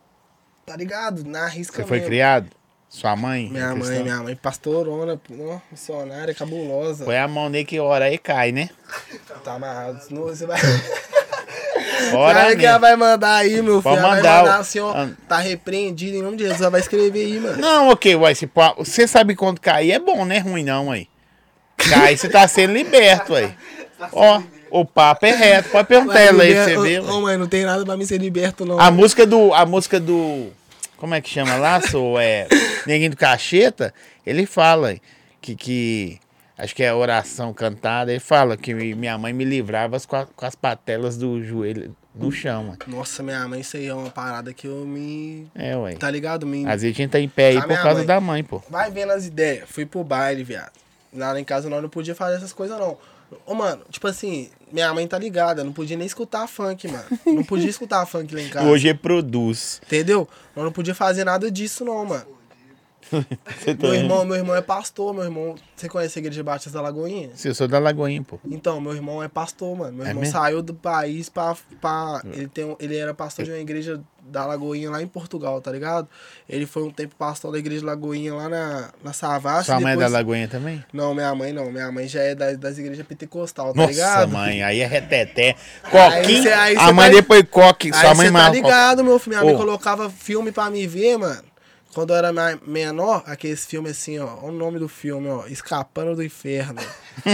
[0.67, 1.25] tá ligado?
[1.25, 2.11] Na risca Você foi mesmo.
[2.11, 2.51] criado?
[2.89, 3.49] Sua mãe?
[3.51, 4.03] Minha é mãe, cristã?
[4.03, 5.21] minha mãe, pastorona,
[5.71, 7.05] missionária, cabulosa.
[7.05, 8.71] Põe a mão nele que hora aí cai, né?
[9.45, 10.03] Tá amarrado.
[10.03, 10.59] Senão você vai.
[12.15, 13.95] Hora Sabe que ela vai mandar aí, meu filho?
[13.95, 14.61] Ela vai mandar, mandar ó.
[14.61, 15.07] assim, ó.
[15.29, 16.61] Tá repreendido em nome de Jesus.
[16.61, 17.59] Ela vai escrever aí, mano.
[17.59, 20.91] Não, ok, uai, se pô- você sabe quando cair é bom, não é ruim não,
[20.91, 21.09] aí.
[21.77, 23.53] Cai, você tá sendo liberto, aí.
[24.13, 27.01] Ó, o papo é reto, pode perguntar ela aí pra você ver.
[27.01, 27.21] Ô, ué.
[27.21, 28.81] mãe, não tem nada pra me ser liberto, não.
[28.81, 30.49] A música do, a música do,
[30.99, 32.47] como é que chama lá, sou, é,
[32.87, 33.95] Neguinho do Cacheta,
[34.27, 34.97] ele fala
[35.41, 36.19] que, que,
[36.59, 40.45] acho que é oração cantada, ele fala que minha mãe me livrava com, a- com
[40.45, 42.79] as patelas do joelho no chão, mano.
[42.89, 45.47] Nossa, minha mãe, isso aí é uma parada que eu me.
[45.55, 45.95] É, ué.
[45.95, 46.45] Tá ligado?
[46.47, 46.67] Me...
[46.67, 48.07] Às vezes a gente tá em pé aí por causa mãe.
[48.07, 48.61] da mãe, pô.
[48.69, 49.69] Vai vendo as ideias.
[49.71, 50.73] Fui pro baile, viado.
[51.15, 52.99] Lá em casa nós não podia fazer essas coisas, não.
[53.47, 55.63] Ô, mano, tipo assim, minha mãe tá ligada.
[55.65, 57.05] Não podia nem escutar funk, mano.
[57.27, 58.67] Não podia escutar funk lá em casa.
[58.67, 59.81] Hoje produz.
[59.87, 60.29] Entendeu?
[60.57, 62.39] Nós não podia fazer nada disso, não, mano.
[63.11, 65.55] Tá Meu irmão, meu irmão é pastor, meu irmão.
[65.75, 67.31] Você conhece a igreja Batista da Lagoinha?
[67.43, 68.39] Eu sou da Lagoinha, pô.
[68.45, 69.97] Então, meu irmão é pastor, mano.
[69.99, 71.57] Meu É irmão saiu do país pra.
[71.81, 75.71] pra ele, tem, ele era pastor de uma igreja da Lagoinha lá em Portugal, tá
[75.71, 76.09] ligado?
[76.49, 79.67] Ele foi um tempo pastor da igreja Lagoinha lá na, na Savassi.
[79.67, 80.85] Sua mãe é da Lagoinha também?
[80.93, 81.71] Não, minha mãe não.
[81.71, 84.33] Minha mãe já é das, das igrejas pentecostal, tá Nossa, ligado?
[84.33, 85.57] mãe, aí é reteté.
[85.91, 89.05] Coquinho, cê- aí a cê mãe tá- depois coque, Aí sua mãe você tá ligado,
[89.05, 89.37] meu filho.
[89.37, 89.59] Minha mãe Ô.
[89.59, 91.43] colocava filme pra me ver, mano.
[91.95, 92.31] Quando eu era
[92.67, 94.37] menor, aqueles filmes assim, ó.
[94.43, 95.47] Olha o nome do filme, ó.
[95.47, 96.81] Escapando do Inferno.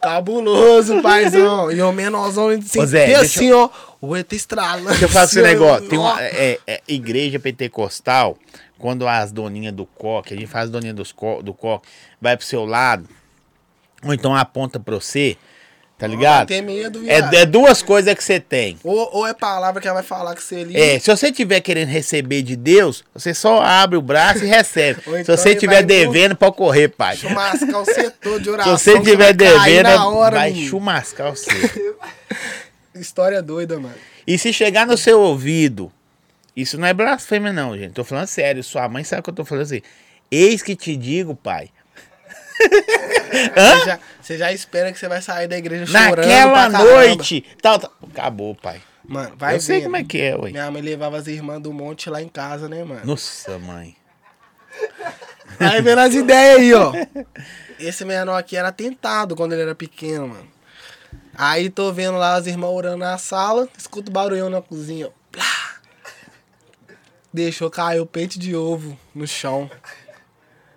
[0.00, 1.70] Cabuloso, paizão.
[1.70, 3.68] E o menorzão Ô, Zé, assim, ó.
[4.00, 4.88] O ET estralando.
[4.90, 5.88] Deixa eu falar esse negócio.
[5.88, 6.18] Tem uma Ó.
[6.20, 8.36] é, é, igreja pentecostal,
[8.78, 11.88] quando as doninhas do coque, a gente faz doninha dos co, do coque,
[12.20, 13.08] vai pro seu lado,
[14.04, 15.36] ou então aponta pra você,
[15.98, 16.46] tá ligado?
[16.46, 17.34] Tem medo, viado.
[17.34, 18.78] É, é duas coisas que você tem.
[18.84, 20.76] Ou, ou é palavra que ela vai falar que você ali.
[20.80, 25.00] É, se você tiver querendo receber de Deus, você só abre o braço e recebe.
[25.10, 27.16] Ou se então você ele tiver vai devendo, pode correr, pai.
[27.16, 28.78] Se Chumascar o setor de oração.
[28.78, 30.70] você que tiver vai cair devendo, na hora, vai menino.
[30.70, 31.50] chumascar você.
[33.00, 33.94] História doida, mano.
[34.26, 35.92] E se chegar no seu ouvido,
[36.56, 37.92] isso não é blasfêmia, não, gente.
[37.92, 38.62] Tô falando sério.
[38.62, 39.82] Sua mãe sabe o que eu tô falando assim.
[40.30, 41.70] Eis que te digo, pai.
[43.28, 47.44] Você já, você já espera que você vai sair da igreja chorando Naquela noite.
[47.62, 47.92] Tal, tal.
[48.10, 48.80] Acabou, pai.
[49.04, 50.50] Mano, vai eu sei como é que é, ué.
[50.50, 53.02] Minha mãe levava as irmãs do monte lá em casa, né, mano?
[53.04, 53.96] Nossa, mãe.
[55.58, 56.92] Aí vendo as ideias aí, ó.
[57.78, 60.57] Esse menor aqui era tentado quando ele era pequeno, mano.
[61.40, 65.10] Aí tô vendo lá as irmãs orando na sala, escuto barulhão na cozinha, ó.
[65.30, 65.76] Plá.
[67.32, 69.70] Deixou cair o peito de ovo no chão.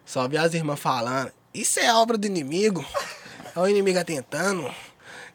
[0.05, 1.31] Só vi as irmãs falando.
[1.51, 2.85] Isso é obra do inimigo.
[3.55, 4.69] É o inimigo atentando.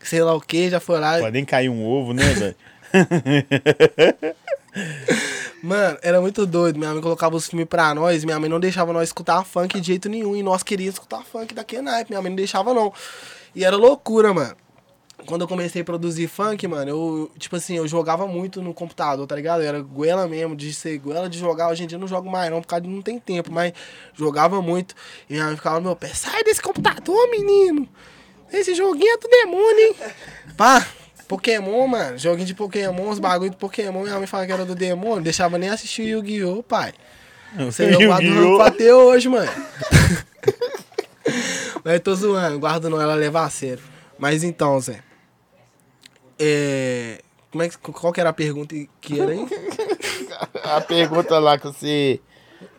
[0.00, 1.18] Sei lá o que, já foi lá.
[1.18, 2.56] Pode nem cair um ovo, né, velho?
[5.60, 6.78] Mano, era muito doido.
[6.78, 8.24] Minha mãe colocava os filmes pra nós.
[8.24, 10.36] Minha mãe não deixava nós escutar funk de jeito nenhum.
[10.36, 12.12] E nós queríamos escutar funk daquele naipe.
[12.12, 12.92] Minha mãe não deixava, não.
[13.56, 14.56] E era loucura, mano.
[15.26, 19.26] Quando eu comecei a produzir funk, mano, eu, tipo assim, eu jogava muito no computador,
[19.26, 19.62] tá ligado?
[19.62, 21.68] Eu era goela mesmo, de ser goela de jogar.
[21.68, 23.72] Hoje em dia eu não jogo mais, não, por causa de não tem tempo, mas
[24.14, 24.94] jogava muito.
[25.28, 27.88] E minha mãe ficava no meu pé: sai desse computador, menino!
[28.52, 29.96] Esse joguinho é do demônio, hein?
[30.56, 30.86] Pá,
[31.26, 32.16] Pokémon, mano.
[32.16, 34.02] Joguinho de Pokémon, os bagulho de Pokémon.
[34.02, 35.22] Minha mãe falava que era do demônio.
[35.22, 36.94] Deixava nem assistir o Yu-Gi-Oh, pai.
[37.58, 38.58] Você eu Yu-Gi-Oh!
[38.58, 39.50] não até hoje, mano.
[41.84, 43.82] Mas tô zoando, guardo não, ela leva a sério.
[44.18, 45.05] Mas então, Zé.
[46.38, 47.22] É.
[47.50, 49.46] Como é que, qual que era a pergunta que era aí?
[50.62, 52.20] A pergunta lá que você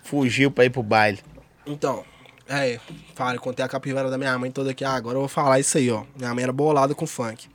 [0.04, 1.20] fugiu pra ir pro baile.
[1.66, 2.06] Então,
[2.48, 2.80] é,
[3.16, 4.86] fala, contei a capivara da minha mãe toda aqui.
[4.86, 6.04] Ah, agora eu vou falar isso aí, ó.
[6.16, 7.50] Minha mãe era bolada com funk.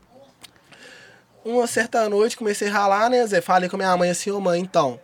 [1.45, 3.41] Uma certa noite comecei a ralar, né, Zé?
[3.41, 5.01] Falei com a minha mãe assim, ô mãe, então,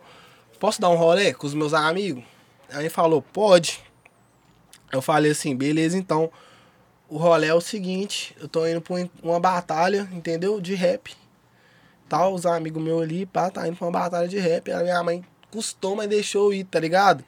[0.59, 2.23] posso dar um rolê com os meus amigos?
[2.71, 3.79] A mãe falou, pode.
[4.91, 6.31] Eu falei assim, beleza, então.
[7.09, 10.59] O rolê é o seguinte, eu tô indo pra um- uma batalha, entendeu?
[10.61, 11.15] De rap.
[12.07, 14.71] Tal, os amigos meus ali, pá, tá indo pra uma batalha de rap.
[14.71, 17.23] A minha mãe custou, mas deixou eu ir, tá ligado?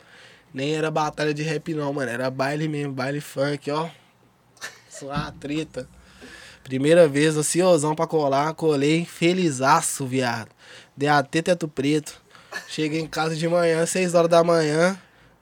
[0.53, 2.09] Nem era batalha de rap não, mano.
[2.11, 3.89] Era baile mesmo, baile funk, ó.
[4.89, 5.87] Suar treta.
[6.63, 10.49] Primeira vez, ansiosão pra colar, colei, felizaço, viado.
[10.95, 12.21] Dei até teto preto.
[12.67, 14.99] Cheguei em casa de manhã, 6 horas da manhã.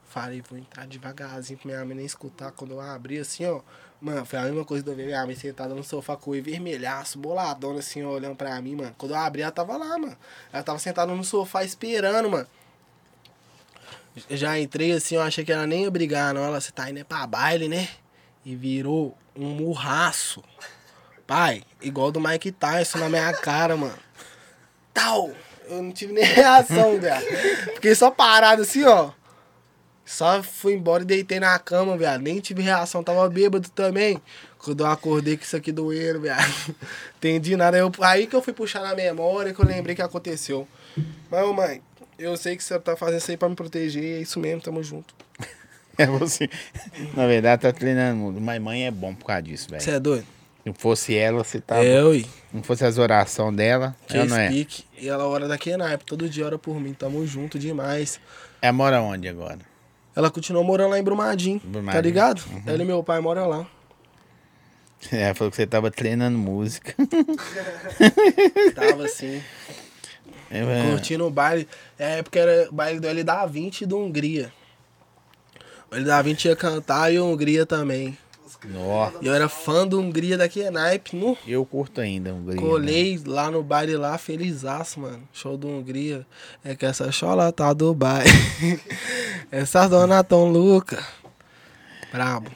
[0.08, 2.52] Falei, vou entrar devagarzinho pra minha mãe nem escutar.
[2.52, 3.60] Quando eu abri assim, ó.
[4.00, 7.18] Mano, foi a mesma coisa eu ver minha mãe sentada no sofá com o vermelhaço,
[7.18, 8.94] boladona assim, olhando pra mim, mano.
[8.96, 10.16] Quando eu abri, ela tava lá, mano.
[10.50, 12.46] Ela tava sentada no sofá esperando, mano.
[14.30, 16.42] Já entrei assim, eu achei que ela nem ia brigar, não.
[16.42, 17.88] Ela, você tá indo é pra baile, né?
[18.42, 20.42] E virou um murraço.
[21.26, 23.98] Pai, igual do Mike Tyson na minha cara, mano.
[24.94, 25.30] Tal!
[25.68, 27.26] Eu não tive nem reação, velho.
[27.74, 29.10] Fiquei só parado assim, ó.
[30.10, 32.20] Só fui embora e deitei na cama, velho.
[32.20, 34.20] Nem tive reação, tava bêbado também.
[34.58, 36.36] Quando eu acordei com isso aqui doendo, velho.
[37.16, 37.78] Entendi nada.
[37.78, 40.66] Eu, aí que eu fui puxar na memória que eu lembrei que aconteceu.
[41.30, 41.80] Mas, ô, mãe,
[42.18, 44.18] eu sei que você tá fazendo isso aí pra me proteger.
[44.18, 45.14] É isso mesmo, tamo junto.
[45.98, 46.48] É você.
[47.14, 48.40] Na verdade, tá treinando muito.
[48.40, 49.82] Mas mãe é bom por causa disso, velho.
[49.82, 50.22] Você é doido?
[50.24, 51.84] Se não fosse ela, você tá.
[51.84, 52.26] É, ui.
[52.52, 54.48] Não fosse as orações dela, Que ela não é.
[54.50, 54.84] speak.
[54.98, 56.94] E ela ora daqui na época, todo dia ora por mim.
[56.94, 58.18] Tamo junto demais.
[58.62, 59.69] Ela mora onde agora?
[60.14, 61.92] Ela continuou morando lá em Brumadinho, Brumadinho.
[61.92, 62.42] tá ligado?
[62.66, 63.66] Ela e meu pai moram lá.
[65.10, 66.94] Ela falou que você tava treinando música.
[68.74, 69.42] Tava assim,
[70.50, 71.66] É, curtindo o baile.
[71.98, 74.52] É época era o baile do L da 20 e do Hungria.
[75.90, 78.16] O L da 20 ia cantar e o Hungria também.
[78.64, 81.16] Nó, E eu era fã do Hungria daqui a naipe.
[81.16, 82.60] No, eu curto ainda grito.
[82.62, 85.22] colei lá no baile lá, felizaço, mano.
[85.32, 86.26] Show do Hungria.
[86.64, 88.30] É que essa chola tá do baile.
[89.50, 91.04] Essa dona tão louca.
[92.12, 92.50] Brabo.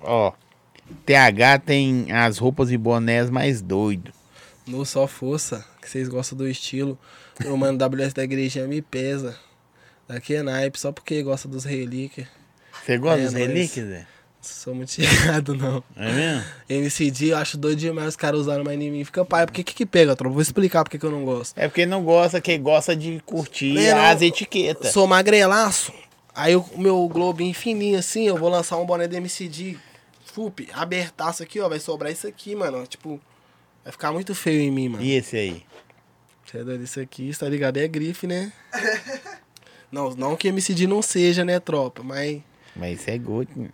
[0.00, 0.32] Ó,
[1.06, 4.12] TH tem as roupas e bonés mais doido.
[4.66, 6.98] No Só Força, que vocês gostam do estilo.
[7.46, 9.36] O mano WS da igreja me pesa.
[10.08, 12.26] Daqui é naipe, só porque gosta dos relíquias.
[12.84, 14.06] Você gosta É, dos relíquias, Zé?
[14.54, 15.82] Sou muito chegado, não.
[15.96, 16.44] É mesmo?
[16.68, 19.04] MCD, eu acho doido demais os caras usando mais em mim.
[19.04, 20.32] Fica pai, por que que, pega, tropa?
[20.32, 21.56] Vou explicar porque que eu não gosto.
[21.56, 24.92] É porque não gosta, que gosta de curtir as etiquetas.
[24.92, 25.92] Sou magrelaço.
[26.34, 29.76] Aí o meu globinho fininho assim, eu vou lançar um boné do MCD.
[30.24, 31.68] Fup, abertaço aqui, ó.
[31.68, 32.86] Vai sobrar isso aqui, mano.
[32.86, 33.20] Tipo,
[33.82, 35.02] vai ficar muito feio em mim, mano.
[35.02, 35.62] E esse aí?
[36.44, 37.76] Você é doido, isso aqui, tá ligado?
[37.76, 38.52] É grife, né?
[39.92, 42.02] não, não que MCD não seja, né, tropa?
[42.02, 42.40] Mas.
[42.78, 43.50] Mas isso é gosto.
[43.56, 43.68] né?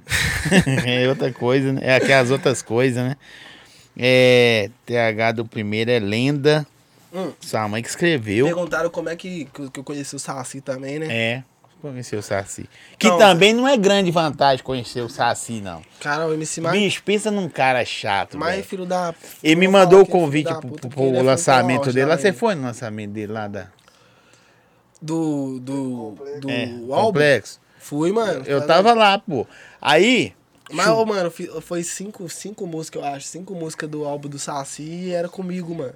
[1.04, 1.80] é outra coisa, né?
[1.84, 3.16] É aquelas outras coisas, né?
[3.96, 4.70] É.
[4.86, 6.66] TH do primeiro é lenda.
[7.12, 7.32] Hum.
[7.40, 8.46] Sua mãe que escreveu.
[8.46, 11.06] Perguntaram como é que, que eu conheci o Saci também, né?
[11.08, 11.44] É.
[11.80, 12.66] Conhecer o Saci.
[12.98, 13.18] Que Não.
[13.18, 15.82] também não é grande vantagem conhecer o Saci, não.
[16.00, 16.80] Cara, o MC mais.
[16.80, 18.38] Bicho, pensa num cara chato.
[18.38, 18.66] mais velho.
[18.66, 19.14] filho da.
[19.42, 22.06] Ele me mandou o é convite pro, puta, pro- pro é lançamento dele.
[22.06, 23.66] Lá você foi no lançamento dele lá da
[25.00, 25.60] Do.
[25.60, 26.16] Do.
[26.40, 27.02] Do é, álbum?
[27.08, 27.60] Complexo?
[27.84, 28.42] Fui, mano.
[28.46, 29.46] Eu Tá tava lá, pô.
[29.80, 30.32] Aí,
[30.72, 31.30] Mas, ô, mano,
[31.60, 33.26] foi cinco, cinco músicas, eu acho.
[33.26, 35.92] Cinco músicas do álbum do Saci e era comigo, mano.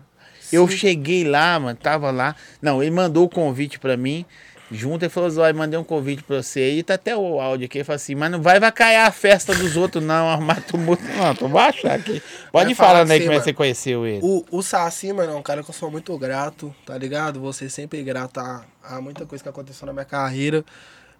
[0.52, 2.36] eu Cinco- cheguei lá, mano, tava lá.
[2.60, 4.26] Não, ele mandou o convite pra mim.
[4.70, 6.72] Junto, ele falou, Zói, mandei um convite pra você.
[6.74, 7.78] E tá até o áudio aqui.
[7.78, 10.28] Ele falou assim, mas não vai vacaiar a festa dos outros, não.
[10.28, 11.02] Arrumar tumulto.
[11.16, 12.20] Não, tu vai achar aqui.
[12.52, 12.76] Pode Vai ir falando
[13.08, 14.20] falar aí assim, como é que você conheceu ele.
[14.22, 17.40] O, o Saci, mano, é um cara que eu sou muito grato, tá ligado?
[17.40, 20.62] Você sempre grato a, a muita coisa que aconteceu na minha carreira,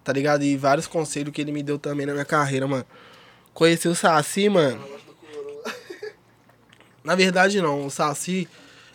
[0.03, 0.43] tá ligado?
[0.43, 2.85] E vários conselhos que ele me deu também na minha carreira, mano.
[3.53, 4.81] Conheci o Saci, mano.
[7.03, 7.85] Na verdade, não.
[7.85, 8.47] O Saci,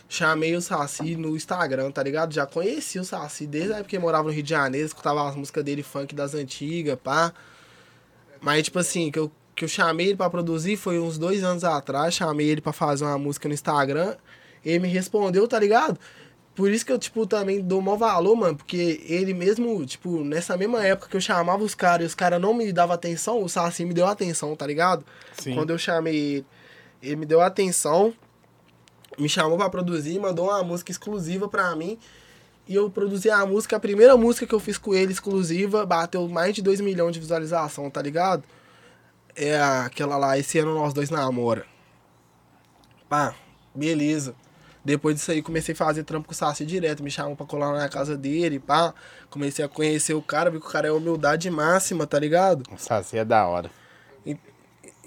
[0.09, 2.33] chamei o Saci no Instagram, tá ligado?
[2.33, 5.35] Já conheci o Saci desde a época que morava no Rio de Janeiro, escutava as
[5.35, 7.33] músicas dele, funk das antigas, pá.
[8.41, 11.63] Mas, tipo assim, que eu, que eu chamei ele pra produzir foi uns dois anos
[11.63, 12.13] atrás.
[12.13, 14.15] Chamei ele pra fazer uma música no Instagram.
[14.63, 15.99] Ele me respondeu, tá ligado?
[16.55, 18.55] Por isso que eu, tipo, também dou maior valor, mano.
[18.55, 22.41] Porque ele mesmo, tipo, nessa mesma época que eu chamava os caras e os caras
[22.41, 25.05] não me davam atenção, o Saci me deu atenção, tá ligado?
[25.37, 25.53] Sim.
[25.53, 26.45] Quando eu chamei ele,
[27.03, 28.13] ele me deu atenção,
[29.19, 31.99] me chamou pra produzir, mandou uma música exclusiva pra mim.
[32.67, 36.27] E eu produzi a música, a primeira música que eu fiz com ele exclusiva, bateu
[36.27, 38.43] mais de 2 milhões de visualização, tá ligado?
[39.35, 41.65] É aquela lá, esse ano nós dois namora.
[43.07, 43.35] Pá,
[43.73, 44.33] beleza.
[44.85, 47.73] Depois disso aí comecei a fazer trampo com o Saci direto, me chamam pra colar
[47.73, 48.93] na casa dele, pá.
[49.31, 52.63] Comecei a conhecer o cara, vi que o cara é humildade máxima, tá ligado?
[52.71, 53.69] O Saci é da hora.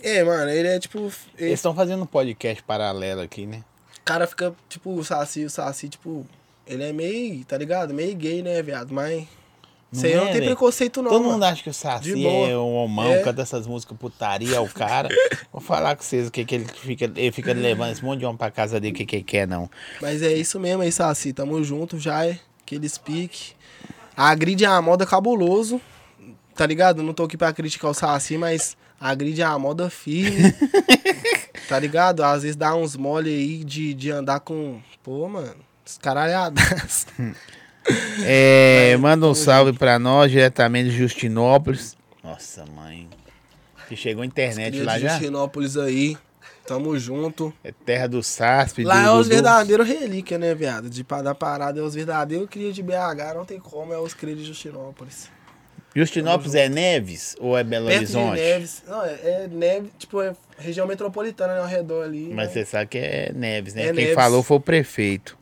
[0.03, 0.99] É, mano, ele é tipo.
[0.99, 3.65] Eles Ele, estão fazendo um podcast paralelo aqui, né?
[4.01, 6.27] o cara fica, tipo, o Saci, o Saci, tipo,
[6.67, 7.93] ele é meio, tá ligado?
[7.93, 8.93] Meio gay, né, viado?
[8.93, 9.27] Mas
[9.91, 10.47] Isso aí não é, tem velho?
[10.47, 11.11] preconceito, não.
[11.11, 11.33] Todo mano.
[11.35, 13.23] mundo acha que o Saci é um homão, É.
[13.23, 15.09] canta essas músicas putaria, o cara.
[15.51, 17.05] Vou falar com vocês o que, que ele fica.
[17.07, 19.49] Ele fica levando esse monte de homem pra casa dele, o que, que ele quer,
[19.49, 19.71] não.
[20.01, 21.33] Mas é isso mesmo aí, Saci.
[21.33, 23.53] Tamo junto já, é aqueles pique.
[24.15, 25.81] A grid é uma moda cabuloso,
[26.55, 27.03] tá ligado?
[27.03, 30.53] Não tô aqui pra criticar o Saci, mas a grid é uma moda firme.
[31.67, 32.23] tá ligado?
[32.23, 34.81] Às vezes dá uns mole aí de, de andar com.
[35.03, 35.55] Pô, mano,
[35.87, 37.07] escaralhadas.
[38.25, 41.97] É, manda um salve pra nós, diretamente de Justinópolis.
[42.23, 43.09] Nossa, mãe.
[43.89, 45.09] Que chegou a internet lá de já?
[45.11, 46.17] Justinópolis aí.
[46.67, 47.53] Tamo junto.
[47.65, 48.85] É terra do Sasp.
[48.85, 50.91] Lá do, é os do- verdadeiros relíquias, né, viado?
[50.91, 54.37] De da parada é os verdadeiros cria de BH, não tem como, é os cria
[54.37, 55.31] de Justinópolis.
[55.97, 58.37] Justinópolis é Neves ou é Belo Perto Horizonte?
[58.37, 58.83] de Neves.
[58.87, 62.29] Não, é, é Neves, tipo, é região metropolitana né, ao redor ali.
[62.35, 62.53] Mas né?
[62.53, 63.83] você sabe que é Neves, né?
[63.85, 64.15] É Quem Neves.
[64.15, 65.39] falou foi o prefeito.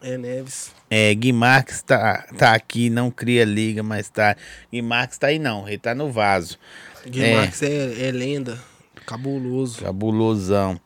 [0.00, 0.70] É Neves.
[0.90, 4.36] É, Gui Marques tá, tá aqui, não cria liga, mas tá.
[4.72, 6.58] Gui Marques tá aí não, ele tá no vaso.
[7.06, 7.48] Gui É.
[7.62, 8.58] É, é lenda.
[9.06, 9.82] Cabuloso.
[9.82, 10.80] Cabulosão.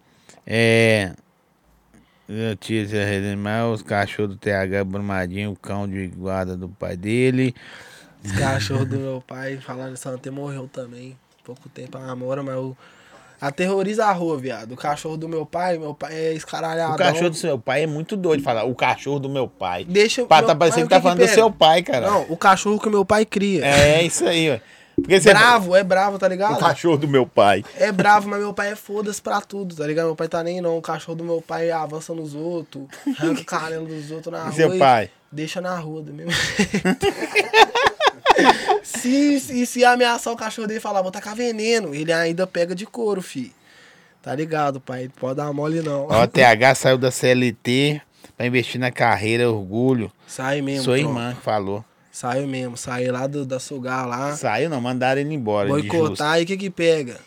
[0.46, 1.14] É.
[2.28, 7.54] Notícia Redemar, os cachorros do TH Brumadinho, o cão de guarda do pai dele.
[8.24, 11.18] Os cachorros do meu pai, falaram isso ontem, morreu também.
[11.44, 12.76] Pouco tempo a mora, mas o.
[13.46, 14.72] Aterroriza a rua, viado.
[14.72, 16.94] O cachorro do meu pai, meu pai é escaralhado.
[16.94, 18.64] O cachorro do seu pai é muito doido falar.
[18.64, 19.84] O cachorro do meu pai.
[19.84, 22.10] Deixa meu- tá parecendo que tá que falando que do seu pai, cara.
[22.10, 23.64] Não, o cachorro que meu pai cria.
[23.66, 24.58] É isso aí, ó.
[24.96, 26.54] Porque você bravo, é bravo, tá ligado?
[26.54, 27.64] O cachorro do meu pai.
[27.76, 30.06] É bravo, mas meu pai é foda-se pra tudo, tá ligado?
[30.06, 30.78] Meu pai tá nem não.
[30.78, 32.84] O cachorro do meu pai avança nos outros,
[33.18, 34.52] arranca o caralho dos outros na E rua.
[34.52, 35.10] seu pai?
[35.32, 37.06] Deixa na rua do mesmo jeito.
[38.84, 42.74] Se, se, se ameaçar o cachorro dele e falar, vou tacar veneno, ele ainda pega
[42.74, 43.52] de couro, fi.
[44.22, 45.10] Tá ligado, pai?
[45.20, 46.06] Pode dar mole não.
[46.08, 48.00] Ó, TH saiu da CLT
[48.36, 50.10] pra investir na carreira, orgulho.
[50.26, 50.84] Sai mesmo.
[50.84, 51.10] Sua tropa.
[51.10, 51.84] irmã que falou.
[52.12, 52.76] Saiu mesmo.
[52.76, 54.36] Saiu lá do, da sugar lá.
[54.36, 55.68] Saiu, não, mandaram ele embora.
[55.68, 57.18] Boicotar, e o que que pega?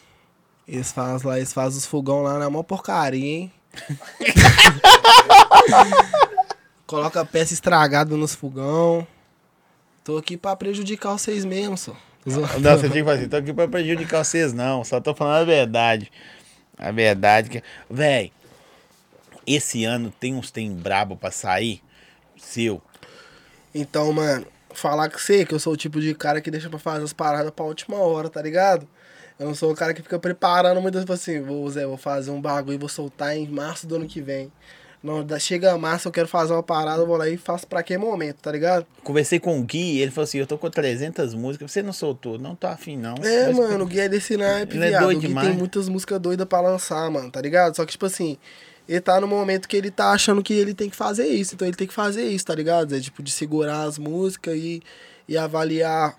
[0.68, 3.52] Eles fazem lá, eles fazem os fogão lá na maior porcaria, hein?
[6.86, 9.06] Coloca peça estragada nos fogão.
[10.08, 11.94] Tô aqui pra prejudicar vocês mesmo, só.
[12.26, 14.82] Não, você tinha que fazer, assim, tô aqui pra prejudicar vocês, não.
[14.82, 16.10] Só tô falando a verdade.
[16.78, 17.62] A verdade que.
[17.90, 18.32] Véi,
[19.46, 21.82] esse ano tem uns tem brabo pra sair.
[22.38, 22.82] Seu.
[23.76, 26.80] Então, mano, falar com você que eu sou o tipo de cara que deixa pra
[26.80, 28.88] fazer as paradas pra última hora, tá ligado?
[29.38, 32.32] Eu não sou o cara que fica preparando muitas tipo assim, vou, Zé, vou fazer
[32.32, 34.50] um bagulho e vou soltar em março do ano que vem.
[35.04, 37.84] Não, da- chega março, eu quero fazer uma parada, eu vou lá e faço pra
[37.84, 38.86] que momento, tá ligado?
[39.04, 42.38] Conversei com o Gui, ele falou assim: Eu tô com 300 músicas, você não soltou,
[42.40, 43.16] não tô afim, não.
[43.24, 45.04] É, Mas- mano, o Gui é desse naipe, Ele é viado.
[45.04, 45.48] doido o Gui demais.
[45.50, 47.76] tem muitas músicas doidas pra lançar, mano, tá ligado?
[47.76, 48.38] Só que, tipo assim,
[48.90, 51.54] ele tá no momento que ele tá achando que ele tem que fazer isso.
[51.56, 52.96] Então ele tem que fazer isso, tá ligado?
[52.96, 54.82] É tipo, de segurar as músicas e,
[55.28, 56.18] e avaliar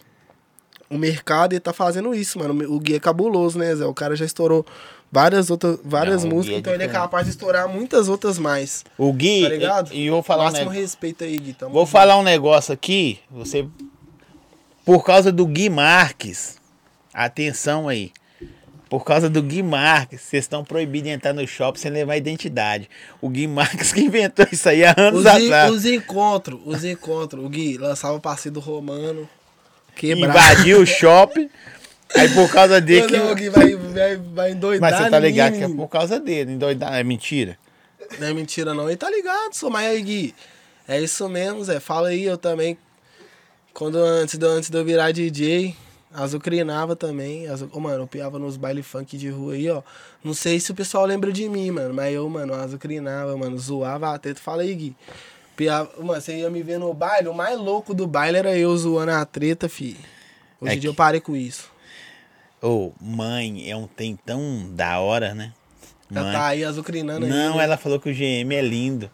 [0.91, 2.73] o mercado e tá fazendo isso, mano.
[2.73, 3.85] O Gui é cabuloso, né, Zé?
[3.85, 4.65] O cara já estourou
[5.11, 8.85] várias outras, várias Não, músicas, é então ele é capaz de estourar muitas outras mais.
[8.97, 9.93] O Gui, Tá ligado?
[9.93, 10.81] e, e vou falar um Máximo negócio.
[10.83, 11.53] respeito aí, Gui.
[11.55, 13.67] Tamo Vou falar um negócio aqui, você.
[14.85, 16.57] Por causa do Gui Marques,
[17.13, 18.11] atenção aí.
[18.89, 22.89] Por causa do Gui Marques, vocês estão proibidos de entrar no shopping sem levar identidade.
[23.21, 25.71] O Gui Marques que inventou isso aí há anos Os, atrás.
[25.73, 27.45] os encontros, os encontros.
[27.45, 29.29] O Gui lançava o Partido Romano.
[29.95, 30.39] Quebrava.
[30.39, 31.51] Invadiu o shopping.
[32.15, 33.19] Aí por causa dele.
[33.19, 33.51] O Que...
[33.51, 34.91] Vai, vai, vai endoidar.
[34.91, 36.95] Mas você tá mim, ligado que é por causa dele, endoidar.
[36.95, 37.59] É mentira.
[38.19, 38.89] Não é mentira, não.
[38.89, 40.35] Ele tá ligado, sou mas aí, Gui.
[40.87, 41.79] É isso mesmo, Zé.
[41.81, 42.79] Fala aí, eu também.
[43.75, 45.77] Quando antes de, antes de eu virar DJ,
[46.13, 47.47] azucrinava também.
[47.47, 47.69] Azu...
[47.73, 49.83] Ô, mano, eu piava nos baile funk de rua aí, ó.
[50.25, 51.93] Não sei se o pessoal lembra de mim, mano.
[51.93, 54.41] Mas eu, mano, azucrinava, mano, zoava a treta.
[54.41, 54.97] Fala aí, Gui.
[55.55, 55.91] Piava...
[56.03, 59.13] Mano, você ia me ver no baile, o mais louco do baile era eu zoando
[59.13, 59.97] a treta, fi.
[60.61, 61.71] Hoje É em dia eu que- parei com isso.
[62.61, 65.53] Ô, mãe, é um tem tão da hora, né?
[66.11, 66.33] Já Mãe.
[66.33, 67.31] tá aí azucrinando aí.
[67.31, 67.65] Não, né?
[67.65, 69.11] ela falou que o GM é lindo.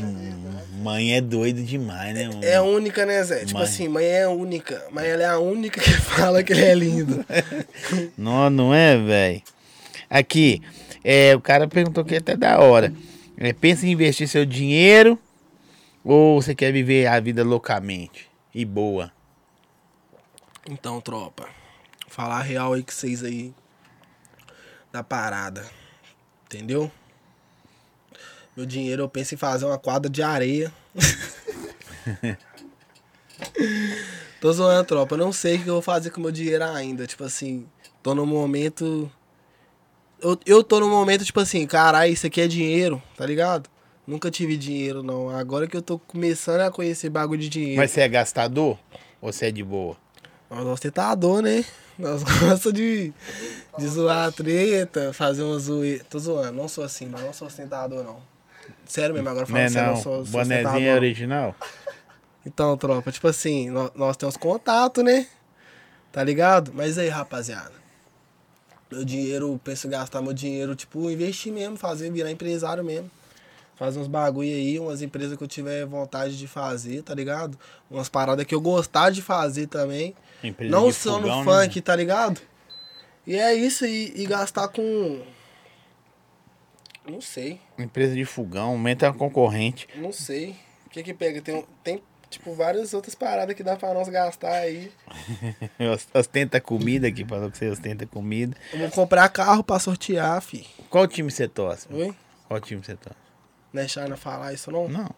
[0.00, 0.34] Hum,
[0.82, 2.28] Mãe é doido demais, né?
[2.42, 3.44] É única, né, Zé?
[3.44, 3.62] Tipo Mãe.
[3.62, 4.84] assim, mãe é única.
[4.90, 7.24] Mas ela é a única que fala que ele é lindo.
[8.18, 9.42] Não, não é, velho?
[10.10, 10.60] Aqui,
[11.02, 12.92] é, o cara perguntou que é até da hora.
[13.38, 15.18] É, pensa em investir seu dinheiro
[16.04, 19.10] ou você quer viver a vida loucamente e boa?
[20.68, 21.46] Então, tropa,
[22.14, 23.52] falar real aí com vocês aí
[24.92, 25.66] da parada.
[26.46, 26.90] Entendeu?
[28.56, 30.72] Meu dinheiro eu penso em fazer uma quadra de areia.
[34.40, 35.14] tô zoando, tropa.
[35.14, 37.04] Eu não sei o que eu vou fazer com meu dinheiro ainda.
[37.04, 37.66] Tipo assim,
[38.00, 39.10] tô no momento.
[40.20, 43.68] Eu, eu tô no momento, tipo assim, caralho, isso aqui é dinheiro, tá ligado?
[44.06, 45.30] Nunca tive dinheiro, não.
[45.30, 47.80] Agora que eu tô começando a conhecer bagulho de dinheiro.
[47.80, 48.78] Mas você é gastador?
[49.20, 49.96] Ou você é de boa?
[50.48, 51.64] Nós ostentador, né?
[51.98, 53.12] Nós gostamos de,
[53.78, 56.04] de zoar a treta, fazer uma zoeira.
[56.04, 58.20] Tô zoando, não sou assim, mas não sou ostentador, não.
[58.86, 59.94] Sério mesmo, agora Não é falando sério, não?
[59.96, 61.54] não sou, sou Bonezinho é original?
[62.46, 65.26] Então, tropa, tipo assim, nó- nós, temos contato, né?
[66.12, 66.72] Tá ligado?
[66.74, 67.72] Mas aí, rapaziada.
[68.90, 73.10] Meu dinheiro, penso em gastar meu dinheiro, tipo, investir mesmo, fazer, virar empresário mesmo.
[73.76, 77.58] Fazer uns bagulho aí, umas empresas que eu tiver vontade de fazer, tá ligado?
[77.90, 80.14] Umas paradas que eu gostar de fazer também.
[80.46, 81.44] Empresa Não só no né?
[81.44, 82.40] funk, tá ligado?
[83.26, 85.22] E é isso, e, e gastar com.
[87.08, 89.88] Não sei, Empresa de fogão, aumenta a concorrente.
[89.96, 90.56] não sei.
[90.86, 91.42] O que que pega?
[91.42, 94.90] Tem, tem tipo, várias outras paradas que dá pra nós gastar aí.
[96.14, 98.56] Ostenta comida aqui, falou que você ostenta comida.
[98.72, 100.66] Eu vou comprar carro pra sortear, fi.
[100.88, 101.88] Qual time você torce?
[101.92, 102.14] Oi?
[102.48, 103.18] Qual time você torce?
[103.72, 104.88] Não é falar isso não?
[104.88, 105.10] Não.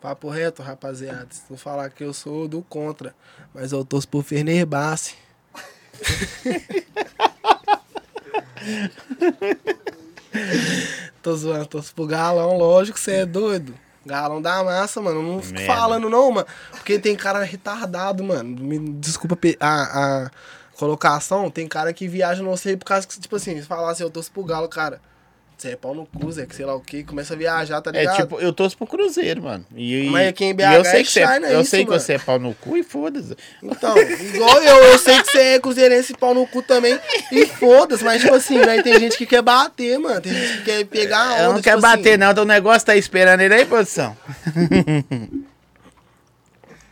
[0.00, 1.28] Papo reto, rapaziada.
[1.30, 3.14] Se tu falar que eu sou do contra,
[3.54, 5.14] mas eu torço pro Fenerbahçe.
[11.22, 13.74] Tô zoando, torço pro Galão, lógico, você é doido.
[14.04, 15.20] Galão da massa, mano.
[15.22, 15.74] Não fico Merda.
[15.74, 16.46] falando não, mano.
[16.70, 18.48] Porque tem cara retardado, mano.
[18.48, 20.30] Me desculpa a, a
[20.76, 21.50] colocação.
[21.50, 24.10] Tem cara que viaja, não sei, por causa que, tipo assim, se falar assim, eu
[24.10, 25.00] torço pro Galo, cara.
[25.58, 27.90] Você é pau no cu, Zé, que sei lá o que, começa a viajar, tá
[27.94, 28.16] É ligado?
[28.16, 29.64] tipo, eu torço pro Cruzeiro, mano.
[29.74, 31.82] E, Mas aqui em BH eu sei é que você, é- é eu isso, sei
[31.84, 32.00] que mano.
[32.02, 33.34] você é pau no cu e foda-se.
[33.62, 37.00] Então, igual eu, eu sei que você é cruzeirense pau no cu também.
[37.32, 40.20] E foda-se, mas tipo assim, né, tem gente que quer bater, mano.
[40.20, 41.38] Tem gente que quer pegar a onda.
[41.42, 42.18] Eu não tipo quero bater, assim.
[42.18, 42.30] não.
[42.32, 44.14] Então o negócio tá esperando ele aí, produção.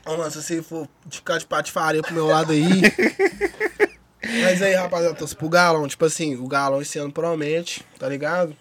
[0.06, 2.82] Ô, mano, se você for ficar de patifaria pro meu lado aí.
[4.42, 5.86] Mas aí, rapaziada, torço pro Galão.
[5.88, 8.56] Tipo assim, o Galão esse ano promete, tá ligado?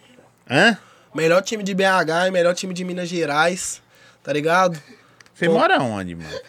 [0.49, 0.77] Hã?
[1.13, 3.81] Melhor time de BH e melhor time de Minas Gerais,
[4.23, 4.81] tá ligado?
[5.33, 5.53] Você Pô.
[5.53, 6.39] mora onde, mano?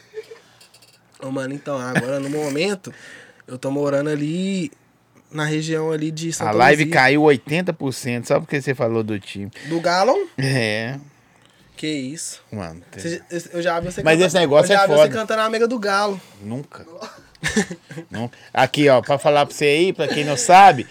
[1.22, 2.92] Ô, mano, então, agora no momento,
[3.46, 4.70] eu tô morando ali
[5.30, 6.94] na região ali de Santa A live Luzia.
[6.94, 9.50] caiu 80% só porque você falou do time.
[9.68, 10.28] Do Galão?
[10.38, 10.98] É,
[11.76, 12.40] Que isso.
[12.52, 12.82] mano.
[12.90, 15.02] tem- esse- eu já vi você Mas cantando- esse negócio eu já é vi foda.
[15.06, 16.20] você cantando a Mega do Galo.
[16.42, 16.86] Nunca.
[18.52, 20.86] Aqui, ó, pra falar pra você aí, pra quem não sabe,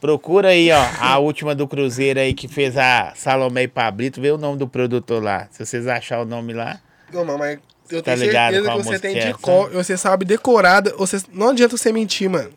[0.00, 4.30] procura aí, ó, a última do Cruzeiro aí que fez a Salomé e Pablito, vê
[4.30, 5.48] o nome do produtor lá.
[5.50, 6.80] Se vocês acharem o nome lá,
[7.12, 7.58] mano, mas
[7.90, 9.38] eu Tá tenho ligado certeza que você tem é de essa?
[9.38, 12.50] cor, você sabe decorada, você, não adianta você mentir, mano.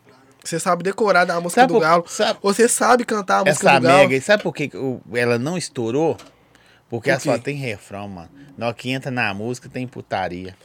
[0.44, 2.04] Você sabe decorar a música Sabe do por- Galo.
[2.06, 3.98] sabe- Você sabe cantar a música essa do Galo.
[3.98, 4.70] mega, e sabe por que
[5.14, 6.16] ela não estourou?
[6.88, 8.30] Porque Por ela só tem refrão, mano.
[8.56, 10.56] Na hora que entra na música, tem putaria.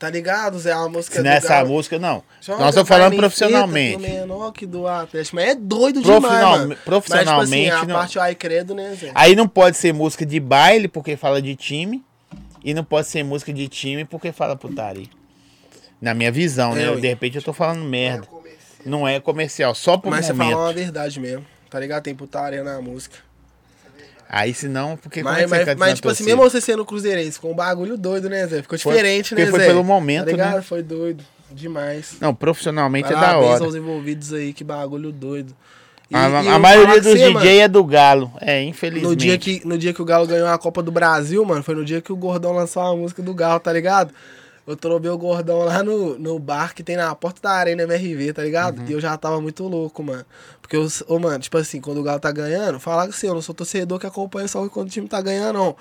[0.00, 0.72] Tá ligado, Zé?
[0.72, 2.22] A música Se não é essa música, não.
[2.40, 3.98] Joga Nós estamos falando profissionalmente.
[3.98, 5.36] menor que do Atlético.
[5.36, 6.76] Mas é doido Profissional- demais, mano.
[6.86, 7.94] profissionalmente, Mas, tipo assim, não.
[7.96, 9.12] a parte ai credo, né, Zé?
[9.14, 12.02] Aí não pode ser música de baile, porque fala de time.
[12.64, 15.06] E não pode ser música de time, porque fala putaria.
[16.00, 16.84] Na minha visão, né?
[16.84, 16.96] É, ué.
[16.96, 18.26] De repente eu tô falando merda.
[18.86, 20.50] Não é comercial, só por Mas você momento.
[20.52, 21.44] falou uma verdade mesmo.
[21.68, 22.02] Tá ligado?
[22.04, 23.18] Tem putaria na música.
[24.32, 26.84] Aí se não, porque como é Mas, que mas, mas tipo assim, mesmo você sendo
[26.84, 28.62] cruzeirense, ficou um bagulho doido, né, Zé?
[28.62, 29.66] Ficou Foi- diferente, né, foi Zé?
[29.66, 30.54] pelo momento, tá ligado?
[30.56, 30.62] né?
[30.62, 31.24] Foi doido.
[31.50, 32.12] Demais.
[32.20, 33.64] Não, profissionalmente é da Parabéns hora.
[33.64, 35.52] aos envolvidos aí, que bagulho doido.
[36.08, 38.32] E- A, e a maioria dos com DJ mano, é do Galo.
[38.40, 39.08] É, infelizmente.
[39.10, 41.74] no dia, que, no dia que o Galo ganhou a Copa do Brasil, mano, foi
[41.74, 44.14] no dia que o Gordão lançou a música do Galo, tá ligado?
[44.66, 48.32] Eu trovei o Gordão lá no, no bar que tem na porta da Arena MRV,
[48.32, 48.80] tá ligado?
[48.80, 48.86] Uhum.
[48.88, 50.24] E eu já tava muito louco, mano.
[50.60, 53.42] Porque, eu, ô, mano, tipo assim, quando o Galo tá ganhando, falar assim, eu não
[53.42, 55.76] sou torcedor que acompanha só quando o time tá ganhando, não.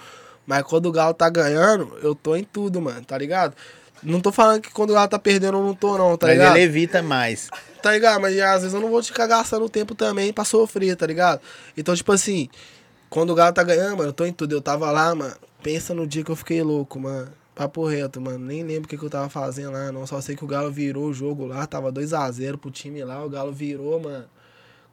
[0.47, 3.53] Mas quando o Galo tá ganhando, eu tô em tudo, mano, tá ligado?
[4.01, 6.38] Não tô falando que quando o Galo tá perdendo eu não tô, não, tá Mas
[6.38, 6.56] ligado?
[6.56, 7.49] ele evita mais.
[7.84, 8.22] Tá ligado?
[8.22, 11.41] Mas às vezes eu não vou ficar gastando tempo também pra sofrer, tá ligado?
[11.77, 12.49] Então, tipo assim,
[13.10, 14.53] quando o Galo tá ganhando, mano, eu tô em tudo.
[14.53, 15.35] Eu tava lá, mano.
[15.61, 17.30] Pensa no dia que eu fiquei louco, mano.
[17.60, 18.40] Papo reto, mano.
[18.40, 20.07] Nem lembro o que, que eu tava fazendo lá, não.
[20.07, 21.68] Só sei que o Galo virou o jogo lá.
[21.68, 23.22] Tava 2x0 pro time lá.
[23.22, 24.23] O Galo virou, mano.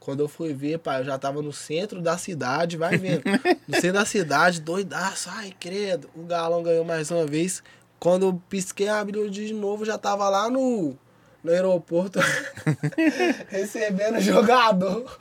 [0.01, 3.23] Quando eu fui ver, pai, eu já tava no centro da cidade, vai vendo.
[3.69, 5.31] No centro da cidade, doidaço.
[5.33, 6.11] Ai, credo.
[6.17, 7.63] O Galão ganhou mais uma vez.
[8.01, 10.99] Quando eu pisquei a Bíblia de novo, já tava lá no,
[11.45, 12.19] no aeroporto
[13.49, 15.21] recebendo o jogador.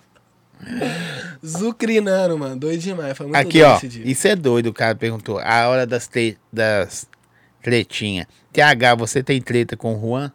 [1.45, 2.55] Zucrinando, mano.
[2.55, 3.15] Doido demais.
[3.15, 3.77] Foi muito Aqui, ó.
[3.77, 4.03] esse dia.
[4.03, 5.37] Isso é doido, o cara perguntou.
[5.37, 7.07] A hora das, te, das
[7.65, 8.27] tretinhas.
[8.53, 10.31] TH, você tem treta com o Juan?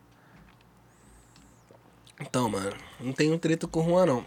[2.21, 4.25] Então, mano, não tenho treta com o Juan, não.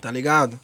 [0.00, 0.58] Tá ligado?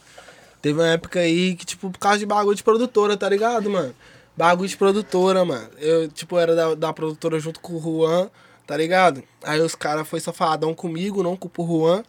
[0.62, 3.94] Teve uma época aí que, tipo, por causa de bagulho de produtora, tá ligado, mano?
[4.34, 5.68] Bagulho de produtora, mano.
[5.76, 8.30] Eu, tipo, era da, da produtora junto com o Juan,
[8.66, 9.22] tá ligado?
[9.44, 12.02] Aí os caras foi safadão comigo, não com o Juan.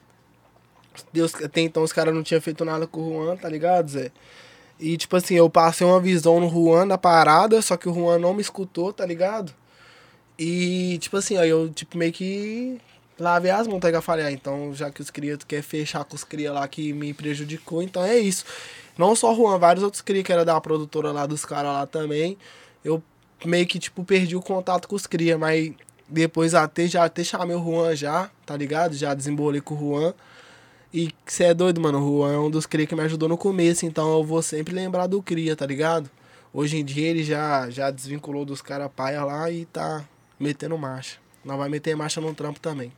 [1.11, 4.13] Deus, até então os caras não tinham feito nada com o Juan, tá ligado, Zé?
[4.79, 8.17] E, tipo assim, eu passei uma visão no Juan da parada, só que o Juan
[8.17, 9.53] não me escutou, tá ligado?
[10.37, 12.79] E, tipo assim, aí eu, tipo, meio que
[13.19, 14.01] lavei as mãos, tá ligado?
[14.03, 17.13] Falei, ah, então, já que os cria quer fechar com os cria lá que me
[17.13, 18.45] prejudicou, então é isso.
[18.97, 21.85] Não só o Juan, vários outros cria que era da produtora lá dos caras lá
[21.85, 22.37] também.
[22.83, 23.03] Eu
[23.45, 25.73] meio que, tipo, perdi o contato com os cria, mas
[26.07, 28.95] depois até já até chamei o Juan já, tá ligado?
[28.95, 30.13] Já desembolei com o Juan.
[30.93, 31.99] E você é doido, mano.
[31.99, 34.73] O Juan é um dos cria que me ajudou no começo, então eu vou sempre
[34.73, 36.09] lembrar do cria, tá ligado?
[36.51, 40.03] Hoje em dia ele já, já desvinculou dos caras paia lá e tá
[40.39, 41.17] metendo marcha.
[41.45, 42.91] Nós vai meter marcha no trampo também.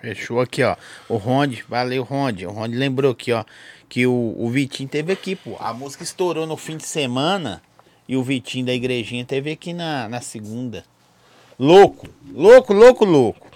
[0.00, 0.76] Fechou aqui, ó.
[1.08, 2.46] O Ronde, valeu, Ronde.
[2.46, 3.44] O Ronde lembrou aqui, ó,
[3.88, 5.56] que o, o Vitinho teve aqui, pô.
[5.58, 7.62] A música estourou no fim de semana
[8.06, 10.84] e o Vitinho da igrejinha teve aqui na, na segunda.
[11.58, 13.49] Louco, louco, louco, louco.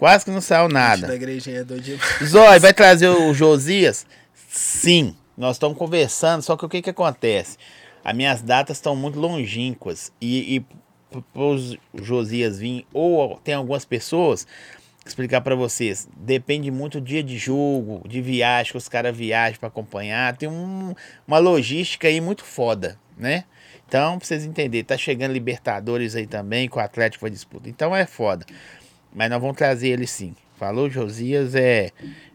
[0.00, 1.14] Quase que não saiu Da nada.
[1.14, 2.00] igrejinha é doido.
[2.24, 4.06] Zói, vai trazer o Josias?
[4.48, 7.56] Sim, nós estamos conversando, só que o que que acontece?
[8.02, 13.84] As minhas datas estão muito longínquas e, e para os Josias vir, ou tem algumas
[13.84, 14.46] pessoas,
[15.04, 19.58] explicar para vocês, depende muito do dia de jogo, de viagem, que os caras viajam
[19.60, 20.94] para acompanhar, tem um-
[21.28, 23.44] uma logística aí muito foda, né?
[23.86, 27.68] Então, pra vocês entenderem, tá chegando Libertadores aí também, que o Atlético vai disputar.
[27.68, 28.46] Então é foda.
[29.14, 30.34] Mas nós vamos trazer ele sim.
[30.56, 31.90] Falou, Josias, é.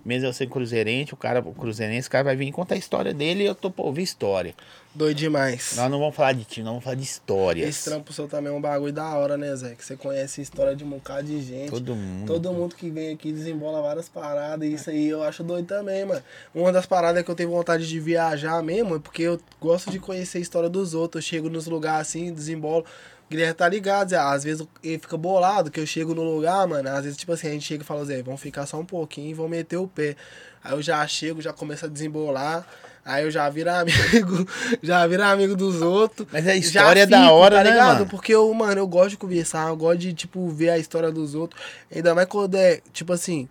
[0.05, 3.11] Mesmo eu sendo cruzeirense, o cara, o cruzeirense, o cara vai vir contar a história
[3.11, 4.53] dele e eu tô pra ouvir história.
[4.93, 5.73] Doido demais.
[5.75, 7.67] Nós não vamos falar de time, nós vamos falar de histórias.
[7.67, 9.75] Esse trampo seu também é um bagulho da hora, né, Zé?
[9.75, 11.69] Que você conhece a história de um bocado de gente.
[11.69, 12.27] Todo mundo.
[12.27, 14.65] Todo mundo que vem aqui desembola várias paradas.
[14.65, 16.21] E isso aí eu acho doido também, mano.
[16.53, 19.99] Uma das paradas que eu tenho vontade de viajar mesmo é porque eu gosto de
[19.99, 21.25] conhecer a história dos outros.
[21.25, 22.85] Eu chego nos lugares assim, desembolo.
[23.29, 24.17] Guilherme tá ligado, Zé.
[24.17, 26.87] Às vezes ele fica bolado que eu chego no lugar, mano.
[26.89, 29.35] Às vezes, tipo assim, a gente chega e fala, Zé, vamos ficar só um pouquinho
[29.35, 30.15] vamos meter o pé.
[30.63, 32.67] Aí eu já chego, já começo a desembolar.
[33.05, 34.47] Aí eu já viro amigo,
[34.81, 36.27] já viro amigo dos outros.
[36.31, 37.93] Mas a Já história é da hora, tá né, ligado?
[37.99, 38.05] mano?
[38.07, 41.35] Porque eu, mano, eu gosto de conversar, eu gosto de, tipo, ver a história dos
[41.35, 41.61] outros.
[41.95, 43.47] Ainda mais quando é, tipo assim,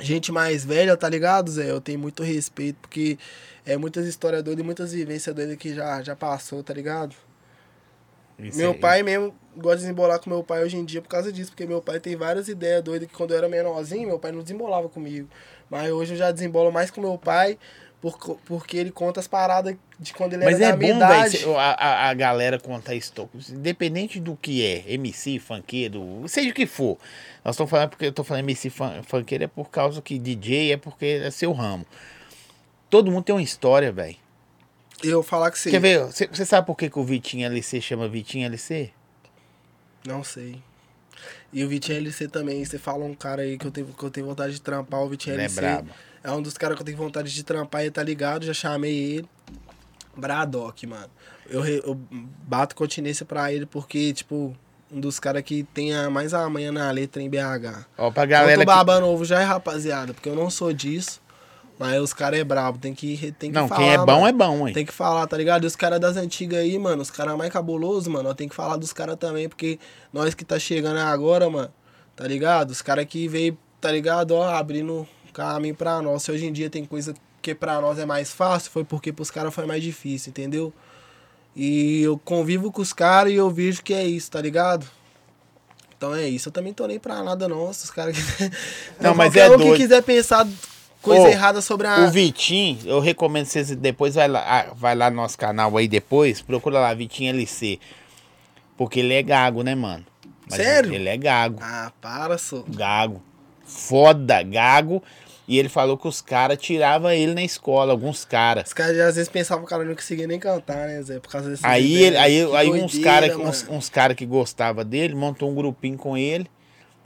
[0.00, 1.70] gente mais velha, tá ligado, Zé?
[1.70, 3.18] Eu tenho muito respeito, porque
[3.66, 7.14] é muitas histórias doidas e muitas vivências doidas que já, já passou, tá ligado?
[8.38, 8.78] Isso meu aí.
[8.78, 11.66] pai mesmo gosta de desembolar com meu pai hoje em dia por causa disso, porque
[11.66, 14.88] meu pai tem várias ideias doidas que quando eu era menorzinho, meu pai não desembolava
[14.88, 15.28] comigo.
[15.70, 17.58] Mas hoje eu já desembolo mais com meu pai,
[18.00, 20.98] por, porque ele conta as paradas de quando ele Mas era é da minha bom,
[20.98, 21.36] idade.
[21.38, 23.30] velho, a, a, a galera contar história.
[23.50, 26.98] Independente do que é, MC, funkeiro, seja o que for.
[27.44, 30.72] Nós estamos falando porque eu tô falando MC fun- funkeiro é por causa que DJ
[30.72, 31.86] é porque é seu ramo.
[32.90, 34.16] Todo mundo tem uma história, velho.
[35.02, 35.70] Eu falar que sim.
[35.70, 36.00] Quer ver?
[36.06, 38.90] Você sabe por que, que o Vitinho LC chama Vitinho LC?
[40.06, 40.62] Não sei.
[41.52, 44.10] E o Vitinho LC também, você fala um cara aí que eu tenho, que eu
[44.10, 45.60] tenho vontade de trampar, o Vitinho Ele é LC.
[45.60, 45.90] brabo.
[46.24, 49.16] É um dos caras que eu tenho vontade de trampar, ele tá ligado, já chamei
[49.16, 49.28] ele.
[50.16, 51.10] Bradock, mano.
[51.48, 51.94] Eu, eu
[52.46, 54.54] bato continência pra ele porque, tipo,
[54.92, 57.86] um dos caras que tem a, mais a manhã na letra em BH.
[57.96, 58.66] Ó, pra Galera eu tô que...
[58.66, 61.21] babando ovo já é rapaziada, porque eu não sou disso.
[61.78, 63.80] Mas os caras é brabo, tem que, tem que Não, falar.
[63.80, 64.26] quem é bom mano.
[64.26, 64.74] é bom, hein?
[64.74, 65.64] Tem que falar, tá ligado?
[65.64, 68.76] E os caras das antigas aí, mano, os caras mais cabulosos, mano, tem que falar
[68.76, 69.78] dos caras também, porque
[70.12, 71.72] nós que tá chegando agora, mano,
[72.14, 72.70] tá ligado?
[72.70, 76.22] Os caras que veio, tá ligado, ó, abrindo caminho pra nós.
[76.22, 79.30] Se hoje em dia tem coisa que pra nós é mais fácil, foi porque pros
[79.30, 80.72] caras foi mais difícil, entendeu?
[81.56, 84.86] E eu convivo com os caras e eu vejo que é isso, tá ligado?
[85.96, 86.48] Então é isso.
[86.48, 87.68] Eu também tô nem pra nada, não.
[87.68, 88.50] Os caras que.
[89.00, 89.76] Não, mas é um que doido.
[89.76, 90.46] quiser pensar
[91.02, 92.00] coisa Ô, errada sobre a.
[92.00, 95.88] O Vitinho, eu recomendo vocês depois vai lá, ah, vai lá no nosso canal aí
[95.88, 97.78] depois, procura lá Vitinho LC.
[98.76, 100.04] Porque ele é gago, né, mano?
[100.48, 100.94] Sério?
[100.94, 101.58] Ele é gago.
[101.60, 102.64] Ah, para, só.
[102.68, 103.22] Gago.
[103.64, 105.02] Foda, gago.
[105.46, 108.68] E ele falou que os caras tiravam ele na escola, alguns caras.
[108.68, 111.18] Os caras às vezes pensavam que o cara não conseguia nem cantar, né, Zé?
[111.18, 113.50] Por causa dessas Aí, ele, aí, Que aí uns doideira, caras mano.
[113.50, 116.48] uns, uns cara que gostavam dele montou um grupinho com ele.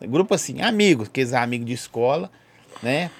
[0.03, 2.31] Grupo assim, amigos, aqueles amigos de escola,
[2.83, 3.11] né?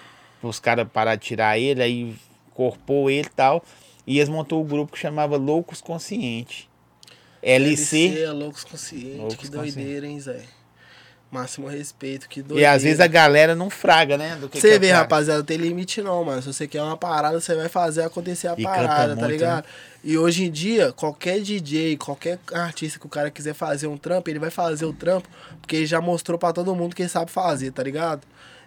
[0.49, 2.17] Os caras pararam de tirar ele, aí
[2.55, 3.65] corpou ele e tal.
[4.07, 6.69] E eles montou um grupo que chamava Loucos Consciente.
[7.43, 8.23] LC.
[8.23, 9.19] é loucos conscientes.
[9.19, 10.41] Loucos que doideira, hein, Zé?
[11.31, 12.73] Máximo respeito, que E doideira.
[12.73, 14.39] às vezes a galera não fraga, né?
[14.53, 15.01] Você é o vê, cara.
[15.01, 16.41] rapaziada, tem limite não, mano.
[16.41, 19.33] Se você quer uma parada, você vai fazer acontecer a E parada, muito, tá né?
[19.33, 19.65] ligado?
[20.05, 24.31] E hoje em dia, qualquer DJ, qualquer artista que o cara quiser fazer um trampo,
[24.31, 25.29] ele vai fazer o trampo,
[25.61, 28.23] porque ele já mostrou pra todo mundo que ele sabe fazer, tá ligado?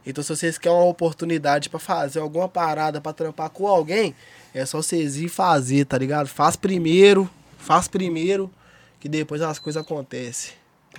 [0.10, 4.16] Então se vocês querem uma oportunidade pra fazer alguma parada, pra trampar com alguém,
[4.54, 6.28] é só vocês ir fazer, tá ligado?
[6.28, 8.52] Faz primeiro, faz primeiro,
[9.00, 10.54] que depois as coisas acontecem.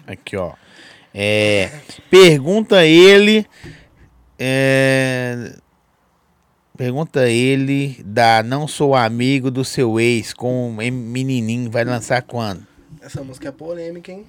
[0.06, 0.54] Aqui, ó.
[1.12, 3.44] É, pergunta ele.
[4.38, 5.56] é,
[6.76, 11.70] pergunta ele da Não Sou Amigo do Seu Ex com o menininho.
[11.70, 12.66] Vai lançar quando?
[13.00, 14.24] Essa música é polêmica, hein?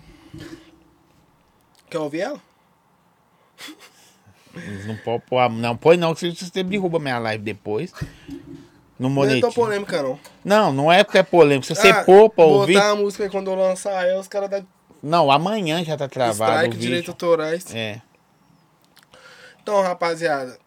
[1.90, 2.42] Quer ouvir ela?
[4.86, 5.50] Não pode pôr.
[5.50, 7.94] Não põe não, que você derruba minha live depois.
[9.00, 10.20] No Não é polêmica, não.
[10.46, 11.66] Não, não é porque é polêmico.
[11.66, 12.74] Se você Ah, pôr pra ouvir.
[12.74, 14.68] Botar a música aí quando eu lançar ela, os caras dão
[15.02, 17.74] Não, amanhã já tá travado strike, direitos autorais.
[17.74, 18.00] É.
[19.64, 20.58] Então, rapaziada,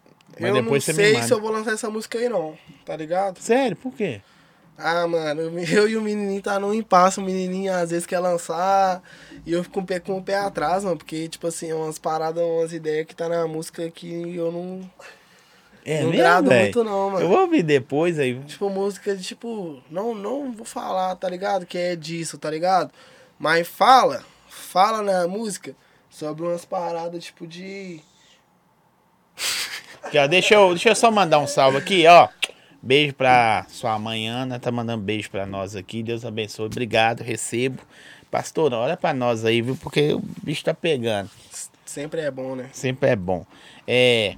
[0.40, 2.58] Mas eu não sei se eu vou lançar essa música aí, não.
[2.84, 3.38] Tá ligado?
[3.38, 4.20] Sério, por quê?
[4.76, 7.20] Ah, mano, eu e o menininho tá num impasse.
[7.20, 9.02] O menininho às vezes quer lançar
[9.46, 10.96] e eu fico com o pé, com o pé atrás, mano.
[10.96, 14.90] Porque, tipo assim, é umas paradas, umas ideias que tá na música que eu não,
[15.84, 16.62] É não mesmo, grado velho?
[16.62, 17.24] muito, não, mano.
[17.24, 18.38] Eu vou ouvir depois aí.
[18.44, 21.66] Tipo, música de tipo, não, não vou falar, tá ligado?
[21.66, 22.90] Que é disso, tá ligado?
[23.38, 25.76] Mas fala, fala na música
[26.10, 28.00] sobre umas paradas, tipo, de.
[30.16, 32.28] Ó, deixa, eu, deixa eu só mandar um salve aqui, ó.
[32.84, 34.60] Beijo pra sua mãe, Ana.
[34.60, 36.02] Tá mandando beijo pra nós aqui.
[36.02, 36.66] Deus abençoe.
[36.66, 37.80] Obrigado, recebo.
[38.30, 39.74] Pastor, olha pra nós aí, viu?
[39.74, 41.30] Porque o bicho tá pegando.
[41.86, 42.68] Sempre é bom, né?
[42.74, 43.46] Sempre é bom.
[43.88, 44.36] É.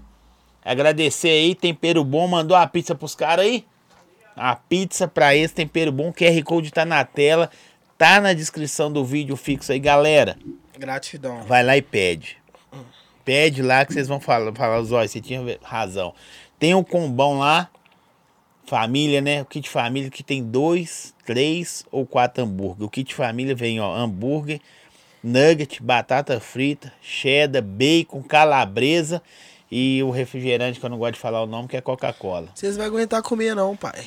[0.65, 2.29] Agradecer aí, tempero bom.
[2.29, 3.67] Mandou a pizza pros caras aí?
[4.37, 6.13] A pizza pra esse tempero bom.
[6.13, 7.51] QR Code tá na tela.
[7.99, 10.39] Tá na descrição do vídeo fixo aí, galera.
[10.79, 11.43] Gratidão.
[11.43, 12.37] Vai lá e pede.
[13.25, 16.15] Pede lá que vocês vão falar, falar Zói, você tinha razão.
[16.61, 17.69] Tem um combão lá,
[18.67, 19.43] família, né?
[19.43, 22.87] O kit família que tem dois, três ou quatro hambúrguer.
[22.87, 24.61] O kit família vem, ó, hambúrguer,
[25.23, 29.23] nugget, batata frita, cheddar, bacon, calabresa
[29.71, 32.49] e o refrigerante que eu não gosto de falar o nome, que é Coca-Cola.
[32.55, 34.05] Vocês vão aguentar comer, não, pai.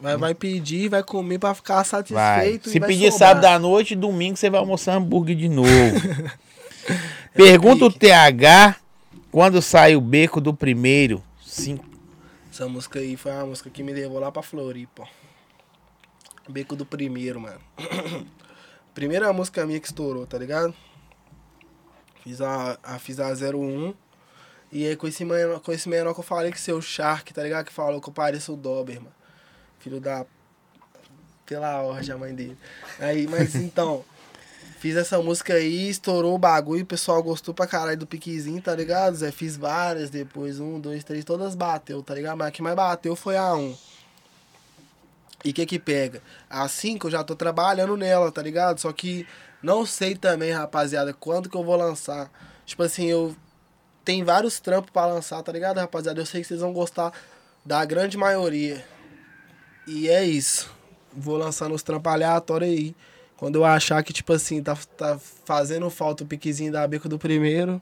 [0.00, 1.84] Vai, vai pedir, vai comer pra ficar Vai.
[1.84, 2.68] satisfeito.
[2.68, 3.28] e Se vai pedir sobrar.
[3.34, 5.68] sábado à noite, domingo você vai almoçar hambúrguer de novo.
[7.34, 8.76] Pergunta o TH
[9.30, 11.22] quando sai o beco do primeiro.
[11.44, 11.78] Sim.
[12.60, 15.08] Essa música aí foi uma música que me levou lá pra Floripa.
[16.46, 17.58] Beco do primeiro, mano.
[18.92, 20.74] Primeira música minha que estourou, tá ligado?
[22.22, 23.94] Fiz a, a, fiz a 01.
[24.70, 27.42] E aí com esse, menor, com esse menor que eu falei que seu Shark, tá
[27.42, 27.64] ligado?
[27.64, 29.10] Que falou que eu pareço o Doberman.
[29.78, 30.26] Filho da.
[31.46, 32.58] Pela ordem, a mãe dele.
[32.98, 34.04] Aí, mas então.
[34.80, 38.74] Fiz essa música aí, estourou o bagulho, o pessoal gostou pra caralho do piquezinho, tá
[38.74, 39.14] ligado?
[39.14, 42.38] Zé, fiz várias depois, um, dois, três, todas bateu, tá ligado?
[42.38, 43.76] Mas a que mais bateu foi a um.
[45.44, 46.22] E o que que pega?
[46.48, 48.80] A cinco eu já tô trabalhando nela, tá ligado?
[48.80, 49.26] Só que
[49.62, 52.30] não sei também, rapaziada, quando que eu vou lançar.
[52.64, 53.36] Tipo assim, eu
[54.02, 56.18] tem vários trampos pra lançar, tá ligado, rapaziada?
[56.18, 57.12] Eu sei que vocês vão gostar
[57.62, 58.82] da grande maioria.
[59.86, 60.70] E é isso.
[61.12, 62.96] Vou lançando os trampos aleatórios aí.
[63.40, 67.18] Quando eu achar que, tipo assim, tá, tá fazendo falta o piquezinho da beco do
[67.18, 67.80] primeiro,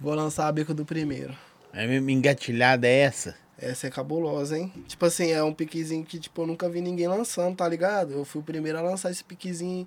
[0.00, 1.36] vou lançar a beco do primeiro.
[1.74, 3.36] A minha engatilhada é essa.
[3.58, 4.72] Essa é cabulosa, hein?
[4.88, 8.14] Tipo assim, é um piquezinho que, tipo, eu nunca vi ninguém lançando, tá ligado?
[8.14, 9.86] Eu fui o primeiro a lançar esse piquezinho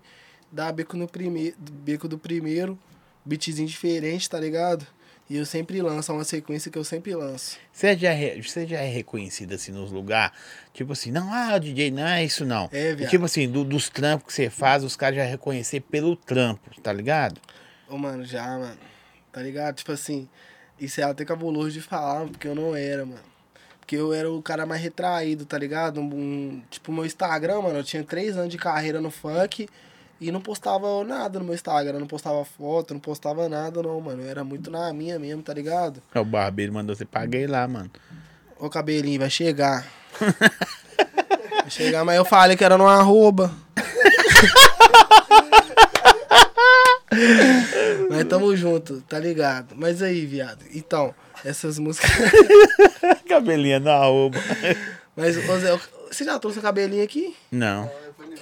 [0.52, 2.78] da beco no primeiro, beco do primeiro,
[3.26, 4.86] beatzinho diferente, tá ligado?
[5.30, 7.58] E eu sempre lanço, é uma sequência que eu sempre lanço.
[7.72, 10.36] Você já, é- você já é reconhecido assim nos lugares?
[10.74, 12.70] Tipo assim, não, ah, DJ não é isso não.
[12.72, 13.10] É, viado.
[13.10, 16.94] tipo assim, do- dos trampos que você faz, os caras já reconhecer pelo trampo, tá
[16.94, 17.42] ligado?
[17.90, 18.78] Ô, mano, já, mano.
[19.32, 19.76] Tá ligado?
[19.76, 20.30] Tipo assim,
[20.80, 23.20] isso é até cabuloso de falar, porque eu não era, mano.
[23.80, 26.00] Porque eu era o cara mais retraído, tá ligado?
[26.02, 29.68] Um, tipo, meu Instagram, mano, eu tinha três anos de carreira no funk
[30.20, 32.00] e não postava nada no meu Instagram.
[32.00, 34.24] Não postava foto, não postava nada, não, mano.
[34.24, 36.02] Eu era muito na minha mesmo, tá ligado?
[36.14, 37.92] O barbeiro mandou você paguei lá, mano.
[38.60, 39.86] Ô, cabelinho, vai chegar.
[40.20, 43.54] vai chegar, mas eu falei que era no arroba.
[48.10, 49.76] mas tamo junto, tá ligado?
[49.76, 50.66] Mas aí, viado.
[50.74, 51.14] Então,
[51.46, 52.10] essas músicas.
[53.30, 54.40] Cabelinha na roupa.
[55.16, 55.80] Mas, ô Zé,
[56.12, 57.36] você já trouxe o cabelinho aqui?
[57.52, 57.90] Não.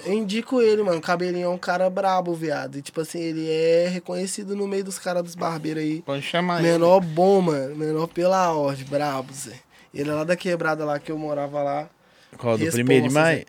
[0.04, 0.98] Eu indico ele, mano.
[0.98, 2.78] O cabelinho é um cara brabo, viado.
[2.78, 6.02] E, tipo assim, ele é reconhecido no meio dos caras dos barbeiros aí.
[6.02, 6.72] Pode chamar ele.
[6.72, 7.74] Menor bom, mano.
[7.74, 9.54] Menor pela ordem, brabo, Zé.
[9.94, 11.88] Ele é lá da quebrada lá que eu morava lá.
[12.36, 13.38] Qual, do Responsa, primeiro de maio?
[13.38, 13.44] Zé.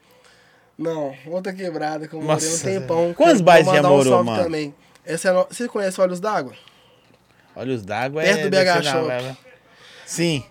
[0.78, 3.14] Não, outra quebrada que eu morei um Nossa, tempão.
[3.16, 4.44] quantos bairros já um morou, salve mano?
[4.44, 4.76] Também.
[5.04, 5.48] Essa é no...
[5.50, 6.54] Você conhece Olhos d'Água?
[7.56, 8.44] Olhos d'água Perto é...
[8.44, 9.38] do BH Shop.
[10.06, 10.44] Sim.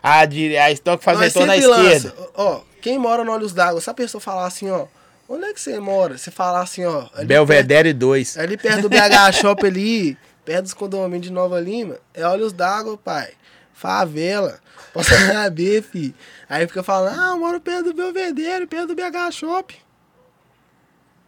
[0.00, 0.56] A, dire...
[0.56, 2.14] a estoque faz retorno à esquerda.
[2.34, 4.86] Ó, quem mora no Olhos d'Água, se a pessoa falar assim, ó,
[5.34, 6.16] onde é que você mora?
[6.18, 7.06] Você falar assim, ó.
[7.24, 8.34] Belvedere 2.
[8.34, 12.52] perto- Ali perto do BH Shop ali, perto dos condomínios de Nova Lima, é Olhos
[12.52, 13.32] d'Água, pai.
[13.72, 14.60] Favela.
[14.92, 16.14] Posso saber, fi.
[16.48, 19.74] Aí fica falando, ah, eu moro perto do Belvedere, perto do BH Shop.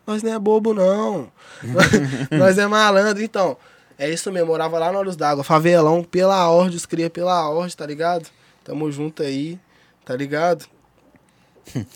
[0.07, 1.33] Nós não é bobo, não.
[2.31, 3.23] Nós é malandro.
[3.23, 3.57] Então,
[3.99, 4.49] é isso mesmo.
[4.49, 8.29] Morava lá no Olhos d'Água, favelão, pela ordem, os cria pela ordem, tá ligado?
[8.63, 9.59] Tamo junto aí,
[10.05, 10.67] tá ligado?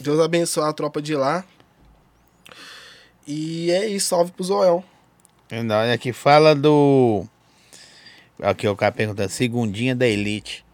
[0.01, 1.45] Deus abençoe a tropa de lá.
[3.31, 4.83] E é isso, salve pro Zoião.
[5.53, 7.27] Olha aqui, fala do.
[8.41, 10.65] Aqui o cara perguntando, segundinha da Elite.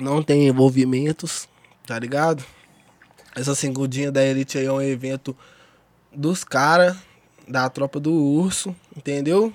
[0.00, 1.46] Não tem envolvimentos,
[1.86, 2.42] tá ligado?
[3.36, 5.36] Essa segundinha da Elite aí é um evento
[6.10, 6.96] dos caras,
[7.46, 9.52] da tropa do urso, entendeu?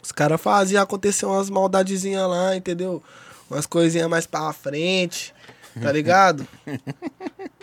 [0.00, 3.02] Os caras faziam acontecer umas maldadezinhas lá, entendeu?
[3.50, 5.34] Umas coisinhas mais pra frente,
[5.82, 6.46] tá ligado?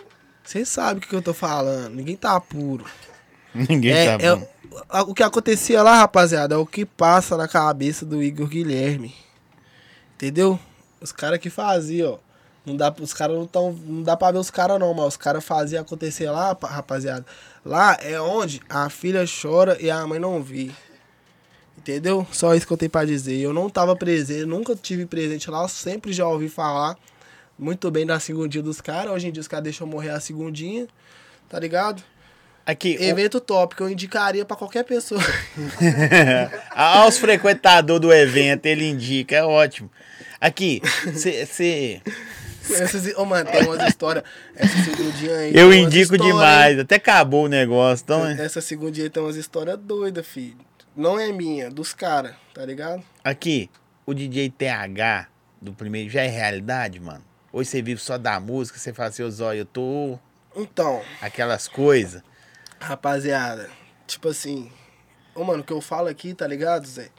[0.48, 2.86] Vocês sabem o que, que eu tô falando, ninguém tá puro.
[3.54, 4.48] Ninguém É, tá é bom.
[5.10, 9.14] o- que acontecia lá, rapaziada, é o que passa na cabeça do Igor Guilherme.
[10.14, 10.58] Entendeu?
[11.02, 12.18] Os caras que faziam, ó.
[12.64, 15.16] Não dá, os caras não tão, não dá pra ver os caras não, mas os
[15.18, 17.26] caras faziam acontecer lá, pa- rapaziada.
[17.64, 20.70] Lá é onde a filha chora e a mãe não vê.
[21.76, 22.26] Entendeu?
[22.32, 23.38] Só isso que eu tenho pra dizer.
[23.38, 26.96] Eu não tava presente, nunca tive presente lá, eu sempre já ouvi falar
[27.58, 29.12] muito bem da segundinha dos caras.
[29.12, 30.86] Hoje em dia os caras deixam morrer a segundinha,
[31.48, 32.02] tá ligado?
[32.64, 35.20] Aqui, o- Evento top que eu indicaria pra qualquer pessoa.
[36.70, 39.90] aos frequentadores do evento, ele indica, é ótimo.
[40.40, 42.00] Aqui, você.
[42.70, 44.22] Essas, ô, mano, tem umas histórias.
[44.54, 45.52] Essa segundinha aí.
[45.56, 48.04] Eu indico histórias, demais, até acabou o negócio.
[48.04, 48.36] Então, hein?
[48.38, 50.58] Essa segundinha aí tem umas histórias doidas, filho.
[50.94, 53.02] Não é minha, dos caras, tá ligado?
[53.24, 53.70] aqui,
[54.04, 55.28] o DJ TH
[55.62, 57.22] do primeiro já é realidade, mano?
[57.52, 60.18] Hoje você vive só da música, você fala assim, ô Zóio, eu tô.
[60.54, 62.22] Então, aquelas coisas.
[62.78, 63.70] rapaziada,
[64.06, 64.70] tipo assim.
[65.34, 67.10] Ô, mano, o que eu falo aqui, tá ligado, Zé?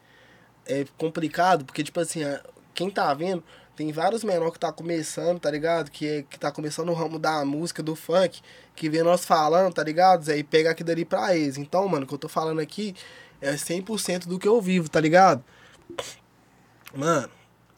[0.65, 2.21] É complicado, porque, tipo assim,
[2.73, 3.43] quem tá vendo,
[3.75, 5.89] tem vários menores que tá começando, tá ligado?
[5.89, 8.41] Que, é, que tá começando no ramo da música, do funk,
[8.75, 10.37] que vê nós falando, tá ligado, Zé?
[10.37, 11.57] E pega aquilo ali pra eles.
[11.57, 12.93] Então, mano, o que eu tô falando aqui
[13.41, 15.43] é 100% do que eu vivo, tá ligado?
[16.93, 17.29] Mano,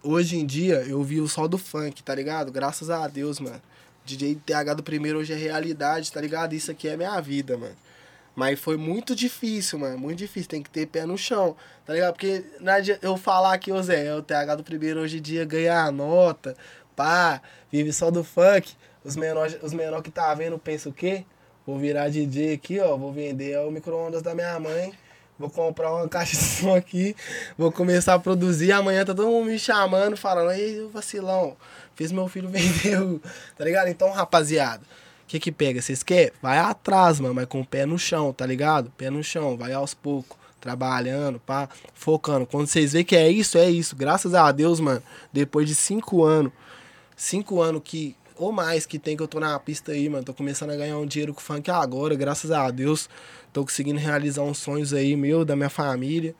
[0.03, 2.51] hoje em dia eu vivo só do funk, tá ligado?
[2.51, 3.61] Graças a Deus, mano.
[4.05, 6.53] DJ TH do primeiro hoje é realidade, tá ligado?
[6.53, 7.75] Isso aqui é minha vida, mano.
[8.35, 9.97] Mas foi muito difícil, mano.
[9.97, 10.49] Muito difícil.
[10.49, 11.55] Tem que ter pé no chão,
[11.85, 12.13] tá ligado?
[12.13, 15.45] Porque não eu falar que, ô Zé, é o TH do primeiro hoje em dia
[15.45, 16.55] ganha a nota,
[16.95, 17.41] pá,
[17.71, 18.73] vive só do funk.
[19.03, 21.25] Os menores os menor que tá vendo pensam o quê?
[21.65, 22.97] Vou virar DJ aqui, ó.
[22.97, 24.93] Vou vender o micro-ondas da minha mãe.
[25.41, 27.15] Vou comprar uma caixa de som aqui.
[27.57, 28.71] Vou começar a produzir.
[28.71, 31.57] Amanhã tá todo mundo me chamando, falando, ei, vacilão.
[31.95, 33.19] Fiz meu filho vender.
[33.57, 33.87] Tá ligado?
[33.87, 34.83] Então, rapaziada.
[35.23, 35.81] O que que pega?
[35.81, 36.31] Vocês querem?
[36.41, 38.91] Vai atrás, mano, mas com o pé no chão, tá ligado?
[38.95, 42.45] Pé no chão, vai aos poucos, trabalhando, pá, focando.
[42.45, 43.95] Quando vocês veem que é isso, é isso.
[43.95, 45.01] Graças a Deus, mano,
[45.33, 46.51] depois de cinco anos,
[47.15, 50.33] cinco anos que, ou mais que tem que eu tô na pista aí, mano, tô
[50.33, 53.09] começando a ganhar um dinheiro com funk agora, graças a Deus.
[53.53, 56.33] Tô conseguindo realizar uns sonhos aí meu, da minha família.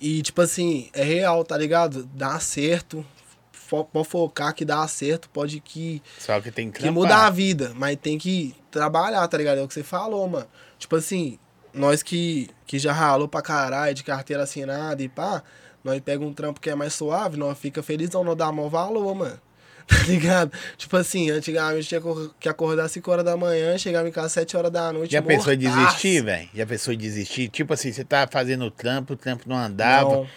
[0.00, 2.04] E, tipo assim, é real, tá ligado?
[2.14, 3.04] Dá certo.
[3.50, 7.30] Fo- Pode focar que dá certo, pode que Só que tem que que muda a
[7.30, 9.58] vida, mas tem que trabalhar, tá ligado?
[9.58, 10.46] É o que você falou, mano.
[10.78, 11.38] Tipo assim,
[11.74, 15.42] nós que, que já ralou pra caralho, de carteira assinada e pá,
[15.82, 19.14] nós pega um trampo que é mais suave, nós fica felizão, nós dá maior valor,
[19.14, 19.40] mano.
[19.96, 20.52] Tá ligado?
[20.76, 22.02] Tipo assim, antigamente tinha
[22.40, 25.12] que acordar 5 horas da manhã, chegava em casa 7 horas da noite.
[25.12, 26.48] Já pensou em desistir, velho?
[26.52, 27.48] Já pensou em desistir?
[27.48, 30.10] Tipo assim, você tá fazendo o trampo, o trampo não andava.
[30.10, 30.28] Não.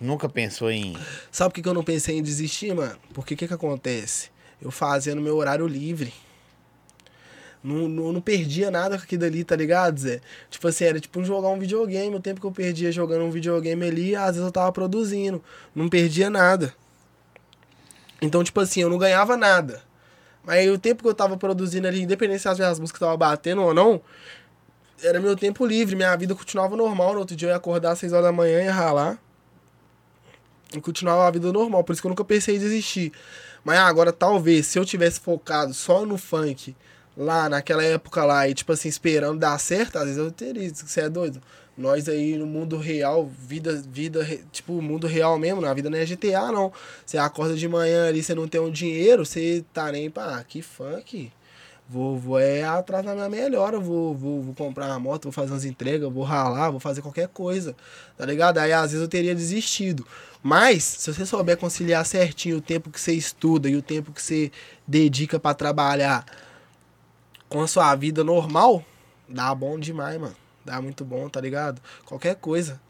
[0.00, 0.96] Nunca pensou em.
[1.30, 2.96] Sabe por que, que eu não pensei em desistir, mano?
[3.12, 4.30] Porque o que que acontece?
[4.60, 6.12] Eu fazia no meu horário livre.
[7.62, 10.20] Não, não, não perdia nada com aquilo ali, tá ligado, Zé?
[10.48, 12.14] Tipo assim, era tipo jogar um videogame.
[12.14, 15.42] O tempo que eu perdia jogando um videogame ali, às vezes eu tava produzindo.
[15.74, 16.74] Não perdia nada.
[18.20, 19.82] Então, tipo assim, eu não ganhava nada.
[20.44, 23.62] Mas o tempo que eu tava produzindo ali, independente se as minhas músicas estavam batendo
[23.62, 24.00] ou não,
[25.02, 25.96] era meu tempo livre.
[25.96, 27.14] Minha vida continuava normal.
[27.14, 29.18] No outro dia eu ia acordar às 6 horas da manhã e ralar
[30.72, 31.84] e continuava a vida normal.
[31.84, 33.12] Por isso que eu nunca pensei em desistir.
[33.64, 36.74] Mas agora, talvez, se eu tivesse focado só no funk
[37.16, 40.72] lá naquela época lá e, tipo assim, esperando dar certo, às vezes eu teria.
[40.72, 41.40] Você é doido?
[41.76, 46.04] Nós aí no mundo real, vida, vida, tipo, mundo real mesmo, na vida não é
[46.04, 46.72] GTA, não.
[47.06, 50.44] Você acorda de manhã ali, você não tem um dinheiro, você tá nem pra, ah,
[50.44, 51.32] que funk.
[51.88, 55.52] Vou, vou é atrás da minha melhora, vou, vou, vou comprar uma moto, vou fazer
[55.52, 57.74] umas entregas, vou ralar, vou fazer qualquer coisa,
[58.16, 58.58] tá ligado?
[58.58, 60.06] Aí às vezes eu teria desistido.
[60.40, 64.22] Mas, se você souber conciliar certinho o tempo que você estuda e o tempo que
[64.22, 64.52] você
[64.86, 66.24] dedica pra trabalhar
[67.48, 68.84] com a sua vida normal,
[69.28, 70.39] dá bom demais, mano.
[70.64, 71.80] Dá muito bom, tá ligado?
[72.04, 72.80] Qualquer coisa.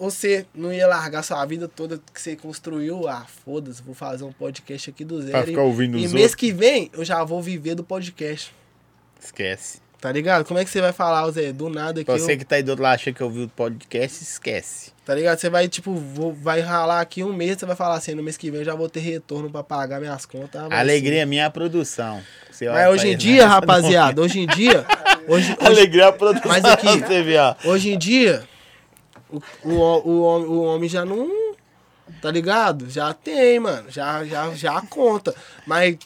[0.00, 3.06] Você não ia largar sua vida toda que você construiu.
[3.08, 5.32] Ah, foda-se, vou fazer um podcast aqui do zero.
[5.32, 6.34] Pra ficar e- ouvindo e os mês outros.
[6.36, 8.54] que vem eu já vou viver do podcast.
[9.20, 9.80] Esquece.
[10.00, 10.44] Tá ligado?
[10.44, 11.52] Como é que você vai falar, Zé?
[11.52, 12.10] Do nada aqui.
[12.10, 14.92] Você eu- que tá aí do outro lado achando que ouviu o podcast, esquece.
[15.04, 15.38] Tá ligado?
[15.38, 18.36] Você vai, tipo, vou- vai ralar aqui um mês, você vai falar assim, no mês
[18.36, 20.60] que vem eu já vou ter retorno pra pagar minhas contas.
[20.70, 22.22] A alegria minha é a produção.
[22.50, 24.86] Você Mas hoje em dia, mas- rapaziada, hoje em dia,
[25.26, 26.48] Hoje, hoje, Alegria a produção.
[26.48, 26.86] Mas aqui-
[27.66, 28.44] hoje em dia,
[29.30, 31.48] o, o, o, homem- o homem já não.
[32.22, 32.88] Tá ligado?
[32.88, 33.90] Já tem, mano.
[33.90, 35.34] Já, já, já conta.
[35.66, 35.96] Mas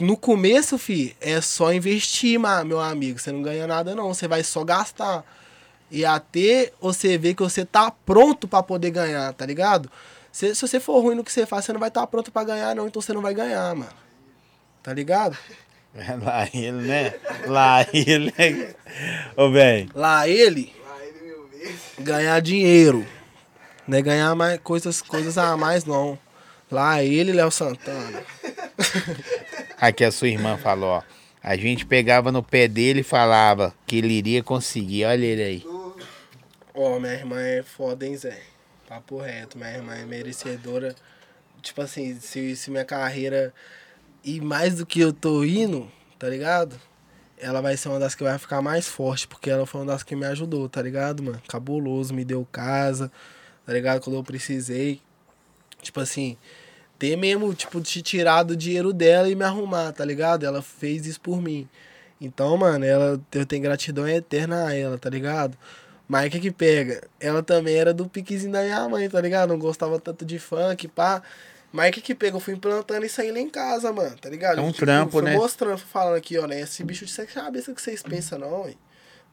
[0.00, 3.18] no começo, fi, é só investir, meu amigo.
[3.18, 4.12] Você não ganha nada, não.
[4.12, 5.24] Você vai só gastar.
[5.90, 9.90] E até você ver que você tá pronto pra poder ganhar, tá ligado?
[10.32, 12.42] Se, se você for ruim no que você faz, você não vai estar pronto pra
[12.44, 12.86] ganhar, não.
[12.86, 13.92] Então você não vai ganhar, mano.
[14.82, 15.36] Tá ligado?
[15.94, 17.14] É Lá ele, né?
[17.46, 18.32] Lá ele.
[18.38, 18.74] né?
[19.36, 19.90] Ô, velho.
[19.94, 21.80] Lá ele Lá ele vezes.
[21.98, 23.06] ganhar dinheiro.
[23.86, 26.18] Não é ganhar mais coisas, coisas a mais, não.
[26.70, 28.22] Lá ele, Léo Santana.
[29.82, 31.02] Aqui a sua irmã falou, ó.
[31.42, 35.06] A gente pegava no pé dele e falava que ele iria conseguir.
[35.06, 35.66] Olha ele aí.
[36.72, 38.40] Ó, minha irmã é foda, hein, Zé?
[38.88, 40.94] Papo reto, minha irmã é merecedora.
[41.60, 43.52] Tipo assim, se, se minha carreira
[44.22, 46.80] ir mais do que eu tô indo, tá ligado?
[47.36, 50.04] Ela vai ser uma das que vai ficar mais forte, porque ela foi uma das
[50.04, 51.42] que me ajudou, tá ligado, mano?
[51.48, 53.10] Cabuloso, me deu casa,
[53.66, 54.00] tá ligado?
[54.00, 55.00] Quando eu precisei.
[55.82, 56.38] Tipo assim,
[57.02, 60.46] ter mesmo, tipo, te tirar do dinheiro dela e me arrumar, tá ligado?
[60.46, 61.68] Ela fez isso por mim.
[62.20, 65.58] Então, mano, ela, eu tenho gratidão eterna a ela, tá ligado?
[66.06, 67.02] Mas o que que pega?
[67.18, 69.48] Ela também era do piquezinho da minha mãe, tá ligado?
[69.48, 71.20] Não gostava tanto de funk, pá.
[71.72, 72.36] Mas o que que pega?
[72.36, 74.60] Eu fui implantando isso aí lá em casa, mano, tá ligado?
[74.60, 75.34] É um Tipo, trampo, fui né?
[75.34, 76.60] mostrando, fui falando aqui, ó, né?
[76.60, 78.78] Esse bicho de cabeça que vocês pensam, não, hein?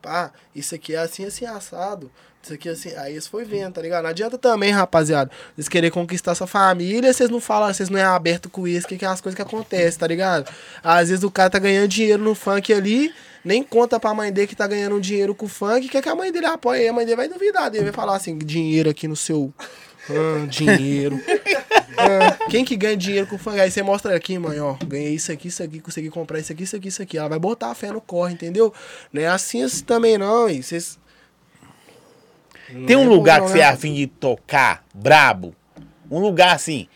[0.02, 2.10] Pá, isso aqui é assim, assim, assado.
[2.42, 2.96] Isso aqui assim.
[2.96, 4.04] Aí eles foi vendo, tá ligado?
[4.04, 5.30] Não adianta também, rapaziada.
[5.56, 8.98] Vocês querer conquistar sua família, vocês não falam, vocês não é aberto com isso, que,
[8.98, 10.50] que é as coisas que acontecem, tá ligado?
[10.84, 13.14] Às vezes o cara tá ganhando dinheiro no funk ali,
[13.44, 16.16] nem conta pra mãe dele que tá ganhando dinheiro com o funk, quer que a
[16.16, 16.88] mãe dele apoie.
[16.88, 19.54] A mãe dele vai duvidar, dele vai falar assim: dinheiro aqui no seu.
[20.10, 21.20] Ah, dinheiro.
[21.98, 23.60] Ah, quem que ganha dinheiro com funk?
[23.60, 24.76] Aí você mostra aqui, mãe, ó.
[24.86, 27.18] Ganhei isso aqui, isso aqui, consegui comprar isso aqui, isso aqui, isso aqui.
[27.18, 28.74] Ela vai botar a fé no corre, entendeu?
[29.12, 30.50] Não é assim, assim também, não.
[30.50, 30.98] E vocês.
[32.86, 35.56] Tem um é lugar que você é afim de tocar, brabo?
[36.10, 36.88] Um lugar assim.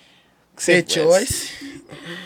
[0.55, 1.63] Que você.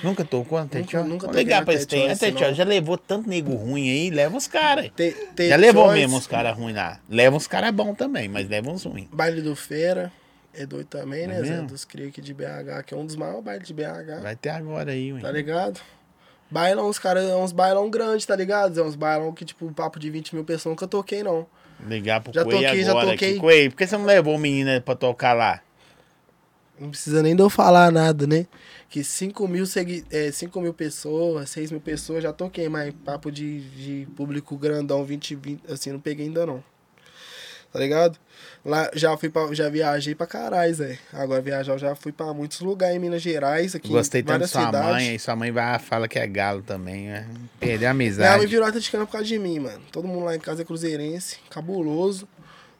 [0.03, 2.07] Nunca tocou no The Nunca- nunca ligar pra esse tem.
[2.53, 4.89] Já levou tanto nego ruim aí, leva uns caras.
[5.37, 6.99] Já levou mesmo uns caras ruins lá.
[7.09, 9.07] Leva uns caras bons também, mas leva uns ruins.
[9.11, 10.11] Baile do Feira.
[10.53, 11.49] É doido também, É né, Zé?
[11.51, 11.67] mesmo?
[11.67, 14.21] Dos cria aqui de BH, que é um dos maiores bailes de BH.
[14.23, 15.21] Vai ter agora aí, ué.
[15.21, 15.79] Tá ligado?
[16.49, 18.79] Bailão, os caras, é uns bailão grandes, tá ligado?
[18.79, 21.45] É uns bailão que, tipo, papo de 20 mil pessoas nunca toquei, não.
[21.85, 23.37] Ligar pro Já toquei, já agora toquei.
[23.37, 23.69] aqui.
[23.69, 25.61] Por que você não levou o menino pra tocar lá?
[26.79, 28.45] Não precisa nem de eu falar nada, né?
[28.89, 33.31] Que 5 mil, segui é, 5 mil pessoas, 6 mil pessoas, já toquei, mas papo
[33.31, 36.63] de, de público grandão, 20, 20, assim, não peguei ainda não.
[37.71, 38.17] Tá ligado?
[38.65, 40.97] Lá, já fui pra, já viajei pra caralho, Zé.
[41.13, 44.51] Agora viajar, eu já fui pra muitos lugares em Minas Gerais, aqui Gostei tanto várias
[44.51, 44.89] sua cidades.
[44.91, 47.25] mãe, aí sua mãe vai fala que é galo também, né?
[47.59, 48.37] Perdeu a Minha amizade.
[48.37, 49.81] mãe virou atleticana por causa de mim, mano.
[49.91, 52.27] Todo mundo lá em casa é cruzeirense, cabuloso.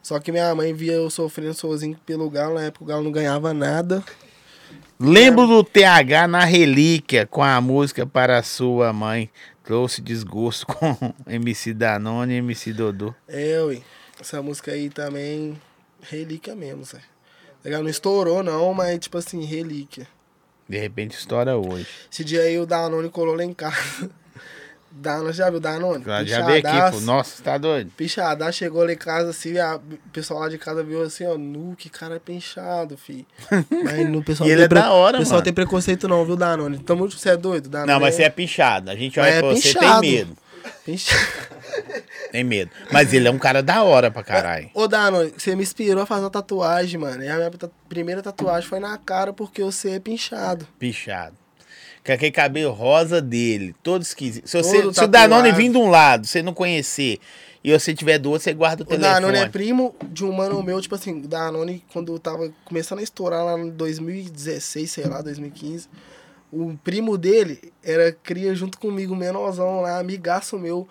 [0.02, 3.12] Só que minha mãe via eu sofrendo sozinho pelo Galo, na época o Galo não
[3.12, 4.02] ganhava nada.
[5.00, 9.30] Lembro do TH na relíquia com a música para sua mãe.
[9.62, 10.96] Trouxe desgosto com
[11.28, 13.14] MC Danone e MC Dodô.
[13.28, 13.82] É, ui.
[14.20, 15.60] Essa música aí também,
[16.02, 17.00] relíquia mesmo, Zé.
[17.64, 20.06] Legal, não estourou não, mas tipo assim, relíquia.
[20.68, 21.86] De repente estoura hoje.
[22.12, 24.10] Esse dia aí o Danone colou lá em casa.
[24.90, 26.02] Danone, já viu o Danone?
[26.04, 27.00] Já, já veio aqui, pô.
[27.02, 27.90] Nossa, você tá doido?
[27.96, 31.76] Pichadar chegou lá em casa assim, o pessoal lá de casa viu assim, ó, nu,
[31.76, 33.26] que cara é pinchado, fi.
[33.84, 35.44] Mas no pessoal E ele tem é da hora, O pessoal mano.
[35.44, 36.78] tem preconceito não, viu, Danone?
[36.78, 37.92] Tamo, você é doido, Danone?
[37.92, 38.90] Não, mas é você é pichado.
[38.90, 40.00] A gente Mas olha é pra você tem pinchado.
[40.00, 40.36] medo.
[40.84, 41.26] Pinchado.
[42.30, 42.70] Tem medo.
[42.92, 44.70] Mas ele é um cara da hora pra caralho.
[44.74, 47.22] Ô, Danone, você me inspirou a fazer uma tatuagem, mano.
[47.22, 47.50] E a minha
[47.88, 50.66] primeira tatuagem foi na cara porque você é pinchado.
[50.78, 51.36] Pichado.
[52.04, 54.48] Com aquele cabelo rosa dele, todo esquisito.
[54.48, 57.18] Se, você, Todo se o Danone vir de um lado, você não conhecer,
[57.62, 59.14] e você tiver do outro, você guarda o O telefone.
[59.14, 63.00] Danone é primo de um mano meu, tipo assim, o Danone, quando eu tava começando
[63.00, 65.88] a estourar lá em 2016, sei lá, 2015,
[66.52, 70.88] o primo dele era cria junto comigo, menorzão lá, amigaço meu,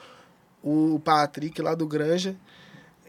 [0.63, 2.35] o Patrick lá do Granja.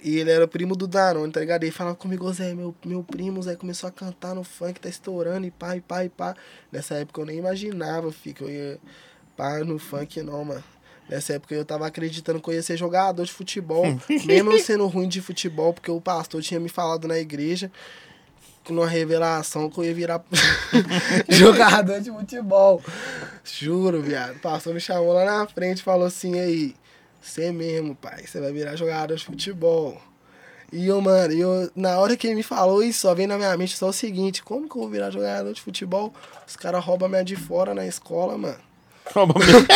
[0.02, 1.64] E ele era primo do Danone, tá ligado?
[1.64, 4.88] Ele falava comigo, "Ô, Zé, meu, meu primo, Zé, começou a cantar no funk, tá
[4.88, 6.36] estourando, e pá, e pá, e pá.
[6.70, 8.78] Nessa época eu nem imaginava, fi, que eu ia
[9.36, 10.62] pá no funk, não, mano.
[11.08, 13.84] Nessa época eu tava acreditando que eu ia ser jogador de futebol,
[14.26, 17.72] mesmo eu sendo ruim de futebol, porque o pastor tinha me falado na igreja,
[18.72, 20.22] numa revelação, que eu ia virar
[21.28, 22.82] jogador de futebol.
[23.44, 24.36] Juro, viado.
[24.36, 26.74] O pastor me chamou lá na frente e falou assim, aí,
[27.20, 30.00] você mesmo, pai, você vai virar jogador de futebol.
[30.70, 33.56] E eu, mano, eu, na hora que ele me falou isso, só veio na minha
[33.56, 36.12] mente só o seguinte, como que eu vou virar jogador de futebol?
[36.46, 38.67] Os caras roubam minha de fora na escola, mano.
[39.14, 39.66] Meu-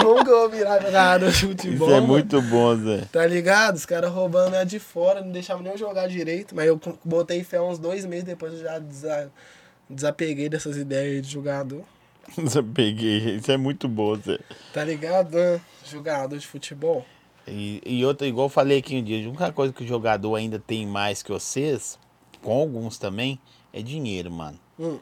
[0.02, 1.88] Nunca vou virar jogador de futebol.
[1.88, 2.06] Isso é mano.
[2.06, 3.04] muito bom, Zé.
[3.12, 3.76] Tá ligado?
[3.76, 6.54] Os caras roubando a de fora, não deixavam nem eu jogar direito.
[6.54, 9.30] Mas eu botei fé uns dois meses depois, eu já desa-
[9.88, 11.82] desapeguei dessas ideias aí de jogador.
[12.38, 13.36] Isso eu peguei.
[13.36, 14.38] Isso é muito bom, Zé.
[14.72, 15.36] Tá ligado?
[15.36, 15.60] né?
[15.84, 17.04] Jogador de futebol.
[17.46, 20.34] E, e outra, igual eu falei aqui um dia, a única coisa que o jogador
[20.36, 21.98] ainda tem mais que vocês,
[22.42, 23.38] com alguns também,
[23.72, 24.58] é dinheiro, mano.
[24.78, 24.98] Hum.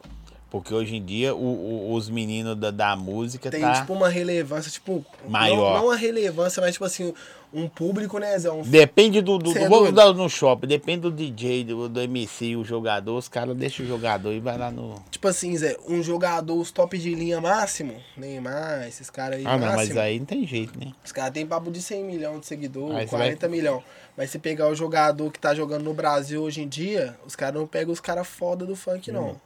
[0.50, 3.80] Porque hoje em dia o- o- os meninos da, da música Tem, tá.
[3.80, 5.04] tipo, uma relevância, tipo.
[5.28, 5.74] Maior.
[5.74, 7.12] Não, não a relevância, mas, tipo assim,
[7.52, 8.50] um público, né, Zé?
[8.50, 9.36] Um Depende do.
[9.36, 13.18] do, do é vamos dar no shopping, depende do DJ, do, do MC, o jogador,
[13.18, 14.94] os caras deixam o jogador e vai lá no.
[15.10, 19.46] Tipo assim, Zé, um jogador, os top de linha máximo, Neymar, esses caras aí.
[19.46, 20.92] Ah, não, mas aí não tem jeito, né?
[21.04, 23.82] Os caras têm papo de 100 milhões de seguidores, Aí você 40 milhões.
[24.16, 27.54] Mas se pegar o jogador que tá jogando no Brasil hoje em dia, os caras
[27.60, 29.36] não pegam os caras foda do funk, não.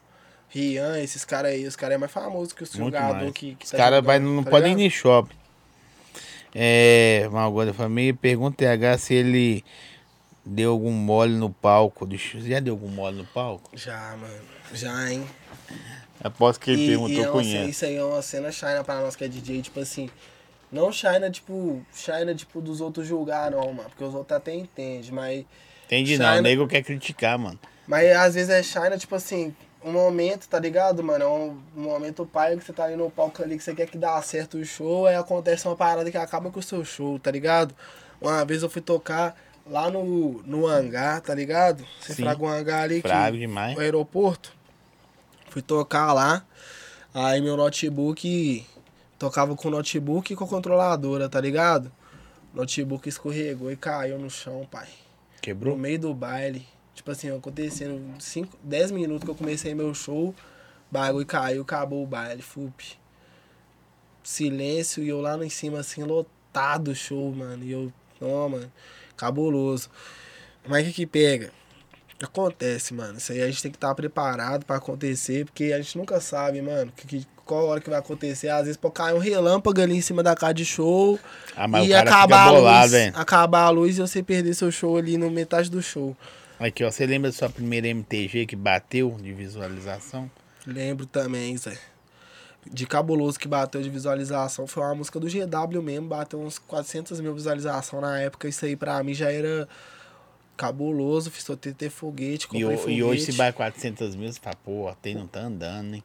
[0.53, 3.71] Rian, esses caras aí, os caras é mais famosos que os jogadores que, que Os
[3.71, 5.35] tá caras não tá podem ir no shopping.
[6.55, 7.29] É.
[7.33, 9.65] Malgoda Família, pergunta TH se
[10.45, 12.07] deu algum mole no palco.
[12.17, 13.71] Já deu algum mole no palco?
[13.75, 14.43] Já, mano.
[14.75, 15.27] Já, hein?
[16.23, 17.71] Aposto que ele E, perguntou, e é conhece.
[17.71, 20.11] isso aí é uma cena China pra nós que é DJ, tipo assim.
[20.71, 23.89] Não China, tipo, China, tipo, dos outros julgar, não, mano.
[23.91, 25.45] Porque os outros até entendem, mas.
[25.87, 27.59] Entendi não, China- o nego quer criticar, mano.
[27.87, 29.55] Mas às vezes é China, tipo assim,
[29.85, 31.25] um momento, tá ligado, mano?
[31.25, 33.87] É um, um momento pai que você tá ali no palco ali que você quer
[33.89, 37.19] que dá certo o show, aí acontece uma parada que acaba com o seu show,
[37.19, 37.75] tá ligado?
[38.21, 39.37] Uma vez eu fui tocar
[39.67, 41.85] lá no, no hangar, tá ligado?
[42.01, 42.23] Você Sim.
[42.23, 43.77] fraga um hangar ali que Frago demais.
[43.77, 44.55] o aeroporto.
[45.51, 46.45] Fui tocar lá.
[47.13, 48.67] Aí meu notebook.
[49.19, 51.93] Tocava com o notebook e com a controladora, tá ligado?
[52.53, 54.87] Notebook escorregou e caiu no chão, pai.
[54.87, 55.77] No Quebrou?
[55.77, 56.67] meio do baile.
[56.95, 60.35] Tipo assim, acontecendo 5, 10 minutos que eu comecei meu show,
[60.91, 62.97] bagulho caiu, acabou o baile, fup.
[64.23, 67.65] Silêncio e eu lá em cima, assim, lotado o show, mano.
[67.65, 68.73] E eu, não, mano,
[69.17, 69.89] cabuloso.
[70.69, 71.51] Mas o que que pega?
[72.23, 73.19] Acontece, mano.
[73.19, 76.63] Isso aí a gente tem que estar preparado pra acontecer, porque a gente nunca sabe,
[76.63, 78.49] mano, que, que- qual hora que vai acontecer.
[78.49, 81.19] Às vezes pode cair um relâmpago ali em cima da casa de show
[81.57, 82.93] Ah, e acabar fica a bolado, luz.
[83.17, 86.17] Acabar a luz e você perder seu show ali no metade do show.
[86.63, 90.31] Aqui, ó, você lembra da sua primeira MTG que bateu de visualização?
[90.67, 91.77] Lembro também, Zé.
[92.65, 94.67] De cabuloso que bateu de visualização.
[94.69, 98.49] Foi uma música do GW mesmo, bateu uns 400 mil visualizações na época.
[98.49, 99.69] Isso aí pra mim já era
[100.57, 101.31] cabuloso.
[101.33, 102.99] Fiz o TT foguete, E, comprei ho- foguete.
[102.99, 106.05] e hoje se bate 400 mil, você fala, pô, tem não tá andando, hein?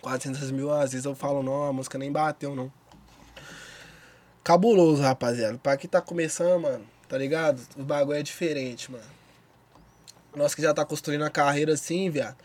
[0.00, 2.72] 400 mil, às vezes eu falo, não, a música nem bateu, não.
[4.44, 5.58] Cabuloso, rapaziada.
[5.58, 7.60] Pra quem tá começando, mano, tá ligado?
[7.76, 9.04] O bagulho é diferente, mano.
[10.34, 12.36] Nós que já tá construindo a carreira assim, viado.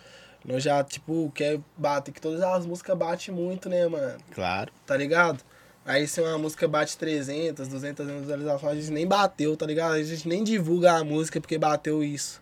[0.46, 4.18] Nós já, tipo, quer bater, que todas as músicas batem muito, né, mano?
[4.32, 4.72] Claro.
[4.86, 5.44] Tá ligado?
[5.86, 9.94] Aí se uma música bate 300, 200 visualizações, a gente nem bateu, tá ligado?
[9.94, 12.42] A gente nem divulga a música porque bateu isso.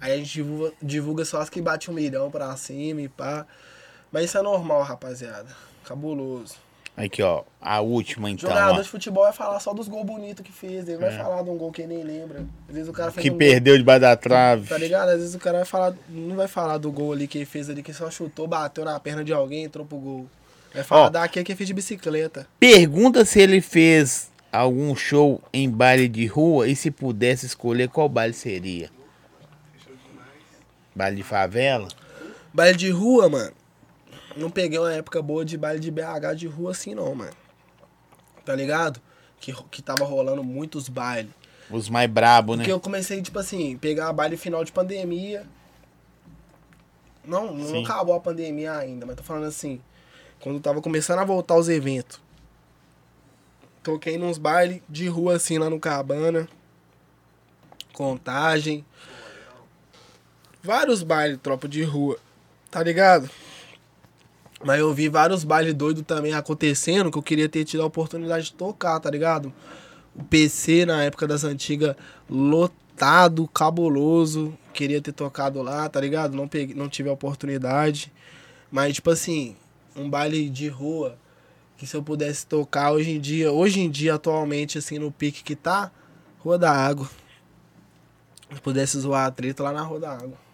[0.00, 3.46] Aí a gente divulga, divulga só as que bate um milhão pra cima e pá.
[4.10, 5.48] Mas isso é normal, rapaziada.
[5.84, 6.56] Cabuloso.
[7.04, 8.82] Aqui, ó, a última então, Jogador ó.
[8.82, 10.86] de futebol vai falar só dos gols bonitos que fez.
[10.86, 12.44] Ele vai falar de um gol que ele nem lembra.
[12.68, 13.28] Às vezes o cara fez É.
[13.28, 14.68] Que um perdeu debaixo da trave.
[14.68, 15.08] Tá ligado?
[15.08, 15.94] Às vezes o cara vai falar.
[16.08, 19.00] Não vai falar do gol ali que ele fez ali, que só chutou, bateu na
[19.00, 20.26] perna de alguém e entrou pro gol.
[20.72, 21.10] Vai falar Ó.
[21.10, 22.46] daquele que fez de bicicleta.
[22.60, 28.08] Pergunta se ele fez algum show em baile de rua e se pudesse escolher qual
[28.08, 28.90] baile seria.
[30.94, 31.88] Baile de favela?
[32.54, 33.52] Baile de rua, mano.
[34.36, 37.32] Não peguei uma época boa de baile de BH de rua assim, não, mano.
[38.44, 39.00] Tá ligado?
[39.40, 41.32] Que, que tava rolando muitos bailes.
[41.70, 42.58] Os mais brabo, né?
[42.62, 45.46] Porque eu comecei, tipo assim, pegar baile final de pandemia.
[47.24, 47.84] Não, não Sim.
[47.84, 49.80] acabou a pandemia ainda, mas tô falando assim.
[50.40, 52.20] Quando tava começando a voltar os eventos.
[53.82, 56.48] Toquei nos bailes de rua assim lá no Cabana.
[57.92, 58.84] Contagem.
[60.62, 62.18] Vários bailes, tropa de rua.
[62.70, 63.28] Tá ligado?
[64.64, 68.46] Mas eu vi vários bailes doidos também acontecendo que eu queria ter tido a oportunidade
[68.46, 69.52] de tocar, tá ligado?
[70.14, 71.96] O PC na época das antigas
[72.30, 74.56] lotado, cabuloso.
[74.72, 76.36] Queria ter tocado lá, tá ligado?
[76.36, 78.12] Não, peguei, não tive a oportunidade.
[78.70, 79.56] Mas, tipo assim,
[79.96, 81.18] um baile de rua
[81.76, 85.42] que se eu pudesse tocar hoje em dia, hoje em dia, atualmente, assim, no pique
[85.42, 85.90] que tá,
[86.38, 87.10] Rua da Água.
[88.54, 90.51] Se pudesse zoar a treta lá na Rua da Água.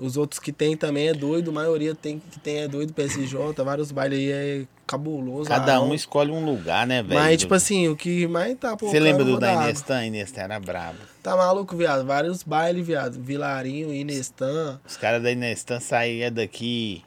[0.00, 3.36] Os outros que tem também é doido, a maioria tem, que tem é doido, PSJ,
[3.62, 5.46] vários bailes aí é cabuloso.
[5.46, 5.90] Cada Arão.
[5.90, 7.20] um escolhe um lugar, né, velho?
[7.20, 10.06] Mas, tipo assim, o que mais tá por Você lembra do da Inestan?
[10.06, 10.98] Inestan era brabo.
[11.22, 12.06] Tá maluco, viado?
[12.06, 13.20] Vários bailes, viado.
[13.20, 14.80] Vilarinho, Inestan.
[14.86, 17.04] Os caras da Inestan saíam daqui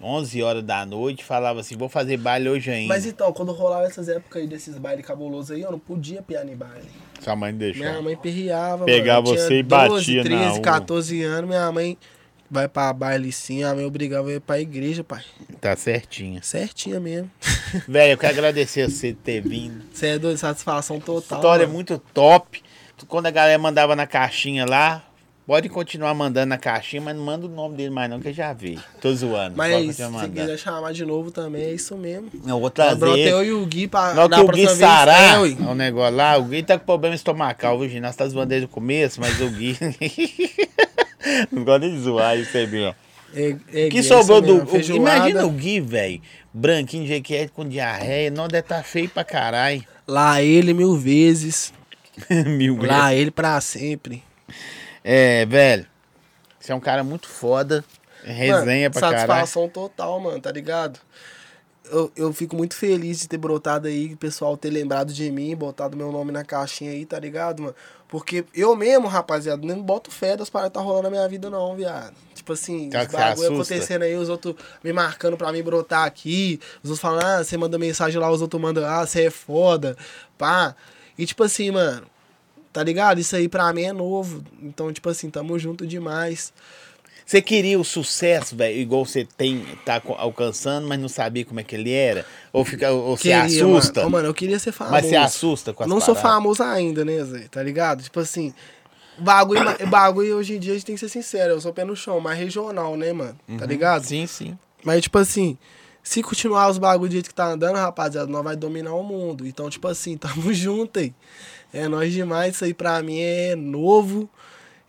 [0.00, 2.94] 11 horas da noite, falava assim, vou fazer baile hoje ainda.
[2.94, 6.48] Mas então, quando rolava essas épocas aí desses bailes cabulosos aí, eu não podia piar
[6.48, 6.88] em baile.
[7.20, 7.82] Sua mãe deixou.
[7.82, 8.88] Minha mãe perreava.
[8.88, 10.60] Eu você e batia 12, na 13, rua.
[10.60, 11.98] 14 anos, minha mãe
[12.50, 15.22] vai pra baile sim, a mãe obrigava a ir pra igreja, pai.
[15.60, 16.42] Tá certinho.
[16.42, 17.30] Certinha mesmo.
[17.86, 19.84] Velho, eu quero agradecer você ter vindo.
[19.92, 21.38] Você é doido, satisfação total.
[21.38, 21.74] História mano.
[21.74, 22.62] muito top.
[23.06, 25.04] Quando a galera mandava na caixinha lá,
[25.48, 28.34] pode continuar mandando na caixinha, mas não manda o nome dele mais não, que eu
[28.34, 28.78] já vi.
[29.00, 29.56] Tô zoando.
[29.56, 32.28] Mas se quiser chamar de novo também, é isso mesmo.
[32.46, 33.28] Eu vou trazer.
[33.28, 36.44] eu e o Gui pra da que o Gui sarar é, o negócio lá, o
[36.44, 37.98] Gui tá com problema estomacal, viu?
[37.98, 39.74] Nós tá zoando desde o começo, mas o Gui.
[41.50, 42.94] não gosta nem de zoar isso aí, meu.
[43.34, 44.66] É, é, que é sobrou do.
[44.70, 46.20] mesmo, o- imagina o Gui, velho.
[46.52, 48.30] Branquinho de jequete com diarreia.
[48.30, 49.82] Não deve tá feio pra caralho.
[50.06, 51.72] Lá ele mil vezes.
[52.28, 52.88] Mil vezes.
[52.90, 54.27] Lá ele pra sempre.
[55.02, 55.86] É, velho.
[56.58, 57.84] Você é um cara muito foda.
[58.22, 59.26] Resenha Mano, pra caralho.
[59.26, 61.00] Satisfação total, mano, tá ligado?
[61.90, 65.56] Eu, eu fico muito feliz de ter brotado aí, o pessoal ter lembrado de mim,
[65.56, 67.74] botado meu nome na caixinha aí, tá ligado, mano?
[68.08, 71.76] Porque eu mesmo, rapaziada, nem boto fé das paradas tá rolando na minha vida, não,
[71.76, 72.14] viado.
[72.34, 76.90] Tipo assim, os bagulho acontecendo aí, os outros me marcando pra mim brotar aqui, os
[76.90, 79.96] outros falando, ah, você manda mensagem lá, os outros mandam, ah, você é foda,
[80.36, 80.74] pá.
[81.16, 82.06] E tipo assim, mano,
[82.78, 83.18] tá ligado?
[83.18, 84.40] Isso aí pra mim é novo.
[84.62, 86.52] Então, tipo assim, tamo junto demais.
[87.26, 91.64] Você queria o sucesso, velho, igual você tem, tá alcançando, mas não sabia como é
[91.64, 92.24] que ele era?
[92.52, 94.00] Ou, fica, ou você Queria, assusta?
[94.02, 94.06] Mano.
[94.06, 94.92] Ô, mano, eu queria ser famoso.
[94.94, 96.32] mas você assusta com as Não sou paradas?
[96.36, 97.48] famoso ainda, né, Zé?
[97.50, 98.04] Tá ligado?
[98.04, 98.54] Tipo assim,
[99.18, 99.60] bagulho,
[99.90, 102.20] bagulho hoje em dia a gente tem que ser sincero, eu sou pé no chão,
[102.20, 103.36] mais regional, né, mano?
[103.58, 104.04] Tá ligado?
[104.04, 104.56] Sim, sim.
[104.84, 105.58] Mas, tipo assim,
[106.00, 109.44] se continuar os bagulhos do jeito que tá andando, rapaziada, nós vai dominar o mundo.
[109.46, 111.12] Então, tipo assim, tamo junto aí.
[111.72, 114.28] É nós demais, isso aí pra mim é novo.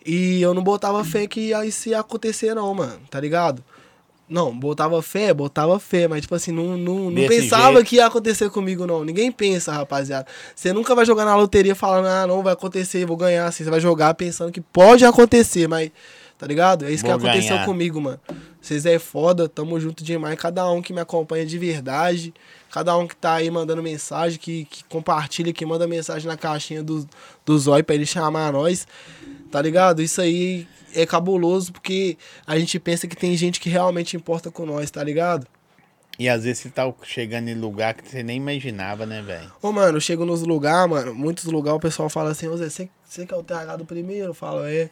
[0.04, 3.62] E eu não botava fé que isso ia acontecer, não, mano, tá ligado?
[4.30, 7.86] Não, botava fé, botava fé, mas tipo assim, não, não, não pensava jeito.
[7.88, 9.04] que ia acontecer comigo, não.
[9.04, 10.26] Ninguém pensa, rapaziada.
[10.54, 13.46] Você nunca vai jogar na loteria falando, ah, não, vai acontecer, vou ganhar.
[13.46, 15.90] Assim, você vai jogar pensando que pode acontecer, mas,
[16.38, 16.84] tá ligado?
[16.84, 17.66] É isso que Vou aconteceu ganhar.
[17.66, 18.20] comigo, mano.
[18.60, 20.38] Vocês é foda, tamo junto demais.
[20.38, 22.32] Cada um que me acompanha de verdade,
[22.70, 26.82] cada um que tá aí mandando mensagem, que, que compartilha, que manda mensagem na caixinha
[26.82, 27.08] do,
[27.44, 28.86] do Zói pra ele chamar nós,
[29.50, 30.00] tá ligado?
[30.00, 32.16] Isso aí é cabuloso porque
[32.46, 35.46] a gente pensa que tem gente que realmente importa com nós, tá ligado?
[36.18, 39.50] E às vezes você tá chegando em lugar que você nem imaginava, né, velho?
[39.62, 42.68] Ô, mano, eu chego nos lugares, mano, muitos lugares o pessoal fala assim, ô Zé,
[42.68, 44.26] você, você que é o TH do primeiro?
[44.26, 44.90] Eu falo, é.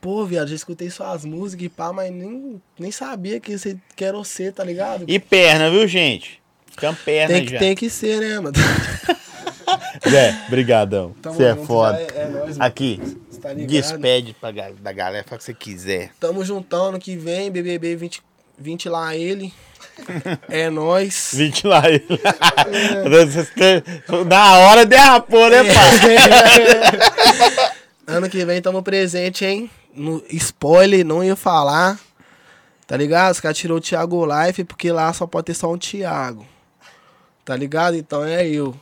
[0.00, 4.02] Pô, viado, já escutei suas músicas e pá, mas nem, nem sabia que você que
[4.02, 5.04] era você, tá ligado?
[5.06, 6.40] E perna, viu, gente?
[6.76, 7.58] Tem perna tem, que, já.
[7.58, 8.52] tem que ser, né, mano?
[10.08, 11.14] Zé, brigadão.
[11.20, 11.98] Tamo Você é foda.
[11.98, 12.60] É, é nóis.
[12.60, 13.00] Aqui,
[13.40, 16.10] tá despede pra, da galera, fala o que você quiser.
[16.18, 18.22] Tamo juntão ano que vem, BBB 20,
[18.58, 19.52] 20 lá ele.
[20.48, 21.32] É nóis.
[21.34, 22.06] 20 lá ele.
[24.26, 25.74] Na hora derrapou, né, pai?
[28.16, 29.70] ano que vem tamo presente, hein?
[29.94, 31.98] No spoiler, não ia falar.
[32.86, 33.32] Tá ligado?
[33.32, 36.46] Os caras tirou o Thiago Life porque lá só pode ter só um Thiago.
[37.50, 37.96] Tá ligado?
[37.96, 38.72] Então é eu.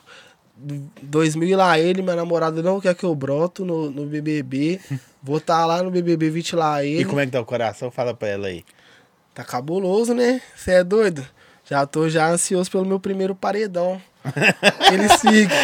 [1.00, 4.78] 2000 lá ele, minha namorada não quer que eu broto no, no BBB.
[5.22, 7.00] Vou tá lá no BBB 20 lá ele.
[7.00, 7.90] E como é que tá o coração?
[7.90, 8.66] Fala pra ela aí.
[9.32, 10.42] Tá cabuloso, né?
[10.54, 11.26] Você é doido?
[11.64, 13.98] Já tô já ansioso pelo meu primeiro paredão.
[14.92, 15.54] Ele siga.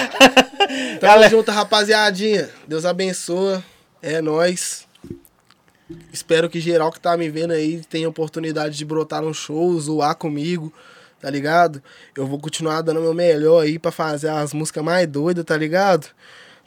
[0.98, 2.48] Tamo Galera- junto, rapaziadinha.
[2.66, 3.62] Deus abençoa.
[4.00, 4.86] É nóis.
[6.10, 10.14] Espero que geral que tá me vendo aí tenha oportunidade de brotar no show, zoar
[10.16, 10.72] comigo,
[11.24, 11.82] tá ligado?
[12.14, 16.08] Eu vou continuar dando meu melhor aí pra fazer as músicas mais doidas, tá ligado?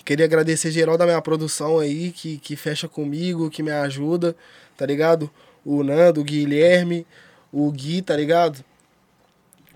[0.04, 4.36] Queria agradecer geral da minha produção aí, que, que fecha comigo, que me ajuda,
[4.76, 5.30] tá ligado?
[5.64, 7.06] O Nando, o Guilherme,
[7.54, 8.66] o Gui, tá ligado?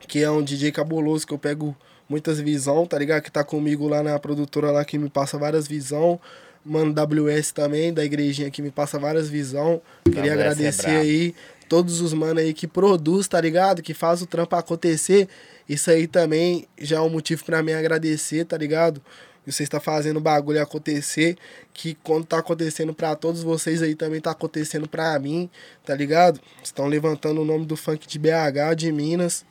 [0.08, 1.78] Que é um DJ cabuloso que eu pego
[2.10, 3.22] muitas visão, tá ligado?
[3.22, 6.20] Que tá comigo lá na produtora lá que me passa várias visão.
[6.66, 9.80] Mano WS também, da igrejinha que me passa várias visão.
[10.06, 11.00] Queria WS é agradecer brabo.
[11.02, 11.36] aí
[11.72, 13.82] todos os manos aí que produz, tá ligado?
[13.82, 15.30] Que faz o trampo acontecer.
[15.70, 19.02] Isso aí também já é um motivo pra mim agradecer, tá ligado?
[19.46, 21.38] Você está fazendo o bagulho acontecer,
[21.74, 25.50] que quando tá acontecendo pra todos vocês aí também tá acontecendo pra mim,
[25.86, 26.42] tá ligado?
[26.62, 29.46] Estão levantando o nome do funk de BH, de Minas.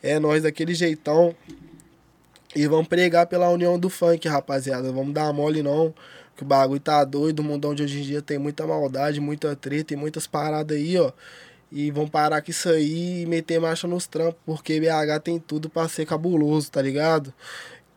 [0.00, 1.34] É nós daquele jeitão.
[2.54, 4.92] E vamos pregar pela união do funk, rapaziada.
[4.92, 5.92] Vamos dar mole não.
[6.36, 7.40] Que o bagulho tá doido.
[7.40, 10.96] O mundão de hoje em dia tem muita maldade, muita treta e muitas paradas aí,
[10.96, 11.10] ó.
[11.70, 14.40] E vamos parar com isso aí e meter marcha nos trampos.
[14.44, 17.32] Porque BH tem tudo pra ser cabuloso, tá ligado?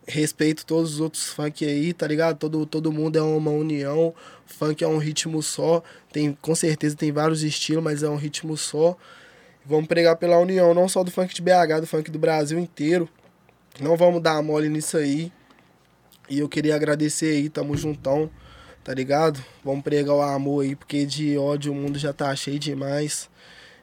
[0.08, 2.38] Respeito todos os outros funk aí, tá ligado?
[2.38, 4.14] Todo, todo mundo é uma união.
[4.46, 5.84] Funk é um ritmo só.
[6.12, 8.98] Tem, com certeza tem vários estilos, mas é um ritmo só.
[9.66, 13.08] Vamos pregar pela união, não só do funk de BH, do funk do Brasil inteiro.
[13.80, 15.32] Não vamos dar mole nisso aí.
[16.28, 18.30] E eu queria agradecer aí, tamo juntão,
[18.84, 19.44] tá ligado?
[19.64, 23.30] Vamos pregar o amor aí, porque de ódio o mundo já tá cheio demais.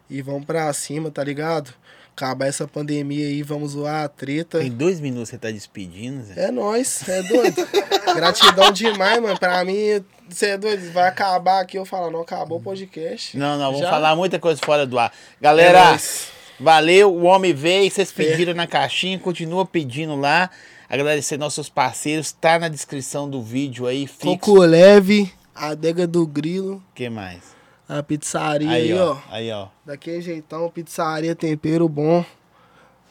[0.09, 1.73] E vamos pra cima, tá ligado?
[2.15, 4.63] Acabar essa pandemia aí, vamos zoar a treta.
[4.63, 6.47] Em dois minutos você tá despedindo, Zé?
[6.47, 7.57] É nóis, é doido.
[8.17, 9.39] Gratidão demais, mano.
[9.39, 11.77] Pra mim, você é doido, vai acabar aqui.
[11.77, 13.37] Eu falo, não, acabou o podcast.
[13.37, 13.91] Não, não, vamos Já?
[13.91, 15.13] falar muita coisa fora do ar.
[15.13, 16.29] É Galera, nóis.
[16.59, 18.25] valeu, o homem veio, vocês Fé.
[18.31, 20.49] pediram na caixinha, continua pedindo lá.
[20.89, 24.25] Agradecer nossos parceiros, tá na descrição do vídeo aí, fixo.
[24.39, 27.56] Coco leve, adega do grilo, O que mais?
[27.89, 29.13] A pizzaria aí, Aí, ó.
[29.13, 29.19] ó.
[29.31, 29.69] Aí, ó.
[29.85, 32.25] Daquele jeitão, pizzaria, tempero bom.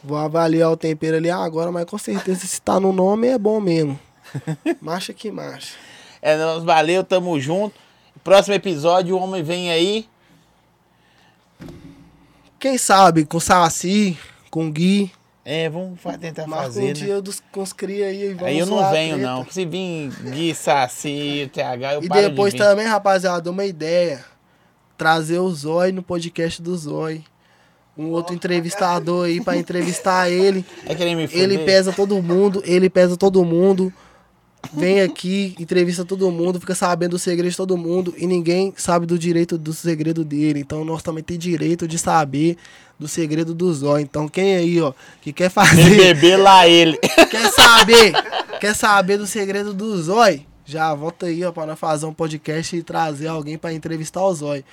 [0.03, 3.59] Vou avaliar o tempero ali agora, mas com certeza se tá no nome é bom
[3.59, 3.99] mesmo.
[4.81, 5.75] Marcha que marcha.
[6.21, 7.75] É, nós valeu, tamo junto.
[8.23, 10.07] Próximo episódio, o homem vem aí.
[12.59, 14.17] Quem sabe com Saci,
[14.49, 15.11] com Gui,
[15.43, 16.93] É, vamos tentar marca fazer, um né?
[16.93, 18.23] dia dos, com os cria aí.
[18.23, 19.45] e Vamos Aí eu não venho, não.
[19.49, 24.25] Se vir Gui, Saci, TH, eu E depois de também, rapaziada, uma ideia.
[24.97, 27.23] Trazer o Zói no podcast do Zói.
[27.97, 30.65] Um outro entrevistador aí pra entrevistar ele.
[30.85, 31.43] É querer me fuder?
[31.43, 33.93] Ele pesa todo mundo, ele pesa todo mundo.
[34.73, 39.05] Vem aqui, entrevista todo mundo, fica sabendo do segredo de todo mundo e ninguém sabe
[39.05, 40.59] do direito do segredo dele.
[40.59, 42.57] Então nós também tem direito de saber
[42.99, 44.01] do segredo do Zói.
[44.01, 46.97] Então quem aí, ó, que quer fazer, beber lá ele.
[46.97, 48.13] quer saber,
[48.59, 52.75] quer saber do segredo do Zói, já volta aí, ó, pra nós fazer um podcast
[52.75, 54.65] e trazer alguém pra entrevistar o Zói.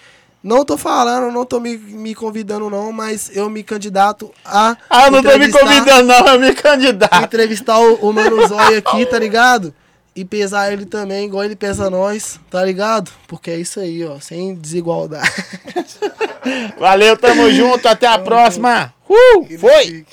[0.42, 5.08] Não tô falando, não tô me, me convidando não, mas eu me candidato a Ah,
[5.08, 6.26] não tô me convidando, não.
[6.26, 7.22] Eu me candidato.
[7.22, 9.72] entrevistar o, o Mano Zóio aqui, tá ligado?
[10.16, 13.10] E pesar ele também, igual ele pesa nós, tá ligado?
[13.28, 15.30] Porque é isso aí, ó, sem desigualdade.
[16.78, 17.86] Valeu, tamo junto.
[17.86, 18.92] Até a próxima.
[19.08, 20.04] Uh, foi.